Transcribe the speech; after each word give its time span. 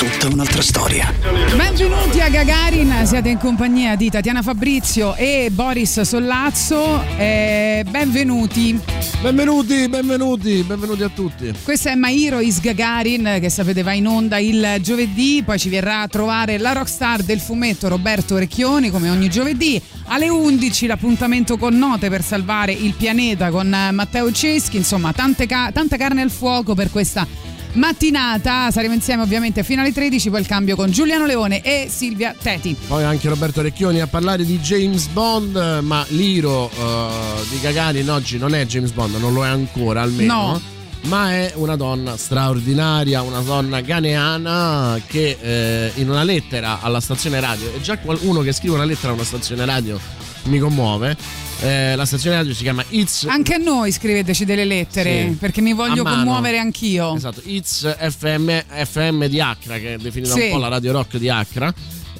Tutta 0.00 0.32
un'altra 0.32 0.62
storia. 0.62 1.12
Benvenuti 1.54 2.22
a 2.22 2.30
Gagarin, 2.30 3.02
siete 3.04 3.28
in 3.28 3.36
compagnia 3.36 3.96
di 3.96 4.08
Tatiana 4.08 4.40
Fabrizio 4.40 5.14
e 5.14 5.50
Boris 5.52 6.00
Sollazzo. 6.00 7.04
Eh, 7.18 7.84
benvenuti. 7.86 8.80
Benvenuti, 9.20 9.90
benvenuti, 9.90 10.62
benvenuti 10.62 11.02
a 11.02 11.10
tutti. 11.10 11.52
Questo 11.62 11.90
è 11.90 11.94
My 11.96 12.18
Hero 12.18 12.40
is 12.40 12.62
Gagarin 12.62 13.36
che 13.42 13.50
sapete 13.50 13.82
va 13.82 13.92
in 13.92 14.06
onda 14.06 14.38
il 14.38 14.78
giovedì, 14.80 15.42
poi 15.44 15.58
ci 15.58 15.68
verrà 15.68 16.00
a 16.00 16.08
trovare 16.08 16.56
la 16.56 16.72
rockstar 16.72 17.22
del 17.22 17.38
fumetto 17.38 17.86
Roberto 17.88 18.36
Orecchioni 18.36 18.88
come 18.88 19.10
ogni 19.10 19.28
giovedì. 19.28 19.78
Alle 20.06 20.30
11 20.30 20.86
l'appuntamento 20.86 21.58
con 21.58 21.76
note 21.76 22.08
per 22.08 22.22
salvare 22.22 22.72
il 22.72 22.94
pianeta 22.94 23.50
con 23.50 23.68
Matteo 23.68 24.32
Ceschi, 24.32 24.78
insomma 24.78 25.12
tante 25.12 25.44
ca- 25.44 25.70
tanta 25.74 25.98
carne 25.98 26.22
al 26.22 26.30
fuoco 26.30 26.74
per 26.74 26.90
questa 26.90 27.50
mattinata. 27.72 28.70
Saremo 28.70 28.94
insieme 28.94 29.22
ovviamente 29.22 29.62
fino 29.62 29.80
alle 29.80 29.92
13, 29.92 30.30
poi 30.30 30.40
il 30.40 30.46
cambio 30.46 30.76
con 30.76 30.90
Giuliano 30.90 31.26
Leone 31.26 31.60
e 31.62 31.88
Silvia 31.90 32.34
Teti. 32.40 32.76
Poi 32.86 33.04
anche 33.04 33.28
Roberto 33.28 33.62
Recchioni 33.62 34.00
a 34.00 34.06
parlare 34.06 34.44
di 34.44 34.58
James 34.58 35.06
Bond, 35.08 35.80
ma 35.82 36.04
l'iro 36.08 36.64
uh, 36.64 37.48
di 37.48 37.60
Gagarin 37.60 38.10
oggi 38.10 38.38
non 38.38 38.54
è 38.54 38.64
James 38.66 38.90
Bond, 38.90 39.16
non 39.16 39.32
lo 39.32 39.44
è 39.44 39.48
ancora 39.48 40.02
almeno. 40.02 40.34
No. 40.34 40.78
Ma 41.02 41.32
è 41.32 41.52
una 41.56 41.76
donna 41.76 42.16
straordinaria, 42.18 43.22
una 43.22 43.40
donna 43.40 43.80
ghaneana 43.80 45.00
che 45.06 45.38
eh, 45.40 45.92
in 45.94 46.10
una 46.10 46.24
lettera 46.24 46.80
alla 46.82 47.00
stazione 47.00 47.40
radio, 47.40 47.72
e 47.74 47.80
già 47.80 47.96
qualcuno 47.98 48.42
che 48.42 48.52
scrive 48.52 48.74
una 48.74 48.84
lettera 48.84 49.12
a 49.12 49.14
una 49.14 49.24
stazione 49.24 49.64
radio 49.64 49.98
mi 50.44 50.58
commuove, 50.58 51.16
eh, 51.60 51.94
la 51.96 52.04
stazione 52.06 52.36
radio 52.36 52.54
si 52.54 52.62
chiama 52.62 52.84
It's. 52.90 53.24
Anche 53.28 53.54
a 53.54 53.58
noi 53.58 53.92
scriveteci 53.92 54.44
delle 54.44 54.64
lettere 54.64 55.28
Sì. 55.28 55.36
perché 55.36 55.60
mi 55.60 55.72
voglio 55.72 56.02
commuovere 56.02 56.58
anch'io. 56.58 57.14
Esatto, 57.14 57.42
It's 57.44 57.86
FM, 57.98 58.50
FM 58.84 59.24
di 59.26 59.40
Accra, 59.40 59.78
che 59.78 59.94
è 59.94 59.96
definita 59.98 60.32
Sì. 60.34 60.44
un 60.44 60.50
po' 60.52 60.58
la 60.58 60.68
radio 60.68 60.92
rock 60.92 61.16
di 61.18 61.28
Accra. 61.28 61.72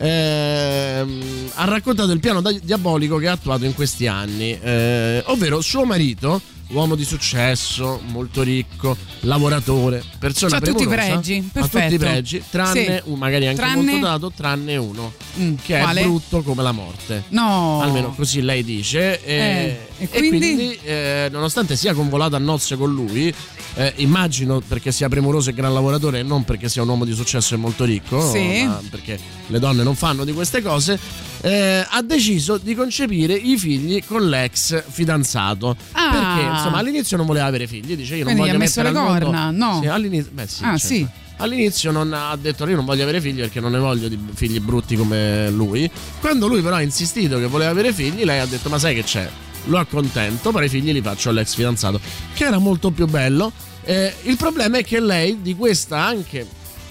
ehm, 0.02 1.50
ha 1.54 1.64
raccontato 1.66 2.10
il 2.12 2.20
piano 2.20 2.40
diabolico 2.62 3.16
che 3.18 3.28
ha 3.28 3.32
attuato 3.32 3.64
in 3.66 3.74
questi 3.74 4.06
anni, 4.06 4.58
eh, 4.58 5.22
ovvero 5.26 5.60
suo 5.60 5.84
marito, 5.84 6.40
uomo 6.70 6.94
di 6.94 7.04
successo, 7.04 8.00
molto 8.08 8.42
ricco, 8.42 8.96
lavoratore, 9.20 10.02
persona 10.18 10.58
C'ha 10.58 10.66
tutti 10.66 10.82
i 10.84 10.86
pregi, 10.88 11.34
ha 11.36 11.40
tutti 11.40 11.50
perfetto. 11.52 11.94
i 11.94 11.98
pregi, 11.98 12.42
tranne, 12.48 13.02
Sì. 13.04 13.10
un- 13.10 13.18
magari 13.18 13.46
anche 13.46 13.60
Tranne- 13.60 13.90
molto 13.92 14.06
dato, 14.06 14.32
tranne 14.34 14.76
uno, 14.76 15.12
Mm, 15.40 15.54
che 15.62 15.78
quale? 15.78 16.00
è 16.00 16.04
brutto 16.04 16.42
come 16.42 16.62
la 16.62 16.72
morte. 16.72 17.24
No. 17.28 17.80
Almeno 17.82 18.10
così 18.14 18.40
lei 18.40 18.62
dice. 18.64 19.22
Eh, 19.24 19.78
eh, 19.98 20.08
e 20.10 20.18
quindi? 20.18 20.78
eh, 20.82 21.28
nonostante 21.30 21.76
sia 21.76 21.92
convolato 21.94 22.36
a 22.36 22.38
nozze 22.38 22.76
con 22.76 22.92
lui, 22.92 23.32
eh, 23.74 23.92
immagino 23.96 24.60
perché 24.60 24.92
sia 24.92 25.08
premuroso 25.08 25.50
e 25.50 25.52
gran 25.54 25.72
lavoratore 25.72 26.20
e 26.20 26.22
non 26.22 26.44
perché 26.44 26.68
sia 26.68 26.82
un 26.82 26.88
uomo 26.88 27.04
di 27.04 27.14
successo 27.14 27.54
e 27.54 27.56
molto 27.56 27.84
ricco, 27.84 28.20
Sì. 28.30 28.64
ma 28.66 28.80
perché 28.90 29.18
le 29.46 29.58
donne 29.58 29.82
non 29.82 29.94
fanno 29.96 30.24
di 30.24 30.32
queste 30.32 30.62
cose, 30.62 30.98
eh, 31.42 31.86
ha 31.88 32.02
deciso 32.02 32.58
di 32.58 32.74
concepire 32.74 33.34
i 33.34 33.56
figli 33.58 34.02
con 34.04 34.28
l'ex 34.28 34.82
fidanzato. 34.88 35.76
Ah. 35.92 36.10
Perché 36.10 36.48
insomma 36.56 36.78
all'inizio 36.78 37.16
non 37.16 37.26
voleva 37.26 37.46
avere 37.46 37.66
figli, 37.66 37.96
dice 37.96 38.16
io 38.16 38.24
non 38.24 38.34
Quindi 38.34 38.42
gli 38.42 38.46
voglio 38.52 38.58
mettere 38.58 38.92
le 38.92 38.98
mondo- 38.98 39.24
corna? 39.24 39.50
No. 39.50 39.80
Sì, 39.82 39.86
all'inizio, 39.88 40.30
beh, 40.32 40.46
sì, 40.46 40.62
Ah, 40.64 40.76
certo. 40.78 40.86
sì. 40.86 41.06
All'inizio 41.38 41.90
non 41.90 42.12
ha 42.12 42.36
detto 42.36 42.68
io 42.68 42.76
non 42.76 42.84
voglio 42.84 43.02
avere 43.02 43.18
figli 43.20 43.38
perché 43.40 43.60
non 43.60 43.72
ne 43.72 43.78
voglio 43.78 44.08
di 44.08 44.18
figli 44.34 44.60
brutti 44.60 44.94
come 44.96 45.48
lui. 45.50 45.90
Quando 46.20 46.46
lui 46.46 46.60
però 46.60 46.76
ha 46.76 46.82
insistito 46.82 47.38
che 47.38 47.46
voleva 47.46 47.70
avere 47.70 47.94
figli, 47.94 48.24
lei 48.24 48.40
ha 48.40 48.46
detto 48.46 48.68
ma 48.68 48.78
sai 48.78 48.94
che 48.94 49.04
c'è? 49.04 49.26
Lo 49.66 49.78
accontento, 49.78 50.50
però 50.52 50.62
i 50.64 50.68
figli 50.68 50.92
li 50.92 51.00
faccio 51.00 51.30
all'ex 51.30 51.54
fidanzato, 51.54 51.98
che 52.34 52.44
era 52.44 52.58
molto 52.58 52.90
più 52.90 53.06
bello. 53.06 53.50
Eh, 53.84 54.12
il 54.24 54.36
problema 54.36 54.76
è 54.78 54.84
che 54.84 55.00
lei 55.00 55.40
di 55.40 55.54
questa 55.56 56.04
anche, 56.04 56.46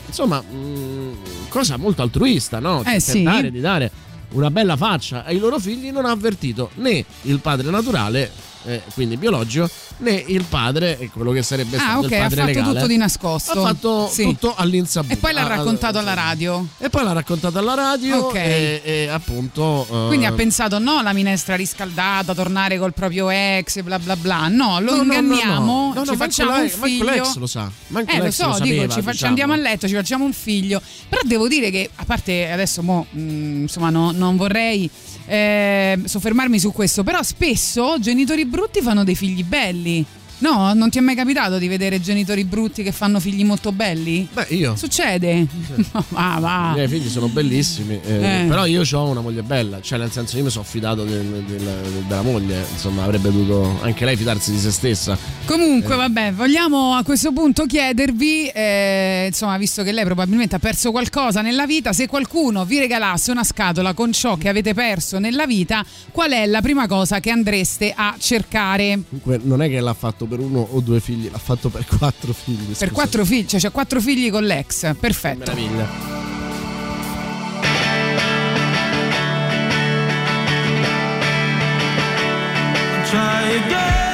insomma, 0.07 0.41
mh, 0.41 1.47
cosa 1.49 1.77
molto 1.77 2.01
altruista, 2.01 2.57
no? 2.59 2.81
Cioè, 2.83 2.95
Eh, 2.95 2.99
sì. 2.99 3.11
tentare 3.23 3.51
di 3.51 3.59
dare 3.59 3.91
una 4.31 4.51
bella 4.51 4.75
faccia 4.75 5.23
ai 5.23 5.39
loro 5.39 5.59
figli 5.59 5.91
non 5.91 6.05
ha 6.05 6.11
avvertito 6.11 6.71
né 6.75 7.03
il 7.23 7.39
padre 7.39 7.69
naturale, 7.69 8.31
eh, 8.65 8.81
quindi 8.93 9.17
biologico, 9.17 9.69
né 9.97 10.23
il 10.27 10.43
padre, 10.43 10.97
e 10.99 11.09
quello 11.09 11.31
che 11.31 11.41
sarebbe 11.43 11.77
Ah, 11.77 11.79
stato 11.79 11.99
ok, 11.99 12.11
il 12.11 12.13
ha 12.13 12.19
padre 12.21 12.35
fatto 12.35 12.47
legale. 12.51 12.73
tutto 12.73 12.87
di 12.87 12.97
nascosto. 12.97 13.51
Ha 13.63 13.67
fatto 13.67 14.09
Sì. 14.11 14.23
tutto 14.23 14.53
all'insaputa. 14.55 15.13
E 15.13 15.17
poi 15.17 15.33
l'ha 15.33 15.43
Ah, 15.45 15.47
raccontato 15.47 15.97
ah, 15.97 16.01
alla 16.01 16.13
radio. 16.13 16.67
E 16.77 16.89
poi 16.89 17.03
l'ha 17.03 17.11
raccontato 17.13 17.57
alla 17.57 17.73
radio 17.73 18.17
Ok. 18.25 18.35
e, 18.35 18.81
e 18.83 19.07
appunto... 19.07 19.87
eh, 19.89 20.07
Quindi 20.07 20.25
ha 20.25 20.31
pensato 20.33 20.79
no, 20.79 21.01
la 21.01 21.13
minestra 21.13 21.55
riscaldata, 21.55 22.33
tornare 22.33 22.77
col 22.77 22.93
proprio 22.93 23.29
ex, 23.29 23.81
bla 23.81 23.99
bla 23.99 24.15
bla. 24.15 24.47
No, 24.47 24.79
lo 24.79 24.95
no, 24.95 25.01
inganniamo, 25.03 25.65
no. 25.65 25.93
No, 25.93 26.01
ci 26.05 26.09
manco 26.11 26.15
facciamo 26.15 26.51
un 26.53 26.57
manco 26.59 26.85
figlio. 26.85 27.03
l'ex 27.05 27.35
lo 27.37 27.47
sa. 27.47 27.71
Manco 27.87 28.11
Eh, 28.11 28.17
lo 28.19 28.31
so, 28.31 28.47
lo 28.47 28.53
dico, 28.59 28.65
sapeva, 28.65 28.81
ci 28.83 29.01
faccia- 29.01 29.11
diciamo. 29.11 29.29
andiamo 29.29 29.53
a 29.53 29.57
letto, 29.57 29.87
ci 29.87 29.93
facciamo 29.95 30.25
un 30.25 30.33
figlio. 30.33 30.81
Però 31.09 31.21
devo 31.25 31.47
dire 31.47 31.69
che, 31.71 31.89
a 31.95 32.05
parte 32.05 32.49
adesso, 32.51 32.81
mo, 32.83 33.05
mh, 33.09 33.61
insomma, 33.61 33.89
no- 33.89 34.11
non 34.11 34.35
vorrei 34.37 34.89
eh, 35.29 35.99
soffermarmi 36.03 36.59
su 36.59 36.71
questo, 36.71 37.03
però 37.03 37.21
spesso 37.21 37.97
genitori 37.99 38.45
brutti 38.45 38.81
fanno 38.81 39.03
dei 39.03 39.15
figli 39.15 39.43
belli. 39.43 40.05
No, 40.39 40.73
non 40.73 40.89
ti 40.89 40.97
è 40.97 41.01
mai 41.01 41.15
capitato 41.15 41.57
di 41.57 41.67
vedere 41.67 41.99
genitori 41.99 42.45
brutti 42.45 42.81
che 42.83 42.91
fanno 42.91 43.19
figli 43.19 43.43
molto 43.43 43.71
belli? 43.71 44.27
Beh, 44.31 44.47
io... 44.49 44.75
Succede. 44.75 45.45
va, 46.09 46.37
va. 46.39 46.69
I 46.71 46.75
miei 46.75 46.87
figli 46.87 47.09
sono 47.09 47.27
bellissimi, 47.27 47.99
eh, 48.05 48.43
Eh. 48.43 48.45
però 48.47 48.65
io 48.65 48.83
ho 48.89 49.05
una 49.09 49.19
moglie 49.21 49.41
bella, 49.43 49.81
cioè 49.81 49.97
nel 49.99 50.11
senso 50.11 50.37
io 50.37 50.43
mi 50.45 50.49
sono 50.49 50.63
fidato 50.63 51.03
del- 51.03 51.43
del- 51.45 52.03
della 52.07 52.21
moglie, 52.21 52.65
insomma 52.71 53.03
avrebbe 53.03 53.31
dovuto 53.31 53.79
anche 53.81 54.05
lei 54.05 54.15
fidarsi 54.15 54.51
di 54.51 54.59
se 54.59 54.71
stessa. 54.71 55.17
Comunque, 55.45 55.95
vabbè, 55.95 56.31
vogliamo 56.33 56.93
a 56.93 57.03
questo 57.03 57.31
punto 57.33 57.65
chiedervi, 57.65 58.47
eh, 58.47 59.25
insomma, 59.27 59.57
visto 59.57 59.83
che 59.83 59.91
lei 59.91 60.05
probabilmente 60.05 60.55
ha 60.55 60.59
perso 60.59 60.91
qualcosa 60.91 61.41
nella 61.41 61.65
vita, 61.65 61.91
se 61.91 62.07
qualcuno 62.07 62.63
vi 62.65 62.79
regalasse 62.79 63.31
una 63.31 63.43
scatola 63.43 63.93
con 63.93 64.13
ciò 64.13 64.37
che 64.37 64.47
avete 64.47 64.73
perso 64.73 65.19
nella 65.19 65.45
vita, 65.45 65.83
qual 66.11 66.31
è 66.31 66.45
la 66.45 66.61
prima 66.61 66.87
cosa 66.87 67.19
che 67.19 67.29
andreste 67.29 67.91
a 67.95 68.15
cercare? 68.17 68.99
Comunque 69.09 69.39
non 69.43 69.61
è 69.61 69.69
che 69.69 69.79
l'ha 69.81 69.93
fatto 69.93 70.25
per 70.29 70.39
uno 70.39 70.65
o 70.71 70.79
due 70.79 70.99
figli, 71.01 71.29
l'ha 71.29 71.37
fatto 71.37 71.69
per 71.69 71.85
quattro 71.97 72.31
figli. 72.31 72.67
Per 72.67 72.75
scusa. 72.75 72.91
quattro 72.91 73.25
figli, 73.25 73.45
cioè 73.47 73.59
c'è 73.59 73.71
quattro 73.71 73.99
figli 73.99 74.31
con 74.31 74.43
l'ex, 74.45 74.95
perfetto. 74.97 75.39
Meraviglia. 75.53 76.17
try 83.09 83.55
again. 83.55 84.08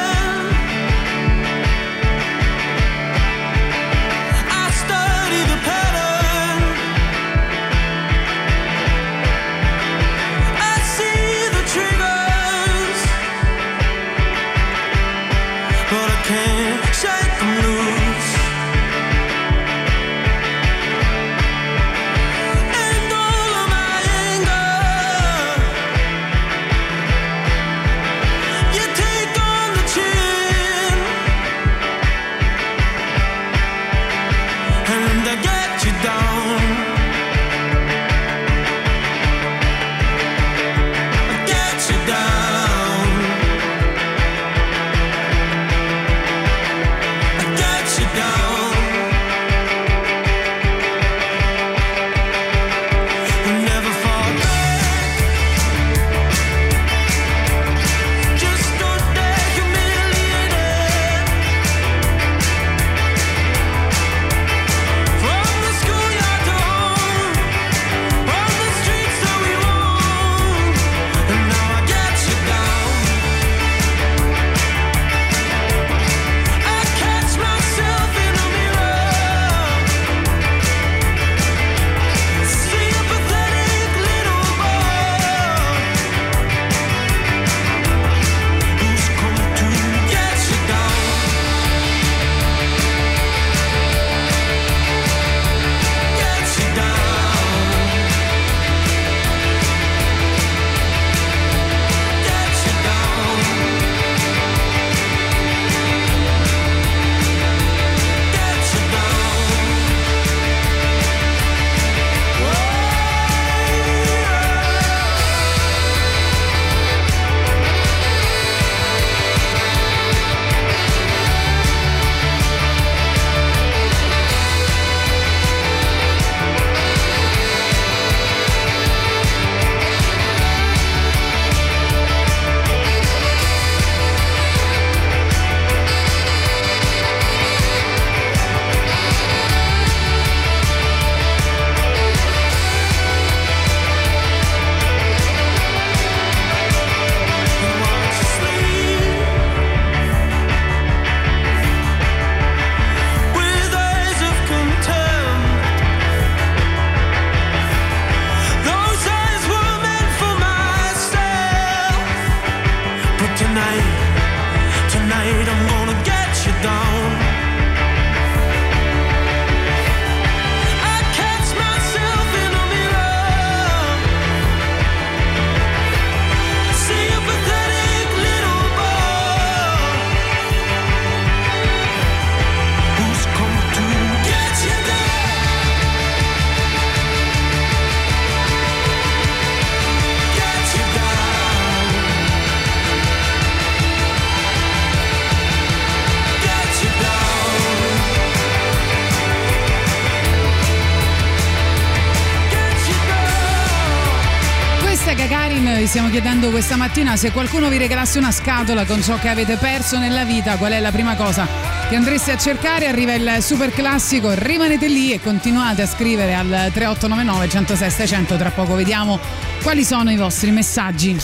Chiedendo 206.16 206.50
questa 206.50 206.78
mattina 206.78 207.18
se 207.18 207.34
qualcuno 207.34 207.68
vi 207.68 207.78
regalasse 207.78 208.20
una 208.20 208.32
scatola 208.32 208.86
con 208.86 209.04
ciò 209.04 209.20
che 209.20 209.28
avete 209.28 209.58
perso 209.58 209.98
nella 209.98 210.24
vita, 210.24 210.56
qual 210.56 210.72
è 210.72 210.80
la 210.80 210.92
prima 210.92 211.18
cosa 211.18 211.46
che 211.90 211.96
andreste 211.98 212.32
a 212.32 212.38
cercare? 212.38 212.88
Arriva 212.88 213.16
il 213.16 213.44
super 213.44 213.70
classico, 213.74 214.32
rimanete 214.34 214.88
lì 214.88 215.12
e 215.12 215.20
continuate 215.20 215.82
a 215.82 215.86
scrivere 215.86 216.34
al 216.34 216.48
3899 216.72 217.50
106 217.50 217.92
600, 217.92 218.38
tra 218.38 218.50
poco 218.52 218.76
vediamo 218.76 219.20
quali 219.62 219.84
sono 219.84 220.10
i 220.10 220.16
vostri 220.16 220.52
messaggi. 220.52 221.20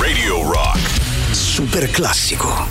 Radio 0.00 0.50
Rock. 0.50 0.78
Super 1.32 1.90
classico. 1.90 2.66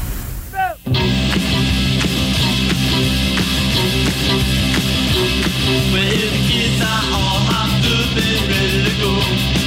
Well, 5.93 6.09
the 6.09 6.41
kids 6.49 6.81
are 6.81 7.03
all 7.13 7.39
hopped 7.45 7.85
up 7.85 8.17
and 8.17 8.47
ready 8.49 8.83
to 8.83 8.93
go. 8.99 9.61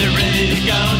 They're 0.00 0.16
ready 0.16 0.54
to 0.54 0.66
go 0.66 0.99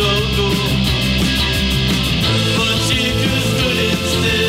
go 0.00 0.08
go. 0.36 0.48
But 2.56 2.76
she 2.86 3.00
just 3.22 3.50
couldn't 3.58 4.04
stand. 4.08 4.39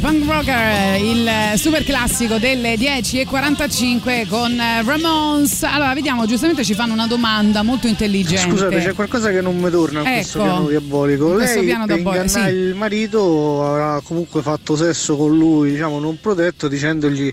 Punk 0.00 0.28
Rocker, 0.28 1.00
il 1.00 1.58
super 1.58 1.84
classico 1.84 2.38
delle 2.38 2.74
10.45 2.74 4.26
con 4.28 4.56
Ramones. 4.84 5.62
Allora, 5.62 5.94
vediamo, 5.94 6.26
giustamente 6.26 6.64
ci 6.64 6.74
fanno 6.74 6.94
una 6.94 7.06
domanda 7.06 7.62
molto 7.62 7.86
intelligente. 7.86 8.50
Scusate, 8.50 8.78
c'è 8.78 8.94
qualcosa 8.94 9.30
che 9.30 9.40
non 9.40 9.56
mi 9.56 9.70
torna 9.70 10.00
in 10.00 10.04
questo 10.06 10.38
Ecco. 10.38 10.46
piano 10.46 10.68
diabolico. 10.68 11.28
In 11.28 11.34
questo 11.34 11.56
Lei 11.58 11.66
piano 11.66 11.86
diabolico, 11.86 12.28
sì. 12.28 12.38
il 12.40 12.74
marito 12.74 13.64
avrà 13.66 14.00
comunque 14.02 14.42
fatto 14.42 14.74
sesso 14.74 15.16
con 15.16 15.36
lui, 15.36 15.70
diciamo 15.70 15.98
non 16.00 16.18
protetto, 16.20 16.66
dicendogli 16.66 17.32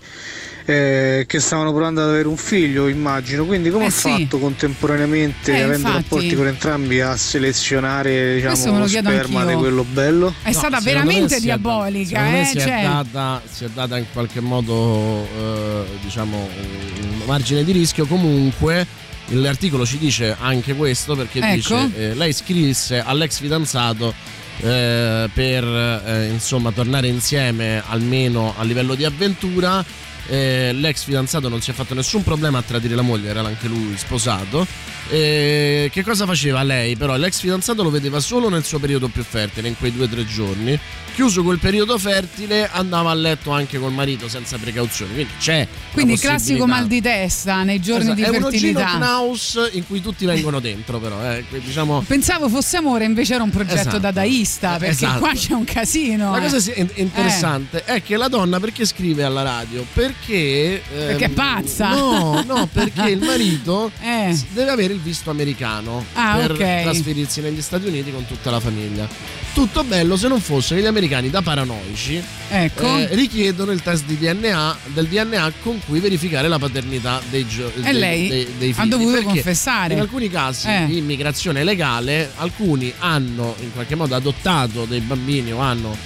eh, 0.65 1.25
che 1.27 1.39
stavano 1.39 1.71
provando 1.71 2.01
ad 2.01 2.09
avere 2.09 2.27
un 2.27 2.37
figlio, 2.37 2.87
immagino. 2.87 3.45
Quindi 3.45 3.69
come 3.69 3.85
Eh, 3.85 3.87
ha 3.87 3.91
sì. 3.91 4.09
fatto 4.09 4.37
contemporaneamente, 4.39 5.51
Eh, 5.51 5.61
avendo 5.61 5.87
infatti. 5.87 5.95
rapporti 6.03 6.35
con 6.35 6.47
entrambi, 6.47 6.99
a 7.01 7.15
selezionare 7.17 8.35
diciamo, 8.35 8.79
lo 8.79 8.87
sperma 8.87 9.39
anch'io. 9.41 9.45
di 9.47 9.61
quello 9.61 9.83
bello? 9.83 10.33
È 10.43 10.51
stata 10.51 10.77
No, 10.77 10.83
me 10.83 10.91
veramente 10.91 11.35
è 11.35 11.39
diabolica, 11.39 12.21
me 12.21 12.41
eh? 12.41 12.45
si, 12.45 12.57
è 12.57 12.61
Cioè, 12.61 12.81
data, 12.83 13.41
si 13.49 13.63
è 13.65 13.69
data 13.73 13.97
in 13.97 14.05
qualche 14.13 14.39
modo 14.39 15.27
eh, 15.37 15.83
diciamo 16.01 16.37
un 16.37 17.21
margine 17.25 17.63
di 17.63 17.71
rischio. 17.71 18.05
Comunque 18.05 18.85
l'articolo 19.33 19.85
ci 19.85 19.97
dice 19.97 20.35
anche 20.39 20.73
questo 20.75 21.15
perché 21.15 21.39
Ecco. 21.39 21.53
dice 21.55 21.89
eh, 21.95 22.13
lei 22.15 22.33
scrisse 22.33 23.01
all'ex 23.05 23.39
fidanzato 23.39 24.13
eh, 24.59 25.29
per 25.33 25.63
eh, 25.63 26.27
insomma 26.31 26.71
tornare 26.71 27.07
insieme 27.07 27.81
almeno 27.87 28.53
a 28.57 28.63
livello 28.63 28.95
di 28.95 29.05
avventura. 29.05 29.83
Eh, 30.27 30.71
l'ex 30.73 31.03
fidanzato 31.03 31.49
non 31.49 31.61
si 31.61 31.71
è 31.71 31.73
fatto 31.73 31.93
nessun 31.93 32.23
problema 32.23 32.59
a 32.59 32.61
tradire 32.61 32.95
la 32.95 33.01
moglie, 33.01 33.29
era 33.29 33.41
anche 33.41 33.67
lui 33.67 33.95
sposato. 33.97 34.65
Eh, 35.09 35.89
che 35.91 36.03
cosa 36.03 36.25
faceva 36.25 36.63
lei? 36.63 36.95
Però 36.95 37.15
l'ex 37.17 37.39
fidanzato 37.39 37.83
lo 37.83 37.89
vedeva 37.89 38.19
solo 38.19 38.47
nel 38.49 38.63
suo 38.63 38.79
periodo 38.79 39.07
più 39.09 39.23
fertile, 39.23 39.67
in 39.67 39.77
quei 39.77 39.91
due 39.91 40.05
o 40.05 40.07
tre 40.07 40.25
giorni. 40.25 40.79
Chiuso 41.13 41.43
quel 41.43 41.59
periodo 41.59 41.97
fertile, 41.97 42.69
andava 42.71 43.11
a 43.11 43.13
letto 43.13 43.51
anche 43.51 43.77
col 43.77 43.91
marito 43.91 44.29
senza 44.29 44.57
precauzioni. 44.57 45.13
Quindi 45.13 45.33
c'è. 45.39 45.67
quindi 45.91 46.13
il 46.13 46.19
classico 46.19 46.65
mal 46.65 46.87
di 46.87 47.01
testa 47.01 47.63
nei 47.63 47.81
giorni 47.81 48.03
Esatto, 48.03 48.15
di 48.15 48.21
è 48.21 48.27
uno 48.29 48.37
Gino 48.37 48.49
fertilità. 48.51 48.95
Knaus 48.95 49.69
in 49.73 49.85
cui 49.85 50.01
tutti 50.01 50.25
vengono 50.25 50.61
dentro, 50.61 50.99
però. 50.99 51.21
Eh, 51.29 51.43
diciamo, 51.49 52.01
Pensavo 52.07 52.47
fosse 52.47 52.77
amore, 52.77 53.03
invece 53.03 53.33
era 53.33 53.43
un 53.43 53.49
progetto 53.49 53.79
Esatto. 53.79 53.99
dadaista, 53.99 54.77
perché 54.77 54.93
Esatto. 54.93 55.19
qua 55.19 55.33
c'è 55.33 55.53
un 55.53 55.65
casino. 55.65 56.31
La 56.31 56.37
eh. 56.45 56.49
cosa 56.49 56.71
in- 56.75 56.89
interessante 56.95 57.83
è 57.83 58.01
che 58.01 58.15
la 58.15 58.29
donna 58.29 58.61
perché 58.61 58.85
scrive 58.85 59.23
alla 59.23 59.41
radio? 59.41 59.85
Perché. 60.11 60.81
Perché 60.93 61.25
è 61.25 61.27
ehm, 61.27 61.33
pazza. 61.33 61.89
No, 61.95 62.43
no, 62.45 62.67
perché 62.71 63.09
il 63.09 63.19
marito 63.19 63.91
Eh. 64.01 64.37
deve 64.49 64.71
avere 64.71 64.93
il 64.93 64.99
visto 64.99 65.29
americano 65.29 66.03
Ah, 66.13 66.37
per 66.37 66.51
ok. 66.51 66.81
trasferirsi 66.83 67.41
negli 67.41 67.61
Stati 67.61 67.87
Uniti 67.87 68.11
con 68.11 68.25
tutta 68.25 68.51
la 68.51 68.59
famiglia. 68.59 69.07
Tutto 69.53 69.83
bello 69.83 70.15
se 70.15 70.27
non 70.29 70.39
fosse 70.39 70.75
che 70.75 70.81
gli 70.81 70.85
americani, 70.85 71.29
da 71.29 71.41
paranoici, 71.41 72.23
Ecco. 72.49 72.85
eh, 72.85 73.09
richiedono 73.11 73.71
il 73.71 73.81
test 73.81 74.05
di 74.05 74.17
DNA, 74.17 74.77
del 74.93 75.07
DNA 75.07 75.51
con 75.61 75.79
cui 75.85 75.99
verificare 75.99 76.47
la 76.47 76.57
paternità 76.57 77.21
dei, 77.29 77.45
gio- 77.45 77.69
dei, 77.75 77.93
lei 77.93 78.27
dei- 78.29 78.47
dei 78.57 78.69
ha 78.69 78.73
figli. 78.73 78.87
dovuto 78.89 79.11
Perché 79.11 79.25
confessare. 79.27 79.93
In 79.95 79.99
alcuni 79.99 80.29
casi 80.29 80.67
Eh. 80.69 80.85
di 80.85 80.97
immigrazione 80.97 81.65
legale, 81.65 82.31
alcuni 82.37 82.93
hanno 82.99 83.55
in 83.59 83.73
qualche 83.73 83.95
modo 83.95 84.15
adottato 84.15 84.85
dei 84.85 85.01
bambini 85.01 85.51
o 85.51 85.59
hanno 85.59 85.97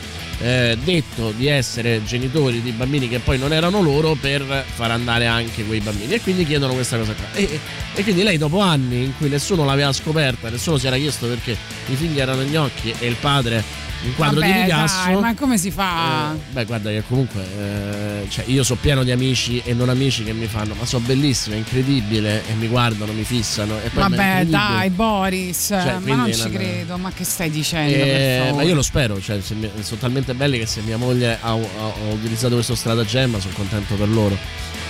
eh, 0.42 0.78
detto 0.84 1.32
di 1.32 1.48
essere 1.48 2.04
genitori 2.04 2.62
di 2.62 2.72
bambini 2.72 3.08
che 3.08 3.20
poi 3.20 3.38
non 3.38 3.54
erano 3.54 3.82
loro 3.82 4.16
per 4.20 4.66
far 4.68 4.92
andare 4.92 5.28
anche 5.28 5.64
quei 5.66 5.80
bambini 5.80 6.14
e 6.14 6.22
quindi 6.22 6.46
chiedono 6.46 6.74
questa 6.74 6.98
cosa 6.98 7.14
qua. 7.14 7.26
E, 7.34 7.60
e- 7.94 8.04
quindi 8.04 8.24
lei 8.24 8.38
dopo 8.38 8.60
anni 8.60 9.04
in 9.04 9.18
cui 9.18 9.30
nessuno 9.30 9.66
l'aveva 9.66 9.94
scoperta, 9.94 10.50
nessuno 10.50 10.78
si 10.78 10.88
era 10.88 10.98
chiesto 10.98 11.28
perché 11.28 11.58
i 11.88 11.96
figli 11.96 12.20
erano 12.20 12.44
gnocchi 12.44 12.94
e 13.00 13.08
il 13.08 13.16
padre 13.20 13.64
un 14.06 14.16
quadro 14.16 14.40
Vabbè, 14.40 14.54
di 14.54 14.62
Picasso. 14.64 15.04
dai, 15.06 15.16
ma 15.20 15.34
come 15.36 15.58
si 15.58 15.72
fa? 15.72 16.34
Eh, 16.34 16.38
beh, 16.52 16.66
guarda 16.66 16.90
che 16.90 17.04
comunque 17.08 17.42
eh, 17.44 18.26
cioè 18.30 18.46
io 18.48 18.64
so 18.64 18.76
pieno 18.76 19.04
di 19.04 19.12
amici 19.12 19.62
e 19.66 19.74
non 19.74 19.90
amici 19.90 20.24
che 20.24 20.34
mi 20.34 20.46
fanno, 20.48 20.74
ma 20.76 20.86
so 20.86 21.00
bellissime, 21.00 21.56
incredibile, 21.58 22.44
e 22.48 22.54
mi 22.54 22.68
guardano, 22.68 23.12
mi 23.14 23.24
fissano. 23.24 23.78
E 23.84 23.90
poi, 23.90 24.04
è 24.04 24.08
Vabbè, 24.10 24.46
dai, 24.46 24.90
Boris, 24.92 25.70
ma 25.72 26.00
non 26.16 26.32
ci 26.34 26.40
non- 26.42 26.52
credo. 26.52 26.98
Ma 26.98 27.12
che 27.12 27.24
stai 27.24 27.50
dicendo? 27.50 27.94
Eh, 27.96 28.52
ma 28.56 28.62
io 28.64 28.76
lo 28.76 28.82
spero, 28.82 29.20
cioè, 29.22 29.40
mi- 29.56 29.70
sono 29.82 30.00
talmente 30.00 30.34
belli 30.34 30.58
che 30.60 30.66
se 30.66 30.82
mia 30.82 30.98
moglie 30.98 31.38
ha, 31.42 31.50
ha- 31.52 31.54
ha 31.54 32.12
utilizzato 32.14 32.54
questo 32.56 32.76
stratagemma 32.76 33.40
sono 33.40 33.54
contento 33.56 33.96
per 33.96 34.10
loro. 34.10 34.38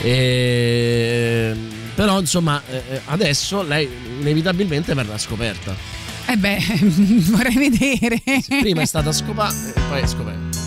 E, 0.01 1.55
però 1.95 2.19
insomma 2.19 2.61
eh, 2.69 2.81
eh, 2.91 3.01
adesso 3.05 3.63
lei 3.63 3.87
inevitabilmente 4.19 4.93
verrà 4.93 5.17
scoperta. 5.17 6.03
Eh 6.27 6.37
beh, 6.37 6.57
vorrei 7.29 7.55
vedere. 7.55 8.21
Prima 8.47 8.81
è 8.81 8.85
stata 8.85 9.11
scopata 9.11 9.53
e 9.73 9.81
poi 9.87 10.01
è 10.01 10.07
scoperta. 10.07 10.59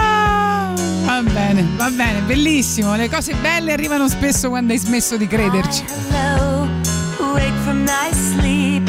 Ah, 0.00 0.74
va 1.04 1.22
bene, 1.22 1.64
va 1.76 1.90
bene, 1.90 2.20
bellissimo. 2.22 2.96
Le 2.96 3.08
cose 3.08 3.34
belle 3.34 3.72
arrivano 3.72 4.08
spesso 4.08 4.48
quando 4.48 4.72
hai 4.72 4.78
smesso 4.78 5.16
di 5.16 5.26
crederci. 5.26 5.84
Hello, 6.10 6.68
wake 7.32 7.56
from 7.62 7.84
thy 7.84 8.10
sleep. 8.12 8.84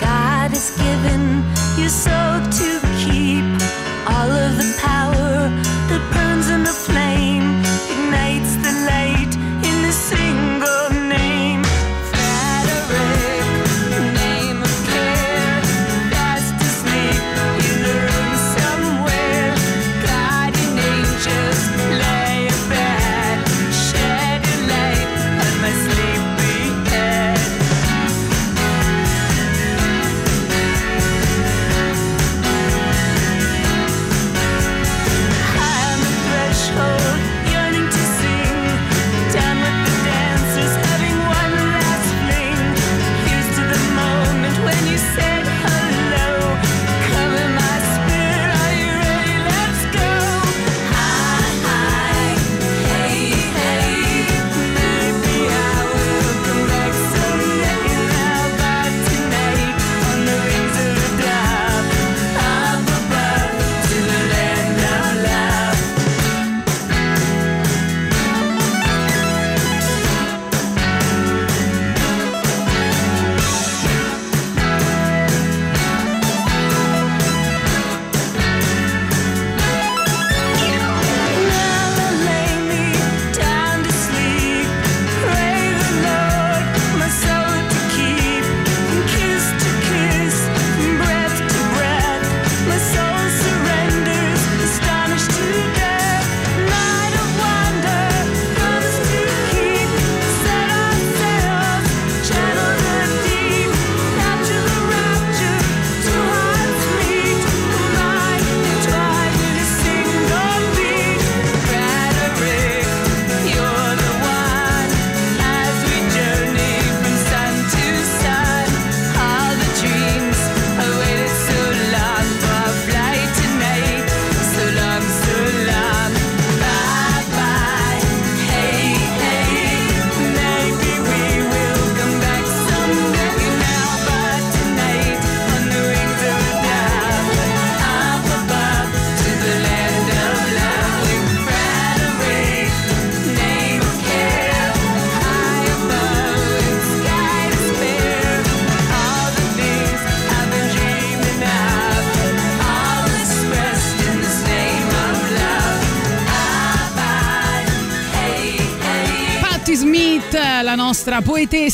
God 0.00 0.50
has 0.52 0.72
given 0.76 1.44
you 1.76 1.88
soul 1.88 2.40
to 2.40 2.80
keep 2.98 3.44
all 4.06 4.30
of 4.30 4.56
the 4.56 4.74
power 4.80 5.15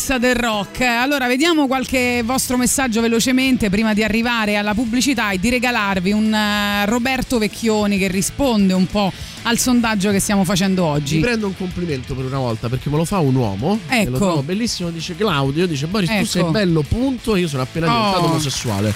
poetessa 0.02 0.18
del 0.18 0.35
rock. 0.35 0.80
Allora, 0.80 1.26
vediamo 1.28 1.66
qualche 1.68 2.23
vostro 2.25 2.56
messaggio 2.56 3.00
velocemente 3.00 3.71
prima 3.71 3.94
di 3.94 4.02
arrivare 4.02 4.56
alla 4.56 4.75
pubblicità 4.75 5.30
e 5.30 5.38
di 5.38 5.49
regalarvi 5.49 6.11
un 6.12 6.32
eh, 6.35 6.87
Roberto 6.87 7.38
Vecchioni 7.38 7.99
che 7.99 8.09
risponde 8.09 8.73
un 8.73 8.87
po' 8.87 9.12
al 9.42 9.59
sondaggio 9.59 10.11
che 10.11 10.18
stiamo 10.18 10.44
facendo 10.44 10.85
oggi. 10.85 11.21
prendo 11.21 11.47
un 11.47 11.56
complimento 11.56 12.14
per 12.14 12.25
una 12.25 12.38
volta 12.38 12.68
perché 12.68 12.90
me 12.90 12.97
lo 12.97 13.04
fa 13.04 13.18
un 13.21 13.35
uomo. 13.37 13.78
Ecco. 13.87 14.11
lo 14.11 14.16
trovo 14.18 14.42
bellissimo. 14.42 14.90
Dice 14.90 15.14
Claudio: 15.14 15.66
Dice 15.66 15.87
Boris, 15.87 16.09
tu 16.09 16.14
Ecco. 16.16 16.25
sei 16.26 16.44
bello, 16.44 16.82
punto. 16.82 17.37
Io 17.37 17.47
sono 17.49 17.62
appena 17.62 17.87
diventato 17.87 18.25
Oh. 18.25 18.30
omosessuale. 18.30 18.94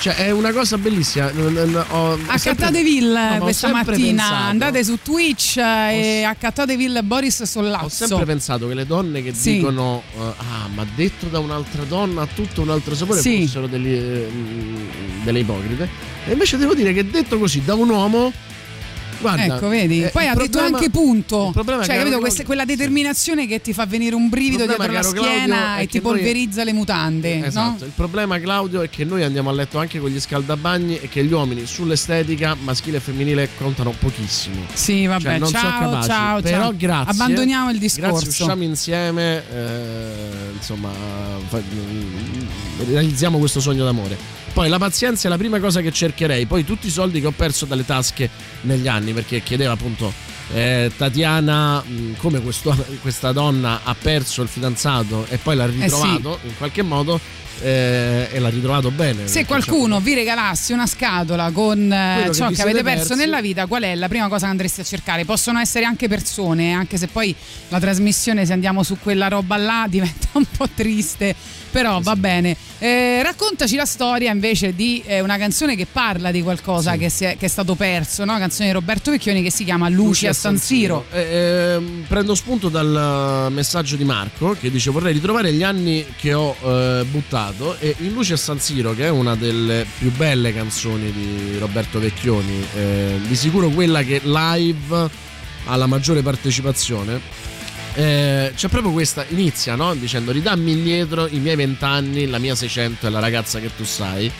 Cioè, 0.00 0.14
è 0.14 0.30
una 0.30 0.50
cosa 0.50 0.78
bellissima. 0.78 1.30
Ho- 1.30 1.84
ho 1.90 2.18
Accattateville 2.26 3.28
No, 3.30 3.36
ho 3.36 3.38
questa 3.40 3.68
mattina, 3.68 4.22
pensato- 4.22 4.34
andate 4.48 4.82
su 4.84 4.98
Twitch 5.02 5.58
eh, 5.58 5.62
e 6.22 6.24
Ho- 6.24 6.30
accattateville 6.30 7.02
Boris 7.02 7.40
Ho 7.40 7.44
Sollazzo. 7.44 8.06
sempre 8.06 8.24
pensato 8.24 8.66
che 8.66 8.72
le 8.74 8.86
donne 8.86 9.22
che 9.22 9.34
Sì. 9.34 9.56
dicono 9.56 10.02
eh, 10.16 10.20
ah 10.38 10.68
ma 10.74 10.86
detto 10.94 11.26
da 11.26 11.38
un'altra 11.38 11.82
donna 11.84 12.22
ha 12.22 12.28
tutto 12.34 12.62
un 12.62 12.70
altro 12.70 12.94
sapore 12.94 13.20
Sì. 13.20 13.42
fossero 13.44 13.66
degli, 13.66 13.92
eh, 13.92 14.28
delle 15.22 15.40
ipocrite 15.40 15.86
e 16.26 16.32
invece 16.32 16.56
devo 16.56 16.74
dire 16.74 16.94
che 16.94 17.06
detto 17.10 17.38
così 17.38 17.62
da 17.62 17.74
un 17.74 17.90
uomo 17.90 18.32
Guarda, 19.20 19.56
ecco, 19.56 19.68
vedi? 19.68 20.02
eh, 20.04 20.08
Poi 20.08 20.26
ha 20.26 20.34
detto 20.34 20.58
anche 20.58 20.88
punto. 20.90 21.50
problema, 21.52 21.84
cioè, 21.84 21.96
capito? 21.98 22.18
Questa- 22.18 22.44
quella 22.44 22.64
determinazione 22.64 23.46
che 23.46 23.60
ti 23.60 23.72
fa 23.72 23.84
venire 23.86 24.14
un 24.14 24.28
brivido 24.28 24.64
dietro 24.66 24.90
la 24.90 25.02
schiena 25.02 25.78
e 25.78 25.86
ti 25.86 26.00
noi- 26.00 26.12
polverizza 26.12 26.64
le 26.64 26.72
mutande, 26.72 27.44
Esatto, 27.46 27.80
no? 27.80 27.84
il 27.86 27.92
problema 27.94 28.38
Claudio 28.40 28.80
è 28.82 28.88
che 28.90 29.04
noi 29.04 29.22
andiamo 29.22 29.50
a 29.50 29.52
letto 29.52 29.78
anche 29.78 29.98
con 30.00 30.10
gli 30.10 30.18
scaldabagni 30.20 30.98
e 31.00 31.08
che 31.08 31.22
gli 31.24 31.32
uomini 31.32 31.66
sull'estetica 31.66 32.56
maschile 32.60 32.96
e 32.96 33.00
femminile 33.00 33.48
contano 33.58 33.92
pochissimo. 33.98 34.62
Sì, 34.72 35.06
vabbè, 35.06 35.22
Cioè, 35.22 35.38
non 35.38 35.48
ciao, 35.50 35.60
sono 35.60 35.78
capaci. 35.90 36.08
ciao, 36.08 36.40
Però 36.40 36.60
ciao. 36.62 36.74
grazie. 36.76 37.12
Abbandoniamo 37.12 37.70
il 37.70 37.78
discorso. 37.78 38.10
Grazie, 38.24 38.28
usciamo 38.28 38.62
insieme, 38.62 39.42
eh, 39.52 40.52
insomma, 40.56 40.88
mm, 40.90 42.46
realizziamo 42.90 43.38
questo 43.38 43.60
sogno 43.60 43.84
d'amore. 43.84 44.38
Poi 44.52 44.68
la 44.68 44.78
pazienza 44.78 45.28
è 45.28 45.30
la 45.30 45.36
prima 45.38 45.60
cosa 45.60 45.80
che 45.80 45.92
cercherei, 45.92 46.44
poi 46.46 46.64
tutti 46.64 46.88
i 46.88 46.90
soldi 46.90 47.20
che 47.20 47.26
ho 47.28 47.30
perso 47.32 47.64
dalle 47.66 47.84
tasche 47.84 48.28
negli 48.62 48.88
anni, 48.88 49.12
perché 49.12 49.42
chiedeva 49.42 49.72
appunto 49.72 50.12
eh, 50.52 50.90
Tatiana 50.96 51.82
come 52.16 52.40
questo- 52.42 52.76
questa 53.00 53.30
donna 53.32 53.80
ha 53.84 53.94
perso 53.94 54.42
il 54.42 54.48
fidanzato 54.48 55.24
e 55.28 55.38
poi 55.38 55.54
l'ha 55.56 55.66
Eh 55.66 55.70
sì. 55.72 55.80
ritrovato 55.82 56.40
in 56.42 56.56
qualche 56.58 56.82
modo 56.82 57.20
eh, 57.62 58.28
e 58.30 58.38
l'ha 58.38 58.48
ritrovato 58.48 58.90
bene. 58.90 59.26
Se 59.26 59.44
qualcuno 59.44 60.00
vi 60.00 60.14
regalassi 60.14 60.72
una 60.72 60.86
scatola 60.86 61.50
con 61.50 61.92
eh, 61.92 62.24
che 62.26 62.34
ciò 62.34 62.48
vi 62.48 62.54
che 62.54 62.62
avete 62.62 62.82
perso 62.82 63.14
nella 63.14 63.40
vita, 63.40 63.66
qual 63.66 63.82
è 63.82 63.94
la 63.94 64.08
prima 64.08 64.28
cosa 64.28 64.46
che 64.46 64.50
andreste 64.50 64.80
a 64.80 64.84
cercare? 64.84 65.24
Possono 65.24 65.58
essere 65.58 65.84
anche 65.84 66.08
persone, 66.08 66.72
anche 66.72 66.96
se 66.96 67.06
poi 67.06 67.34
la 67.68 67.78
trasmissione, 67.78 68.46
se 68.46 68.52
andiamo 68.52 68.82
su 68.82 68.98
quella 68.98 69.28
roba 69.28 69.56
là, 69.56 69.86
diventa 69.88 70.28
un 70.32 70.46
po' 70.56 70.68
triste. 70.74 71.34
Però 71.70 72.00
va 72.00 72.16
bene. 72.16 72.56
Eh, 72.80 73.22
raccontaci 73.22 73.76
la 73.76 73.84
storia 73.84 74.32
invece 74.32 74.74
di 74.74 75.02
eh, 75.06 75.20
una 75.20 75.36
canzone 75.36 75.76
che 75.76 75.86
parla 75.86 76.32
di 76.32 76.42
qualcosa 76.42 76.92
Sì. 76.92 76.98
che, 76.98 77.06
è, 77.06 77.36
che 77.36 77.46
è 77.46 77.48
stato 77.48 77.76
perso, 77.76 78.24
no? 78.24 78.36
canzone 78.38 78.68
di 78.68 78.74
Roberto 78.74 79.12
Vecchioni 79.12 79.40
che 79.40 79.52
si 79.52 79.62
chiama 79.62 79.88
Luci 79.88 80.26
a 80.26 80.32
San 80.32 80.58
Siro. 80.58 81.04
Eh, 81.12 81.20
ehm, 81.20 82.04
prendo 82.08 82.34
spunto 82.34 82.68
dal 82.68 83.48
messaggio 83.52 83.94
di 83.94 84.02
Marco 84.04 84.56
che 84.58 84.68
dice 84.70 84.90
vorrei 84.90 85.12
ritrovare 85.12 85.52
gli 85.52 85.62
anni 85.62 86.04
che 86.16 86.32
ho 86.34 86.56
eh, 86.60 87.04
buttato 87.50 87.76
e 87.78 87.94
in 87.98 88.12
Luce 88.12 88.34
a 88.34 88.36
San 88.36 88.60
Siro 88.60 88.94
che 88.94 89.04
è 89.04 89.08
una 89.08 89.34
delle 89.34 89.86
più 89.98 90.10
belle 90.12 90.52
canzoni 90.52 91.12
di 91.12 91.58
Roberto 91.58 91.98
Vecchioni, 91.98 92.64
eh, 92.74 93.18
di 93.26 93.36
sicuro 93.36 93.68
quella 93.68 94.02
che 94.02 94.20
live 94.24 95.10
ha 95.66 95.76
la 95.76 95.86
maggiore 95.86 96.22
partecipazione. 96.22 97.48
Eh, 97.94 98.52
c'è 98.54 98.68
proprio 98.68 98.92
questa, 98.92 99.24
inizia 99.28 99.74
no? 99.74 99.94
dicendo 99.94 100.30
ridammi 100.30 100.70
indietro 100.70 101.26
i 101.26 101.38
miei 101.38 101.56
vent'anni, 101.56 102.26
la 102.26 102.38
mia 102.38 102.54
600 102.54 103.06
e 103.06 103.10
la 103.10 103.18
ragazza 103.18 103.58
che 103.58 103.70
tu 103.74 103.84
sai 103.84 104.30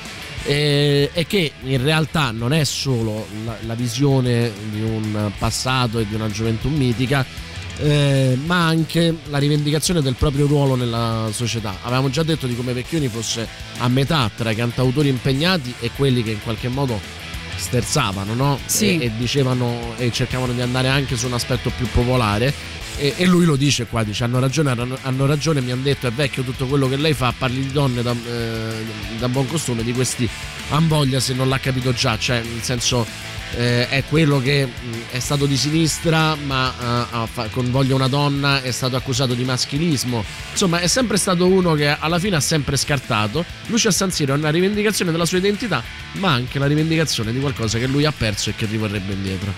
e, 0.44 1.10
e 1.12 1.26
che 1.26 1.52
in 1.64 1.82
realtà 1.82 2.30
non 2.30 2.52
è 2.52 2.62
solo 2.64 3.26
la, 3.44 3.56
la 3.66 3.74
visione 3.74 4.52
di 4.70 4.82
un 4.82 5.32
passato 5.36 5.98
e 5.98 6.06
di 6.06 6.14
una 6.14 6.30
gioventù 6.30 6.68
mitica, 6.68 7.26
eh, 7.78 8.38
ma 8.44 8.66
anche 8.66 9.14
la 9.28 9.38
rivendicazione 9.38 10.02
del 10.02 10.14
proprio 10.14 10.46
ruolo 10.46 10.74
nella 10.74 11.28
società. 11.32 11.78
Avevamo 11.82 12.10
già 12.10 12.22
detto 12.22 12.46
di 12.46 12.54
come 12.54 12.72
Vecchioni 12.72 13.08
fosse 13.08 13.46
a 13.78 13.88
metà 13.88 14.30
tra 14.34 14.50
i 14.50 14.54
cantautori 14.54 15.08
impegnati 15.08 15.74
e 15.80 15.90
quelli 15.96 16.22
che 16.22 16.30
in 16.30 16.42
qualche 16.42 16.68
modo 16.68 17.00
sterzavano 17.56 18.34
no? 18.34 18.58
Sì. 18.64 18.98
e, 18.98 19.04
e 19.06 19.12
dicevano 19.16 19.94
e 19.96 20.10
cercavano 20.10 20.52
di 20.52 20.60
andare 20.62 20.88
anche 20.88 21.16
su 21.16 21.26
un 21.26 21.34
aspetto 21.34 21.70
più 21.76 21.86
popolare. 21.90 22.52
E, 22.96 23.14
e 23.16 23.24
lui 23.24 23.46
lo 23.46 23.56
dice 23.56 23.86
qua, 23.86 24.02
dice 24.02 24.24
hanno 24.24 24.40
ragione, 24.40 24.72
hanno, 24.72 24.98
hanno 25.02 25.24
ragione, 25.24 25.62
mi 25.62 25.70
hanno 25.70 25.82
detto 25.82 26.06
è 26.06 26.12
vecchio 26.12 26.42
tutto 26.42 26.66
quello 26.66 26.86
che 26.86 26.96
lei 26.96 27.14
fa, 27.14 27.32
parli 27.36 27.60
di 27.60 27.72
donne 27.72 28.02
da, 28.02 28.12
eh, 28.12 28.84
da 29.18 29.28
buon 29.28 29.46
costume, 29.46 29.82
di 29.82 29.92
questi 29.92 30.28
han 30.70 30.86
voglia 30.86 31.18
se 31.18 31.32
non 31.32 31.48
l'ha 31.48 31.58
capito 31.58 31.94
già, 31.94 32.18
cioè 32.18 32.42
nel 32.42 32.62
senso 32.62 33.06
eh, 33.56 33.88
è 33.88 34.04
quello 34.08 34.40
che 34.40 34.66
mh, 34.66 35.12
è 35.12 35.18
stato 35.18 35.46
di 35.46 35.56
sinistra 35.56 36.34
ma 36.34 37.18
eh, 37.24 37.50
con 37.50 37.70
voglia 37.70 37.94
una 37.94 38.08
donna 38.08 38.62
è 38.62 38.70
stato 38.70 38.96
accusato 38.96 39.34
di 39.34 39.44
maschilismo, 39.44 40.24
insomma 40.52 40.80
è 40.80 40.86
sempre 40.86 41.16
stato 41.16 41.46
uno 41.46 41.74
che 41.74 41.88
alla 41.88 42.18
fine 42.18 42.36
ha 42.36 42.40
sempre 42.40 42.76
scartato, 42.76 43.44
Lucia 43.66 43.90
San 43.90 44.10
Siro 44.10 44.34
è 44.34 44.36
una 44.36 44.50
rivendicazione 44.50 45.10
della 45.10 45.26
sua 45.26 45.38
identità 45.38 45.82
ma 46.12 46.32
anche 46.32 46.58
la 46.58 46.66
rivendicazione 46.66 47.32
di 47.32 47.40
qualcosa 47.40 47.78
che 47.78 47.86
lui 47.86 48.04
ha 48.04 48.12
perso 48.12 48.50
e 48.50 48.54
che 48.54 48.66
rivorrebbe 48.66 49.12
indietro. 49.12 49.52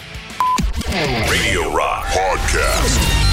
Radio 0.88 1.74
Rock 1.74 2.12
Podcast. 2.12 3.31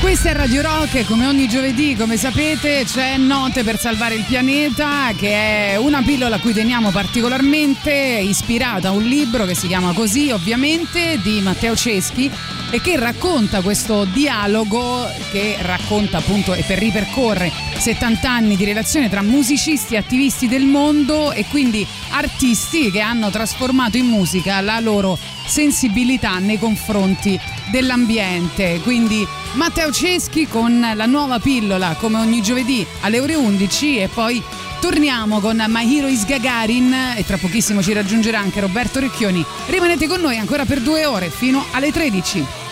Questa 0.00 0.30
è 0.30 0.32
Radio 0.32 0.62
Rock 0.62 0.94
e 0.94 1.04
come 1.04 1.26
ogni 1.26 1.46
giovedì, 1.46 1.94
come 1.94 2.16
sapete, 2.16 2.84
c'è 2.86 3.18
Note 3.18 3.62
per 3.62 3.78
salvare 3.78 4.14
il 4.14 4.24
pianeta, 4.24 5.12
che 5.14 5.72
è 5.72 5.76
una 5.76 6.00
pillola 6.02 6.36
a 6.36 6.40
cui 6.40 6.54
teniamo 6.54 6.90
particolarmente, 6.90 7.92
ispirata 7.92 8.88
a 8.88 8.92
un 8.92 9.02
libro 9.02 9.44
che 9.44 9.54
si 9.54 9.66
chiama 9.66 9.92
così, 9.92 10.30
ovviamente, 10.30 11.20
di 11.22 11.42
Matteo 11.42 11.76
Ceschi 11.76 12.30
e 12.70 12.80
che 12.80 12.98
racconta 12.98 13.60
questo 13.60 14.04
dialogo 14.06 15.06
che 15.32 15.56
racconta 15.60 16.18
appunto 16.18 16.54
e 16.54 16.62
per 16.62 16.78
ripercorre 16.78 17.52
70 17.76 18.30
anni 18.30 18.56
di 18.56 18.64
relazione 18.64 19.08
tra 19.08 19.22
musicisti 19.22 19.94
e 19.94 19.98
attivisti 19.98 20.46
del 20.46 20.64
mondo 20.64 21.32
e 21.32 21.44
quindi 21.46 21.86
artisti 22.10 22.90
che 22.90 23.00
hanno 23.00 23.28
trasformato 23.30 23.96
in 23.96 24.06
musica 24.06 24.60
la 24.60 24.78
loro 24.78 25.18
sensibilità 25.44 26.38
nei 26.38 26.58
confronti 26.58 27.38
dell'ambiente. 27.70 28.80
Quindi 28.82 29.26
Matteo 29.52 29.90
Ceschi 29.90 30.46
con 30.46 30.80
la 30.94 31.06
nuova 31.06 31.38
pillola 31.38 31.96
come 31.98 32.18
ogni 32.18 32.42
giovedì 32.42 32.86
alle 33.00 33.20
ore 33.20 33.34
11 33.34 33.98
e 33.98 34.08
poi 34.08 34.42
torniamo 34.80 35.40
con 35.40 35.62
My 35.68 35.96
Hero 35.96 36.08
is 36.08 36.24
Gagarin 36.24 37.14
e 37.16 37.24
tra 37.24 37.36
pochissimo 37.36 37.82
ci 37.82 37.92
raggiungerà 37.92 38.38
anche 38.38 38.60
Roberto 38.60 39.00
Recchioni. 39.00 39.44
Rimanete 39.66 40.06
con 40.06 40.20
noi 40.20 40.38
ancora 40.38 40.64
per 40.64 40.80
due 40.80 41.04
ore 41.04 41.30
fino 41.30 41.64
alle 41.72 41.92
13. 41.92 42.69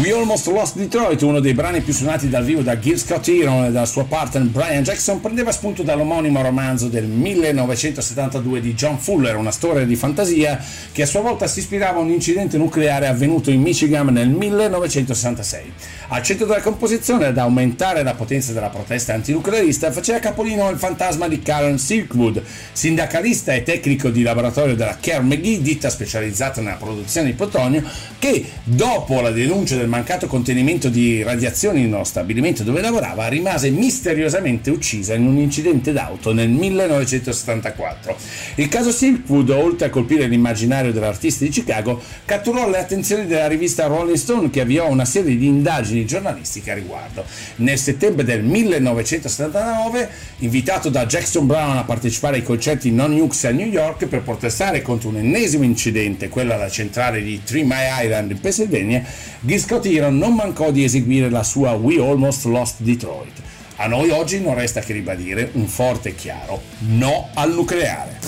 We 0.00 0.12
Almost 0.12 0.46
Lost 0.46 0.76
Detroit, 0.76 1.20
uno 1.20 1.40
dei 1.40 1.52
brani 1.52 1.82
più 1.82 1.92
suonati 1.92 2.30
dal 2.30 2.42
vivo 2.42 2.62
da 2.62 2.78
Gil 2.78 2.98
Scott 2.98 3.28
Heron 3.28 3.66
e 3.66 3.70
dal 3.70 3.86
suo 3.86 4.04
partner 4.04 4.44
Brian 4.44 4.82
Jackson, 4.82 5.20
prendeva 5.20 5.52
spunto 5.52 5.82
dall'omonimo 5.82 6.40
romanzo 6.40 6.88
del 6.88 7.04
1972 7.04 8.62
di 8.62 8.72
John 8.72 8.98
Fuller, 8.98 9.36
una 9.36 9.50
storia 9.50 9.84
di 9.84 9.96
fantasia 9.96 10.58
che 10.90 11.02
a 11.02 11.06
sua 11.06 11.20
volta 11.20 11.46
si 11.46 11.58
ispirava 11.58 11.98
a 11.98 12.02
un 12.02 12.08
incidente 12.08 12.56
nucleare 12.56 13.08
avvenuto 13.08 13.50
in 13.50 13.60
Michigan 13.60 14.06
nel 14.06 14.30
1966. 14.30 15.72
Al 16.08 16.22
centro 16.22 16.46
della 16.46 16.62
composizione, 16.62 17.26
ad 17.26 17.36
aumentare 17.36 18.02
la 18.02 18.14
potenza 18.14 18.54
della 18.54 18.70
protesta 18.70 19.12
antinuclearista, 19.12 19.92
faceva 19.92 20.18
capolino 20.18 20.70
il 20.70 20.78
fantasma 20.78 21.28
di 21.28 21.42
Karen 21.42 21.78
Silkwood, 21.78 22.42
sindacalista 22.72 23.52
e 23.52 23.64
tecnico 23.64 24.08
di 24.08 24.22
laboratorio 24.22 24.74
della 24.74 24.96
Care 24.98 25.20
McGee, 25.20 25.60
ditta 25.60 25.90
specializzata 25.90 26.62
nella 26.62 26.76
produzione 26.76 27.26
di 27.26 27.34
plutonio, 27.34 27.82
che 28.18 28.46
dopo 28.64 29.20
la 29.20 29.30
denuncia 29.30 29.76
del 29.76 29.88
mancato 29.90 30.28
contenimento 30.28 30.88
di 30.88 31.22
radiazioni 31.22 31.82
nello 31.82 32.04
stabilimento 32.04 32.62
dove 32.62 32.80
lavorava 32.80 33.26
rimase 33.26 33.70
misteriosamente 33.70 34.70
uccisa 34.70 35.14
in 35.14 35.26
un 35.26 35.36
incidente 35.36 35.92
d'auto 35.92 36.32
nel 36.32 36.48
1974. 36.48 38.16
Il 38.54 38.68
caso 38.68 38.92
Silkwood, 38.92 39.50
oltre 39.50 39.88
a 39.88 39.90
colpire 39.90 40.28
l'immaginario 40.28 40.92
dell'artista 40.92 41.44
di 41.44 41.50
Chicago, 41.50 42.00
catturò 42.24 42.70
le 42.70 42.78
attenzioni 42.78 43.26
della 43.26 43.48
rivista 43.48 43.86
Rolling 43.86 44.16
Stone 44.16 44.50
che 44.50 44.60
avviò 44.60 44.88
una 44.88 45.04
serie 45.04 45.36
di 45.36 45.46
indagini 45.46 46.06
giornalistiche 46.06 46.70
a 46.70 46.74
riguardo. 46.74 47.24
Nel 47.56 47.78
settembre 47.78 48.24
del 48.24 48.44
1979, 48.44 50.08
invitato 50.38 50.88
da 50.88 51.04
Jackson 51.04 51.46
Brown 51.46 51.76
a 51.76 51.84
partecipare 51.84 52.36
ai 52.36 52.42
concerti 52.44 52.92
Non 52.92 53.12
Nukes 53.14 53.44
a 53.44 53.50
New 53.50 53.66
York 53.66 54.06
per 54.06 54.22
protestare 54.22 54.82
contro 54.82 55.08
un 55.08 55.16
ennesimo 55.16 55.64
incidente, 55.64 56.28
quello 56.28 56.54
alla 56.54 56.70
centrale 56.70 57.20
di 57.22 57.42
Three 57.42 57.64
Mile 57.64 58.04
Island 58.04 58.30
in 58.30 58.40
Pennsylvania, 58.40 59.04
Gil 59.40 59.64
Heron 59.84 60.16
non 60.16 60.34
mancò 60.34 60.70
di 60.70 60.84
eseguire 60.84 61.30
la 61.30 61.42
sua 61.42 61.72
We 61.72 62.00
Almost 62.00 62.44
Lost 62.46 62.76
Detroit. 62.78 63.40
A 63.76 63.86
noi 63.86 64.10
oggi 64.10 64.40
non 64.40 64.54
resta 64.54 64.80
che 64.80 64.92
ribadire 64.92 65.50
un 65.52 65.66
forte 65.66 66.10
e 66.10 66.14
chiaro 66.14 66.60
no 66.78 67.28
al 67.34 67.52
nucleare. 67.52 68.18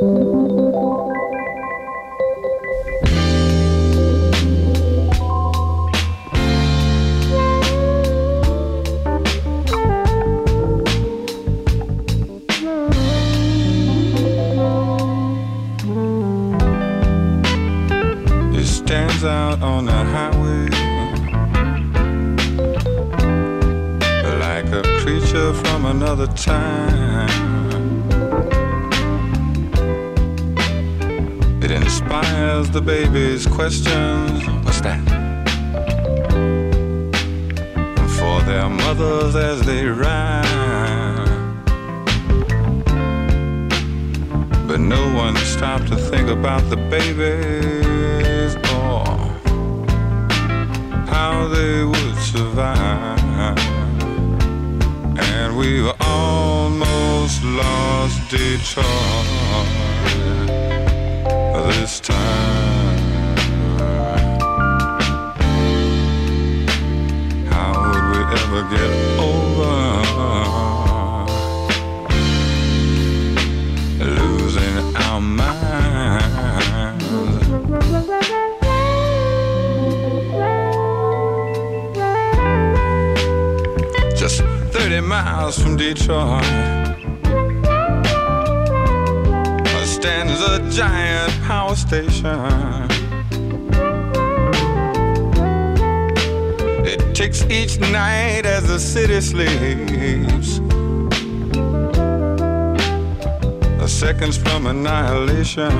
It 0.00 0.37
stands 19.18 19.24
out 19.24 19.62
on 19.62 19.84
the 19.84 19.92
highway 19.92 20.68
like 24.38 24.66
a 24.72 24.82
creature 25.00 25.52
from 25.54 25.86
another 25.86 26.26
time. 26.28 27.28
It 31.62 31.70
inspires 31.70 32.70
the 32.70 32.80
baby's 32.80 33.46
questions. 33.46 34.46
What's 34.64 34.80
that? 34.82 35.02
For 38.18 38.40
their 38.46 38.68
mothers 38.68 39.34
as 39.34 39.62
they 39.62 39.86
ride. 39.86 40.44
But 44.68 44.80
no 44.80 45.12
one 45.14 45.36
stopped 45.36 45.88
to 45.88 45.96
think 45.96 46.28
about 46.28 46.68
the 46.70 46.76
or 46.76 48.27
how 51.18 51.48
they 51.48 51.82
would 51.84 52.16
survive. 52.32 53.58
And 55.32 55.56
we've 55.58 55.90
almost 56.00 57.42
lost 57.42 58.16
Detroit 58.30 58.86
this 61.66 61.98
time. 61.98 62.98
How 67.50 67.70
would 67.82 68.04
we 68.12 68.20
ever 68.38 68.62
get 68.74 69.07
30 84.98 85.08
miles 85.08 85.58
from 85.62 85.76
Detroit 85.76 86.42
stands 89.86 90.40
a 90.40 90.58
giant 90.70 91.32
power 91.42 91.76
station. 91.76 92.34
It 96.84 97.14
ticks 97.14 97.44
each 97.44 97.78
night 97.78 98.44
as 98.44 98.66
the 98.66 98.80
city 98.80 99.20
sleeps. 99.20 100.58
A 103.80 103.88
seconds 103.88 104.36
from 104.36 104.66
annihilation. 104.66 105.70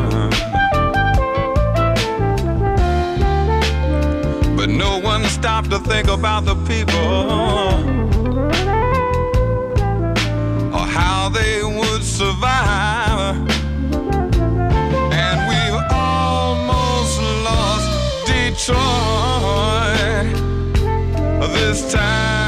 But 4.57 4.69
no 4.69 5.01
one 5.01 5.25
stopped 5.25 5.71
to 5.71 5.79
think 5.81 6.07
about 6.09 6.45
the 6.45 6.55
people 6.67 8.18
survive. 12.19 13.37
And 15.13 15.39
we've 15.49 15.83
almost 15.93 17.21
lost 17.47 18.27
Detroit 18.27 18.75
this 21.55 21.93
time. 21.93 22.48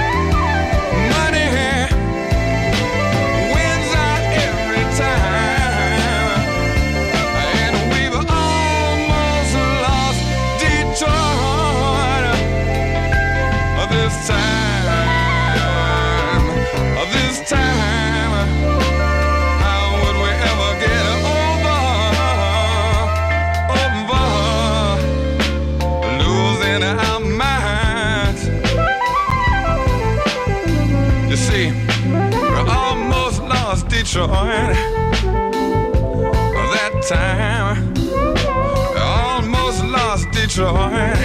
Detroit 34.11 34.27
that 36.73 36.93
time. 37.07 37.93
Almost 38.97 39.85
lost 39.85 40.29
Detroit 40.31 41.20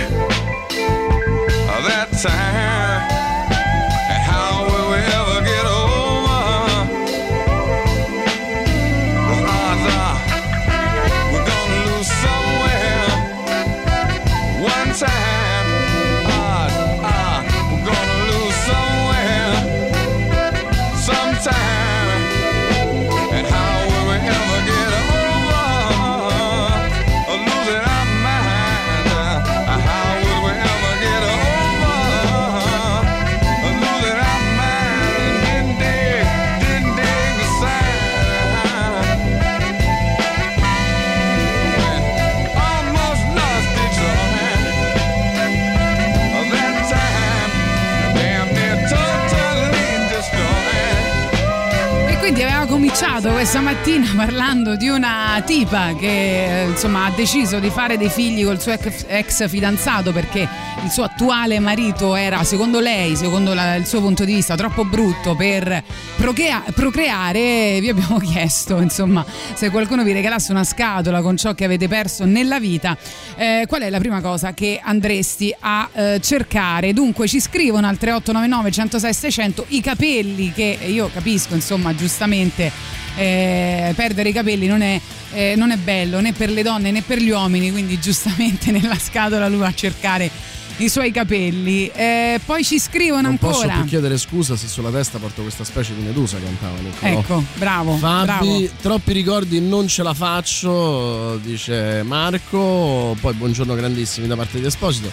cominciato 52.98 53.30
questa 53.34 53.60
mattina 53.60 54.10
parlando 54.16 54.74
di 54.74 54.88
una 54.88 55.42
tipa 55.44 55.94
che 55.94 56.62
eh, 56.62 56.68
insomma 56.68 57.04
ha 57.04 57.10
deciso 57.10 57.58
di 57.58 57.68
fare 57.68 57.98
dei 57.98 58.08
figli 58.08 58.42
col 58.42 58.58
suo 58.58 58.72
ex, 58.72 59.48
fidanzato 59.48 60.12
perché 60.12 60.48
il 60.82 60.90
suo 60.90 61.04
attuale 61.04 61.58
marito 61.58 62.14
era, 62.14 62.42
secondo 62.44 62.80
lei, 62.80 63.16
secondo 63.16 63.54
la- 63.54 63.74
il 63.74 63.86
suo 63.86 64.00
punto 64.00 64.24
di 64.24 64.34
vista, 64.34 64.54
troppo 64.56 64.84
brutto 64.84 65.34
per 65.34 65.82
procrea- 66.16 66.62
procreare. 66.74 67.78
Vi 67.80 67.88
abbiamo 67.88 68.18
chiesto, 68.24 68.78
insomma, 68.78 69.24
se 69.54 69.70
qualcuno 69.70 70.02
vi 70.02 70.12
regalasse 70.12 70.52
una 70.52 70.64
scatola 70.64 71.20
con 71.22 71.36
ciò 71.36 71.54
che 71.54 71.64
avete 71.64 71.88
perso 71.88 72.24
nella 72.24 72.58
vita, 72.60 72.96
eh, 73.36 73.64
qual 73.66 73.82
è 73.82 73.90
la 73.90 73.98
prima 73.98 74.20
cosa 74.20 74.54
che 74.54 74.80
andresti 74.82 75.54
a 75.58 75.88
eh, 75.92 76.20
cercare? 76.22 76.92
Dunque 76.92 77.26
ci 77.26 77.40
scrivono 77.40 77.88
al 77.88 77.98
3899 77.98 78.70
106 78.70 79.12
600 79.12 79.64
i 79.68 79.80
capelli 79.80 80.52
che 80.52 80.78
io 80.86 81.10
capisco, 81.12 81.54
insomma, 81.54 81.94
giustamente 81.94 82.85
eh, 83.16 83.92
perdere 83.96 84.28
i 84.28 84.32
capelli 84.32 84.66
non 84.66 84.82
è, 84.82 85.00
eh, 85.32 85.54
non 85.56 85.70
è 85.70 85.76
bello 85.76 86.20
né 86.20 86.32
per 86.32 86.50
le 86.50 86.62
donne 86.62 86.90
né 86.90 87.02
per 87.02 87.18
gli 87.18 87.30
uomini, 87.30 87.70
quindi 87.70 87.98
giustamente 87.98 88.70
nella 88.72 88.98
scatola 88.98 89.48
lui 89.48 89.58
va 89.58 89.68
a 89.68 89.74
cercare 89.74 90.30
i 90.78 90.88
suoi 90.88 91.10
capelli. 91.10 91.86
Eh, 91.88 92.38
poi 92.44 92.62
ci 92.62 92.78
scrivono 92.78 93.28
Non 93.28 93.38
posso 93.38 93.62
ancora. 93.62 93.80
più 93.80 93.84
chiedere 93.88 94.18
scusa 94.18 94.56
se 94.56 94.66
sulla 94.68 94.90
testa 94.90 95.18
porto 95.18 95.42
questa 95.42 95.64
specie 95.64 95.94
di 95.94 96.02
medusa, 96.02 96.36
cantava 96.38 96.78
Niccolò. 96.78 97.18
Ecco, 97.18 97.44
bravo. 97.54 97.96
Fabi, 97.96 98.26
bravo. 98.26 98.68
troppi 98.80 99.12
ricordi 99.12 99.60
non 99.60 99.88
ce 99.88 100.02
la 100.02 100.14
faccio, 100.14 101.38
dice 101.38 102.02
Marco. 102.02 103.16
Poi 103.20 103.32
buongiorno 103.34 103.74
grandissimi 103.74 104.26
da 104.26 104.36
parte 104.36 104.60
di 104.60 104.66
Esposito. 104.66 105.10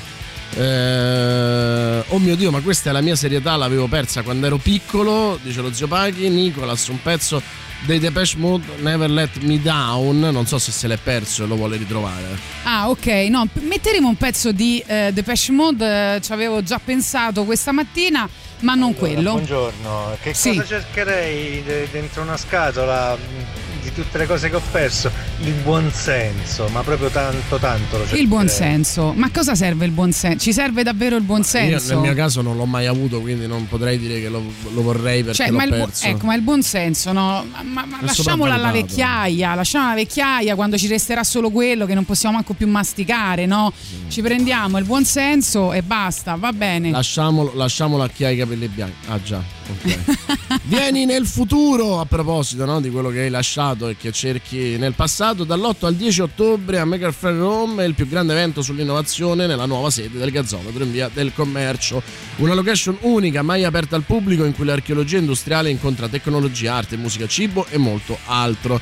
Eh, 0.56 2.04
oh 2.10 2.20
mio 2.20 2.36
dio, 2.36 2.52
ma 2.52 2.60
questa 2.60 2.90
è 2.90 2.94
la 2.94 3.02
mia 3.02 3.16
serietà, 3.16 3.56
l'avevo 3.56 3.88
persa 3.88 4.22
quando 4.22 4.46
ero 4.46 4.58
piccolo, 4.58 5.40
dice 5.42 5.62
lo 5.62 5.74
zio 5.74 5.88
Paghi. 5.88 6.30
Nicolas, 6.30 6.88
un 6.88 7.02
pezzo 7.02 7.42
dei 7.86 8.00
Depeche 8.00 8.38
Mode, 8.38 8.66
Never 8.80 9.10
Let 9.10 9.38
Me 9.42 9.62
Down. 9.62 10.20
Non 10.20 10.46
so 10.48 10.58
se 10.60 10.72
se 10.72 10.88
l'è 10.88 10.98
perso 10.98 11.44
e 11.44 11.48
lo 11.48 11.56
vuole 11.56 11.78
ritrovare. 11.78 12.38
Ah, 12.64 12.90
ok. 12.90 13.06
No, 13.30 13.48
metteremo 13.54 14.08
un 14.08 14.16
pezzo 14.18 14.52
di 14.52 14.84
eh, 14.86 15.12
Depeche 15.14 15.52
Mode, 15.52 16.16
eh, 16.16 16.22
ci 16.22 16.32
avevo 16.32 16.62
già 16.64 16.80
pensato 16.84 17.44
questa 17.46 17.72
mattina. 17.72 18.28
ma 18.64 18.76
non 18.76 18.94
quello. 18.96 19.32
Buongiorno, 19.34 20.16
che 20.22 20.34
Sì. 20.34 20.52
cosa 20.56 20.66
cercherei 20.66 21.62
de- 21.66 21.90
dentro 21.92 22.22
una 22.22 22.38
scatola 22.38 23.14
mh, 23.14 23.63
di 23.84 23.94
tutte 23.94 24.18
le 24.18 24.26
cose 24.28 24.50
che 24.50 24.56
ho 24.56 24.62
perso? 24.72 25.12
Il 25.42 25.54
buon 25.64 25.92
senso, 25.92 26.68
ma 26.70 26.82
proprio 26.82 27.10
tanto 27.10 27.58
tanto 27.58 27.98
lo 27.98 28.04
cercherei. 28.04 28.22
Il 28.22 28.28
buon 28.28 28.48
senso. 28.50 29.14
Ma 29.16 29.30
cosa 29.32 29.56
serve 29.56 29.86
il 29.86 29.92
buon 29.92 30.12
senso? 30.12 30.40
Ci 30.40 30.54
serve 30.54 30.84
davvero 30.84 31.16
il 31.16 31.24
buon 31.24 31.40
Io 31.40 31.46
senso? 31.46 31.94
nel 31.94 32.02
mio 32.02 32.14
caso 32.14 32.42
non 32.42 32.56
l'ho 32.58 32.66
mai 32.66 32.86
avuto, 32.88 33.20
quindi 33.22 33.46
non 33.48 33.68
potrei 33.68 33.98
dire 34.00 34.20
che 34.22 34.30
lo, 34.30 34.42
lo 34.74 34.82
vorrei 34.82 35.24
perché 35.24 35.44
Cioè, 35.44 35.50
l'ho 35.52 35.58
ma 35.58 35.64
il, 35.64 35.70
bu- 35.70 35.76
perso. 35.78 36.06
ecco, 36.08 36.26
ma 36.26 36.36
il 36.36 36.42
buon 36.42 36.62
senso, 36.64 37.12
no? 37.12 37.46
Ma, 37.64 37.86
ma- 37.86 37.98
lasciamola 38.02 38.54
alla 38.56 38.72
vecchiaia, 38.72 39.54
lasciamola 39.56 39.92
alla 39.92 40.02
vecchiaia 40.02 40.56
quando 40.56 40.78
ci 40.78 40.88
resterà 40.88 41.24
solo 41.24 41.50
quello 41.50 41.86
che 41.86 41.94
non 41.94 42.06
possiamo 42.06 42.36
manco 42.36 42.54
più 42.54 42.68
masticare, 42.68 43.46
no? 43.46 43.72
Ci 44.08 44.22
prendiamo 44.22 44.78
il 44.78 44.86
buon 44.86 45.04
senso 45.06 45.74
e 45.74 45.82
basta, 45.82 46.36
va 46.36 46.52
bene. 46.54 46.90
Lasciamolo, 46.92 47.52
lasciamolo 47.56 48.04
a 48.04 48.10
chi 48.10 48.24
ha 48.26 48.30
i 48.30 48.38
capelli 48.38 48.68
bianchi. 48.68 48.96
Ah 49.08 49.22
già, 49.22 49.42
ok. 49.70 50.62
Vieni 50.64 51.06
nel 51.06 51.26
futuro, 51.26 52.00
a 52.00 52.06
proposito 52.06 52.66
no, 52.66 52.82
di 52.82 52.90
quello 52.90 53.10
che 53.10 53.22
hai 53.22 53.30
lasciato 53.30 53.88
e 53.88 53.98
che 53.98 54.12
cerchi 54.12 54.78
nel 54.78 54.94
passato, 54.94 55.44
dall'8 55.44 55.86
al 55.86 55.96
10 55.96 56.22
ottobre 56.22 56.80
a 56.80 56.86
Maker 56.86 57.14
Fair 57.14 57.36
Rome, 57.36 57.86
il 57.86 57.94
più 57.94 58.08
grande 58.08 58.34
evento 58.34 58.62
sull'innovazione 58.62 59.46
nella 59.48 59.66
nuova 59.66 59.90
sede 59.90 60.18
del 60.18 60.32
Gazzometro 60.32 60.84
in 60.84 60.92
via 60.92 61.10
del 61.14 61.34
commercio. 61.34 62.02
Una 62.38 62.54
location 62.54 62.98
unica, 63.02 63.42
mai 63.42 63.64
aperta 63.64 63.96
al 63.96 64.04
pubblico, 64.04 64.44
in 64.46 64.54
cui 64.54 64.66
l'archeologia 64.66 65.18
industriale 65.18 65.70
incontra 65.70 66.08
tecnologia, 66.08 66.76
arte, 66.76 66.98
musica, 66.98 67.28
cibo 67.28 67.66
e 67.70 67.78
molto 67.78 68.18
altro. 68.26 68.80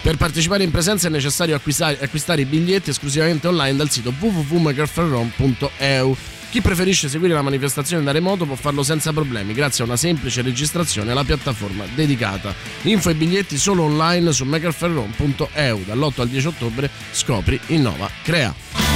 Per 0.00 0.16
partecipare 0.16 0.62
in 0.62 0.70
presenza 0.70 1.08
è 1.08 1.10
necessario 1.10 1.56
acquistare, 1.56 1.98
acquistare 2.00 2.42
i 2.42 2.44
biglietti 2.44 2.90
esclusivamente 2.90 3.48
online 3.48 3.76
dal 3.76 3.90
sito 3.90 4.14
www.makerfairrome.eu. 4.18 6.16
Chi 6.50 6.62
preferisce 6.62 7.08
seguire 7.08 7.34
la 7.34 7.42
manifestazione 7.42 8.02
da 8.02 8.10
remoto 8.10 8.46
può 8.46 8.54
farlo 8.54 8.82
senza 8.82 9.12
problemi 9.12 9.52
grazie 9.52 9.84
a 9.84 9.86
una 9.86 9.96
semplice 9.96 10.40
registrazione 10.40 11.10
alla 11.10 11.24
piattaforma 11.24 11.84
dedicata. 11.94 12.54
Info 12.82 13.10
e 13.10 13.14
biglietti 13.14 13.58
solo 13.58 13.82
online 13.82 14.32
su 14.32 14.44
makerfairrome.eu. 14.44 15.84
Dall'8 15.84 16.20
al 16.22 16.28
10 16.28 16.46
ottobre 16.46 16.90
scopri 17.12 17.60
Innova 17.66 18.08
Crea. 18.22 18.87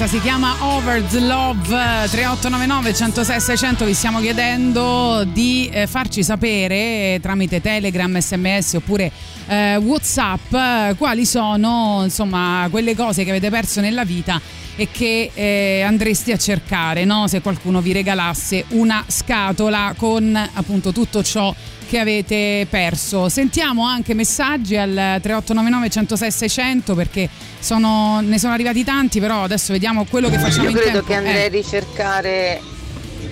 Questa 0.00 0.16
si 0.16 0.22
chiama 0.22 0.54
Over 0.60 1.02
the 1.02 1.20
Love 1.20 1.68
3899 1.68 2.94
106 2.94 3.38
600 3.38 3.84
vi 3.84 3.92
stiamo 3.92 4.18
chiedendo 4.20 5.24
di 5.30 5.68
eh, 5.70 5.86
farci 5.86 6.22
sapere 6.22 6.74
eh, 6.74 7.18
tramite 7.20 7.60
Telegram, 7.60 8.18
SMS 8.18 8.74
oppure 8.74 9.12
eh, 9.46 9.76
Whatsapp 9.76 10.54
eh, 10.54 10.94
quali 10.96 11.26
sono 11.26 12.00
insomma 12.02 12.66
quelle 12.70 12.96
cose 12.96 13.24
che 13.24 13.30
avete 13.30 13.50
perso 13.50 13.82
nella 13.82 14.04
vita 14.04 14.40
e 14.74 14.88
che 14.90 15.32
eh, 15.34 15.82
andresti 15.82 16.32
a 16.32 16.38
cercare 16.38 17.04
no? 17.04 17.28
se 17.28 17.42
qualcuno 17.42 17.82
vi 17.82 17.92
regalasse 17.92 18.64
una 18.68 19.04
scatola 19.06 19.92
con 19.98 20.34
appunto 20.54 20.92
tutto 20.92 21.22
ciò 21.22 21.54
che 21.90 21.98
avete 21.98 22.68
perso. 22.70 23.28
Sentiamo 23.28 23.84
anche 23.84 24.14
messaggi 24.14 24.76
al 24.76 24.90
3899 25.20 25.90
106 25.90 26.30
600 26.30 26.94
perché 26.94 27.28
sono- 27.58 28.20
ne 28.20 28.38
sono 28.38 28.52
arrivati 28.52 28.84
tanti, 28.84 29.18
però 29.18 29.42
adesso 29.42 29.72
vediamo 29.72 30.04
quello 30.08 30.28
che 30.30 30.38
facciamo 30.38 30.68
Io 30.68 30.72
credo 30.76 30.90
tempo. 30.98 31.06
che 31.08 31.14
andrei 31.14 31.42
Eh, 31.42 31.46
a 31.46 31.48
ricercare 31.48 32.60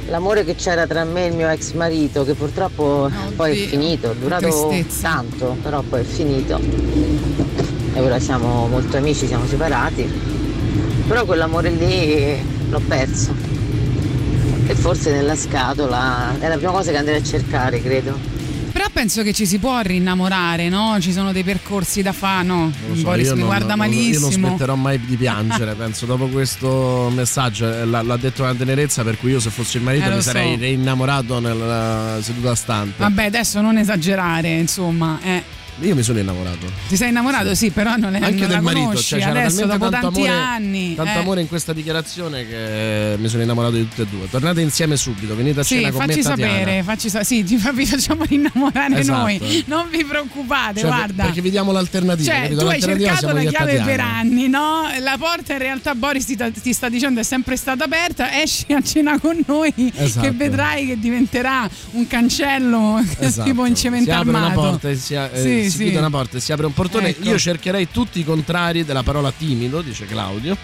l'amore 0.09 0.45
che 0.45 0.57
c'era 0.57 0.89
tra 0.89 1.05
me 1.05 1.27
e 1.27 1.29
il 1.29 1.35
mio 1.37 1.49
ex 1.49 1.71
marito, 1.75 2.25
che 2.25 2.35
purtroppo 2.35 3.09
poi 3.37 3.63
è 3.63 3.67
finito, 3.69 4.11
è 4.11 4.15
durato 4.17 4.49
tristezza. 4.69 5.09
tanto, 5.09 5.57
però 5.63 5.81
poi 5.83 6.01
è 6.01 6.05
finito. 6.05 6.61
E 7.95 8.01
ora 8.01 8.19
siamo 8.19 8.67
molto 8.67 8.97
amici, 8.97 9.29
siamo 9.29 9.47
separati. 9.47 10.11
Però 11.07 11.25
quell'amore 11.25 11.71
lì 11.71 12.37
l'ho 12.69 12.81
perso. 12.89 13.33
E 14.67 14.75
forse 14.75 15.13
nella 15.13 15.37
scatola 15.37 16.35
è 16.41 16.49
la 16.49 16.57
prima 16.57 16.73
cosa 16.73 16.91
che 16.91 16.97
andrei 16.97 17.21
a 17.21 17.23
cercare, 17.23 17.81
credo. 17.81 18.37
Penso 18.93 19.23
che 19.23 19.33
ci 19.33 19.47
si 19.47 19.59
può 19.59 19.79
rinnamorare, 19.81 20.69
no? 20.69 20.97
Ci 21.01 21.13
sono 21.13 21.31
dei 21.33 21.45
percorsi 21.45 22.03
da 22.03 22.13
fare, 22.13 22.45
no? 22.45 22.73
So, 22.95 23.03
Boris 23.03 23.31
mi 23.31 23.39
non- 23.39 23.47
guarda 23.47 23.75
non- 23.77 23.87
Io 23.93 23.93
non 23.93 24.03
malissimo. 24.05 24.49
smetterò 24.49 24.75
mai 24.75 24.99
di 25.01 25.17
piangere, 25.17 25.75
penso, 25.79 26.05
dopo 26.05 26.27
questo 26.27 27.11
messaggio. 27.15 27.73
eh, 27.73 27.85
L'ha, 27.85 28.03
l'ha 28.03 28.17
detto 28.17 28.43
una 28.43 28.55
tenerezza 28.55 29.05
per 29.05 29.17
cui 29.19 29.31
io 29.31 29.41
se 29.41 29.51
fossi 29.51 29.77
il 29.77 29.85
marito 29.85 30.07
Eh, 30.07 30.15
mi 30.15 30.15
so. 30.17 30.23
sarei 30.23 30.57
reinnamorato 30.57 31.39
nella 31.39 32.19
seduta 32.21 32.55
stante. 32.57 32.95
Vabbè, 32.99 33.25
adesso 33.27 33.61
non 33.61 33.79
esagerare, 33.79 34.49
insomma. 34.59 35.21
eh. 35.23 35.57
Io 35.81 35.95
mi 35.95 36.03
sono 36.03 36.19
innamorato. 36.19 36.67
Ti 36.89 36.97
sei 36.97 37.11
innamorato? 37.11 37.55
Sì, 37.55 37.71
però 37.71 37.95
non, 37.97 38.15
è, 38.15 38.19
Anche 38.21 38.31
non 38.31 38.49
del 38.49 38.51
la 38.51 38.61
marito, 38.61 38.87
conosci. 38.87 39.07
cioè 39.07 39.19
c'era 39.21 39.31
adesso, 39.41 39.65
dopo 39.67 39.89
tanto 39.89 40.01
tanti 40.01 40.21
amore, 40.27 40.33
anni. 40.33 40.95
tanto 40.97 41.13
eh. 41.13 41.21
amore 41.21 41.41
in 41.41 41.49
questa 41.49 41.73
dichiarazione 41.73 42.47
che 42.47 43.15
mi 43.19 43.29
sono 43.29 43.43
innamorato 43.43 43.75
di 43.77 43.89
tutte 43.89 44.03
e 44.03 44.07
due. 44.07 44.29
Tornate 44.29 44.61
insieme 44.61 44.97
subito, 44.97 45.37
venite 45.37 45.61
a 45.61 45.63
Sì, 45.63 45.77
cena 45.77 45.91
con 45.93 46.05
me 46.07 46.21
sapere, 46.23 46.83
facci 46.83 47.09
sa- 47.09 47.23
sì, 47.23 47.45
fa- 47.59 47.73
vi 47.73 47.87
facciamo 47.87 48.25
rinnamorare 48.25 48.99
Esatto. 48.99 49.19
noi. 49.21 49.65
Non 49.67 49.87
vi 49.91 50.05
preoccupate, 50.05 50.81
Cioè, 50.81 50.89
guarda. 50.89 51.25
Perché 51.25 51.41
vi 51.43 51.51
diamo 51.51 51.71
l'alternativa. 51.71 52.33
Cioè, 52.33 52.43
capito? 52.43 52.61
tu 52.61 52.67
hai 52.67 52.81
cercato 52.83 53.33
la 53.33 53.43
chiave 53.45 53.81
per 53.85 54.01
anni, 54.01 54.49
no? 54.49 54.83
La 55.01 55.17
porta 55.19 55.53
in 55.53 55.59
realtà 55.61 55.95
Boris 55.95 56.25
ti, 56.25 56.37
ti 56.61 56.73
sta 56.73 56.89
dicendo 56.89 57.21
è 57.21 57.23
sempre 57.25 57.57
stata 57.57 57.85
aperta, 57.85 58.41
esci 58.43 58.73
a 58.73 58.83
cena 58.83 59.19
con 59.21 59.39
noi 59.47 59.73
Esatto. 59.97 60.27
che 60.27 60.33
vedrai 60.33 60.87
che 60.87 60.99
diventerà 60.99 61.69
un 61.93 62.07
cancello 62.07 63.01
Esatto. 63.19 63.49
tipo 63.49 63.65
in 63.65 63.75
cemento 63.77 64.13
apre 64.13 64.29
una 64.31 64.47
armato. 64.47 64.61
porta 64.61 64.89
e 64.91 64.97
si, 64.97 65.15
eh, 65.15 65.31
Sì, 65.35 65.68
si 65.71 65.77
sì. 65.77 65.83
chiude 65.85 65.99
una 65.99 66.11
porta 66.11 66.37
e 66.37 66.41
si 66.41 66.53
apre 66.53 66.67
un 66.67 66.73
portone. 66.75 67.09
Ecco. 67.11 67.29
Io 67.29 67.39
cercherei 67.39 67.89
tutti 67.91 68.21
i 68.21 68.25
contrari 68.25 68.85
della 68.85 69.03
parola 69.03 69.33
timido, 69.37 69.81
dice 69.83 70.07
Claudio. 70.07 70.57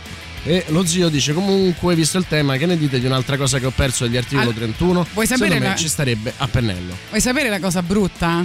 E 0.47 0.65
lo 0.69 0.85
zio 0.85 1.09
dice 1.09 1.33
comunque, 1.33 1.95
visto 1.95 2.19
il 2.19 2.27
tema, 2.29 2.57
che 2.59 2.67
ne 2.67 2.77
dite 2.77 3.01
di 3.01 3.07
un'altra 3.07 3.39
cosa 3.39 3.59
che 3.59 3.65
ho 3.67 3.73
perso 3.75 4.05
degli 4.05 4.19
articoli 4.19 4.47
Al- 4.49 4.55
31? 4.55 5.07
Vuoi 5.15 5.27
sapere 5.27 5.59
la- 5.59 5.75
ci 5.75 5.89
starebbe 5.89 6.33
a 6.37 6.47
pennello. 6.49 6.95
Vuoi 7.09 7.21
sapere 7.23 7.49
la 7.49 7.59
cosa 7.61 7.83
brutta? 7.83 8.45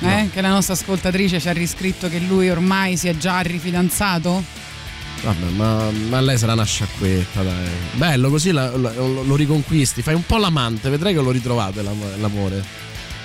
Eh? 0.00 0.28
Che 0.32 0.40
la 0.40 0.48
nostra 0.48 0.74
ascoltatrice 0.74 1.38
ci 1.40 1.48
ha 1.48 1.52
riscritto 1.52 2.08
che 2.08 2.18
lui 2.18 2.50
ormai 2.50 2.96
si 2.96 3.06
è 3.06 3.16
già 3.16 3.38
rifidanzato? 3.38 4.42
Vabbè, 5.22 5.50
ma, 5.50 5.88
ma 6.08 6.20
lei 6.20 6.36
sarà 6.36 6.54
una 6.54 6.64
sciacquetta, 6.64 7.42
dai. 7.42 7.68
Bello, 7.92 8.28
così 8.28 8.50
la- 8.50 8.76
la- 8.76 8.92
lo, 8.92 9.22
lo 9.22 9.36
riconquisti. 9.36 10.02
Fai 10.02 10.14
un 10.14 10.26
po' 10.26 10.38
l'amante, 10.38 10.90
vedrai 10.90 11.14
che 11.14 11.20
lo 11.20 11.30
ritrovate 11.30 11.82
l'am- 11.82 12.20
l'amore. 12.20 12.64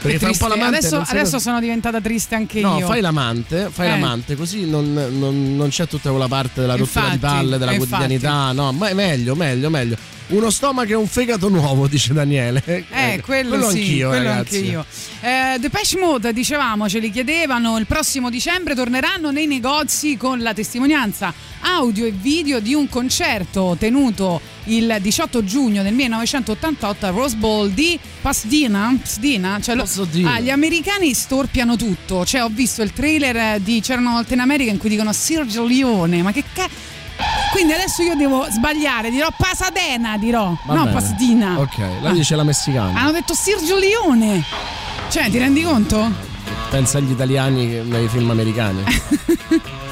Perché 0.02 0.20
fai 0.20 0.30
un 0.32 0.38
po' 0.38 0.48
l'amante. 0.48 0.78
Adesso, 0.78 1.04
adesso 1.08 1.40
sono 1.40 1.60
diventata 1.60 2.00
triste 2.00 2.36
anche 2.36 2.62
No, 2.62 2.78
io. 2.80 2.86
fai 2.88 3.02
l'amante, 3.02 3.70
fai 3.72 3.88
Eh. 3.88 3.90
l'amante, 3.92 4.36
così 4.36 4.66
non, 4.70 4.94
non- 4.94 5.56
non 5.56 5.70
c'è 5.70 5.88
tutta 5.88 6.10
quella 6.10 6.28
parte 6.28 6.62
della 6.62 6.76
rottura 6.76 7.08
di 7.08 7.14
Infatti, 7.16 7.34
palle, 7.36 7.58
della 7.58 7.72
eh, 7.72 7.78
quotidianità. 7.78 8.52
No, 8.52 8.72
ma 8.72 8.88
è 8.90 8.94
meglio, 8.94 9.36
meglio, 9.36 9.70
meglio. 9.70 9.98
Uno 10.30 10.50
stomaco 10.50 10.92
e 10.92 10.94
un 10.96 11.08
fegato 11.08 11.48
nuovo, 11.48 11.88
dice 11.88 12.12
Daniele. 12.14 12.62
Eh, 12.92 13.22
quello, 13.26 13.70
sì, 13.70 13.78
anch'io, 13.80 14.10
quello 14.10 14.24
ragazzi. 14.28 14.56
anche 14.58 14.68
io. 14.70 14.86
Eh, 15.22 15.58
Depeche 15.60 15.98
Mode, 15.98 16.34
dicevamo, 16.34 16.90
ce 16.90 17.00
li 17.00 17.10
chiedevano, 17.10 17.78
il 17.78 17.86
prossimo 17.86 18.30
dicembre 18.30 18.76
torneranno 18.76 19.32
nei 19.32 19.48
negozi 19.48 20.18
con 20.18 20.40
la 20.42 20.54
testimonianza 20.54 21.34
audio 21.62 22.06
e 22.06 22.12
video 22.12 22.60
di 22.60 22.74
un 22.74 22.88
concerto 22.90 23.76
tenuto 23.80 24.40
il 24.66 24.98
18 25.02 25.44
giugno 25.46 25.82
del 25.82 25.94
1988 25.94 27.06
a 27.06 27.10
Rose 27.10 27.36
Bowl 27.38 27.72
di 27.72 27.98
Pasadena. 28.22 28.96
Pasadena? 29.00 29.60
Cioè 29.62 29.76
lo- 29.76 29.86
Pasadena. 29.88 30.34
Ah, 30.34 30.40
gli 30.40 30.50
americani 30.50 31.14
storpiano 31.14 31.76
tutto. 31.78 32.26
Cioè, 32.26 32.44
ho 32.44 32.50
visto 32.52 32.82
il 32.82 32.92
trailer 32.94 33.36
eh, 33.36 33.60
di 33.64 33.80
C'era 33.82 34.00
una 34.02 34.12
volta 34.12 34.34
in 34.34 34.42
America 34.42 34.70
in 34.72 34.78
cui 34.78 34.90
dicono 34.90 35.14
Sergio 35.14 35.66
Leone, 35.66 36.22
ma 36.22 36.32
che 36.32 36.44
cazzo. 36.54 36.96
Quindi 37.52 37.74
adesso 37.74 38.04
io 38.04 38.16
devo 38.16 38.46
sbagliare, 38.50 39.10
dirò 39.10 39.30
Pasadena, 39.36 40.18
dirò, 40.18 40.56
Va 40.66 40.74
no 40.76 40.84
bene. 40.84 40.94
Pasadena. 40.94 41.60
Ok, 41.60 41.78
la 42.02 42.10
Ah. 42.10 42.14
dice 42.14 42.36
la 42.36 42.44
messicana. 42.44 43.00
Hanno 43.00 43.12
detto 43.14 43.34
Sergio 43.34 43.78
Leone. 43.78 44.44
Cioè, 45.10 45.30
ti 45.32 45.38
rendi 45.40 45.64
conto? 45.64 46.12
Pensa 46.70 46.98
agli 47.00 47.12
italiani 47.12 47.66
nei 47.84 48.08
film 48.10 48.30
americani. 48.30 48.84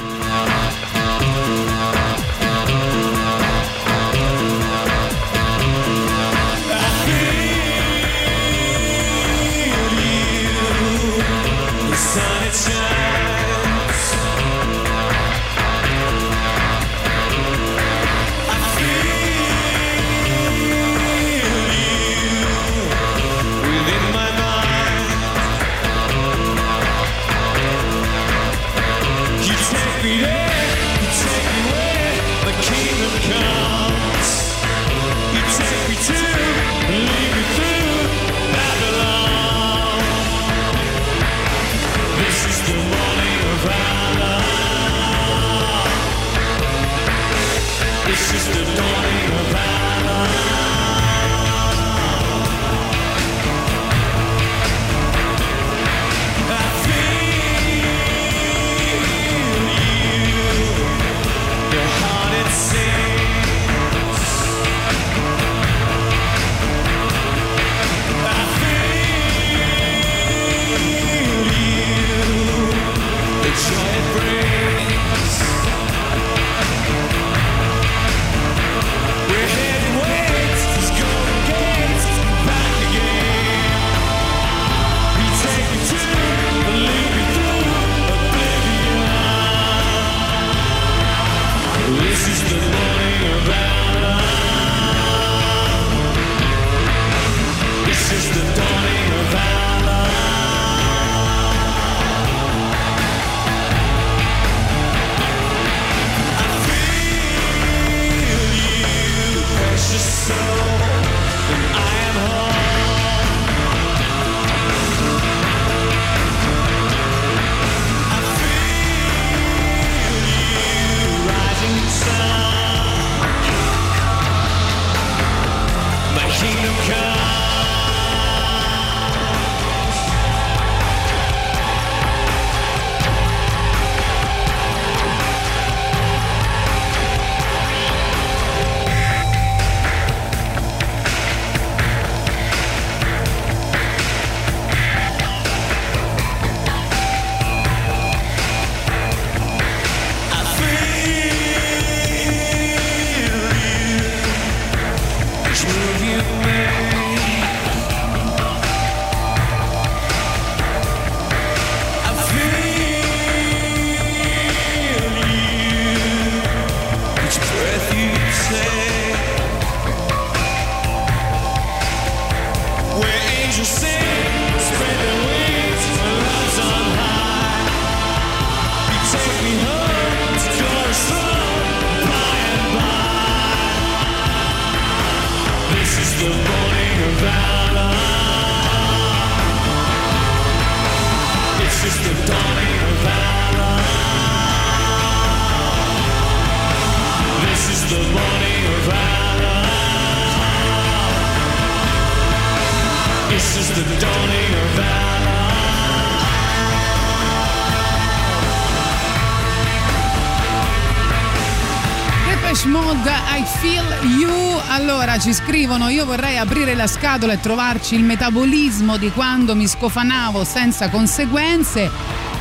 scrivono: 215.76 215.88
Io 215.90 216.04
vorrei 216.06 216.38
aprire 216.38 216.74
la 216.74 216.86
scatola 216.86 217.34
e 217.34 217.40
trovarci 217.40 217.94
il 217.94 218.02
metabolismo 218.02 218.96
di 218.96 219.10
quando 219.10 219.54
mi 219.54 219.66
scofanavo 219.66 220.44
senza 220.44 220.88
conseguenze. 220.88 221.90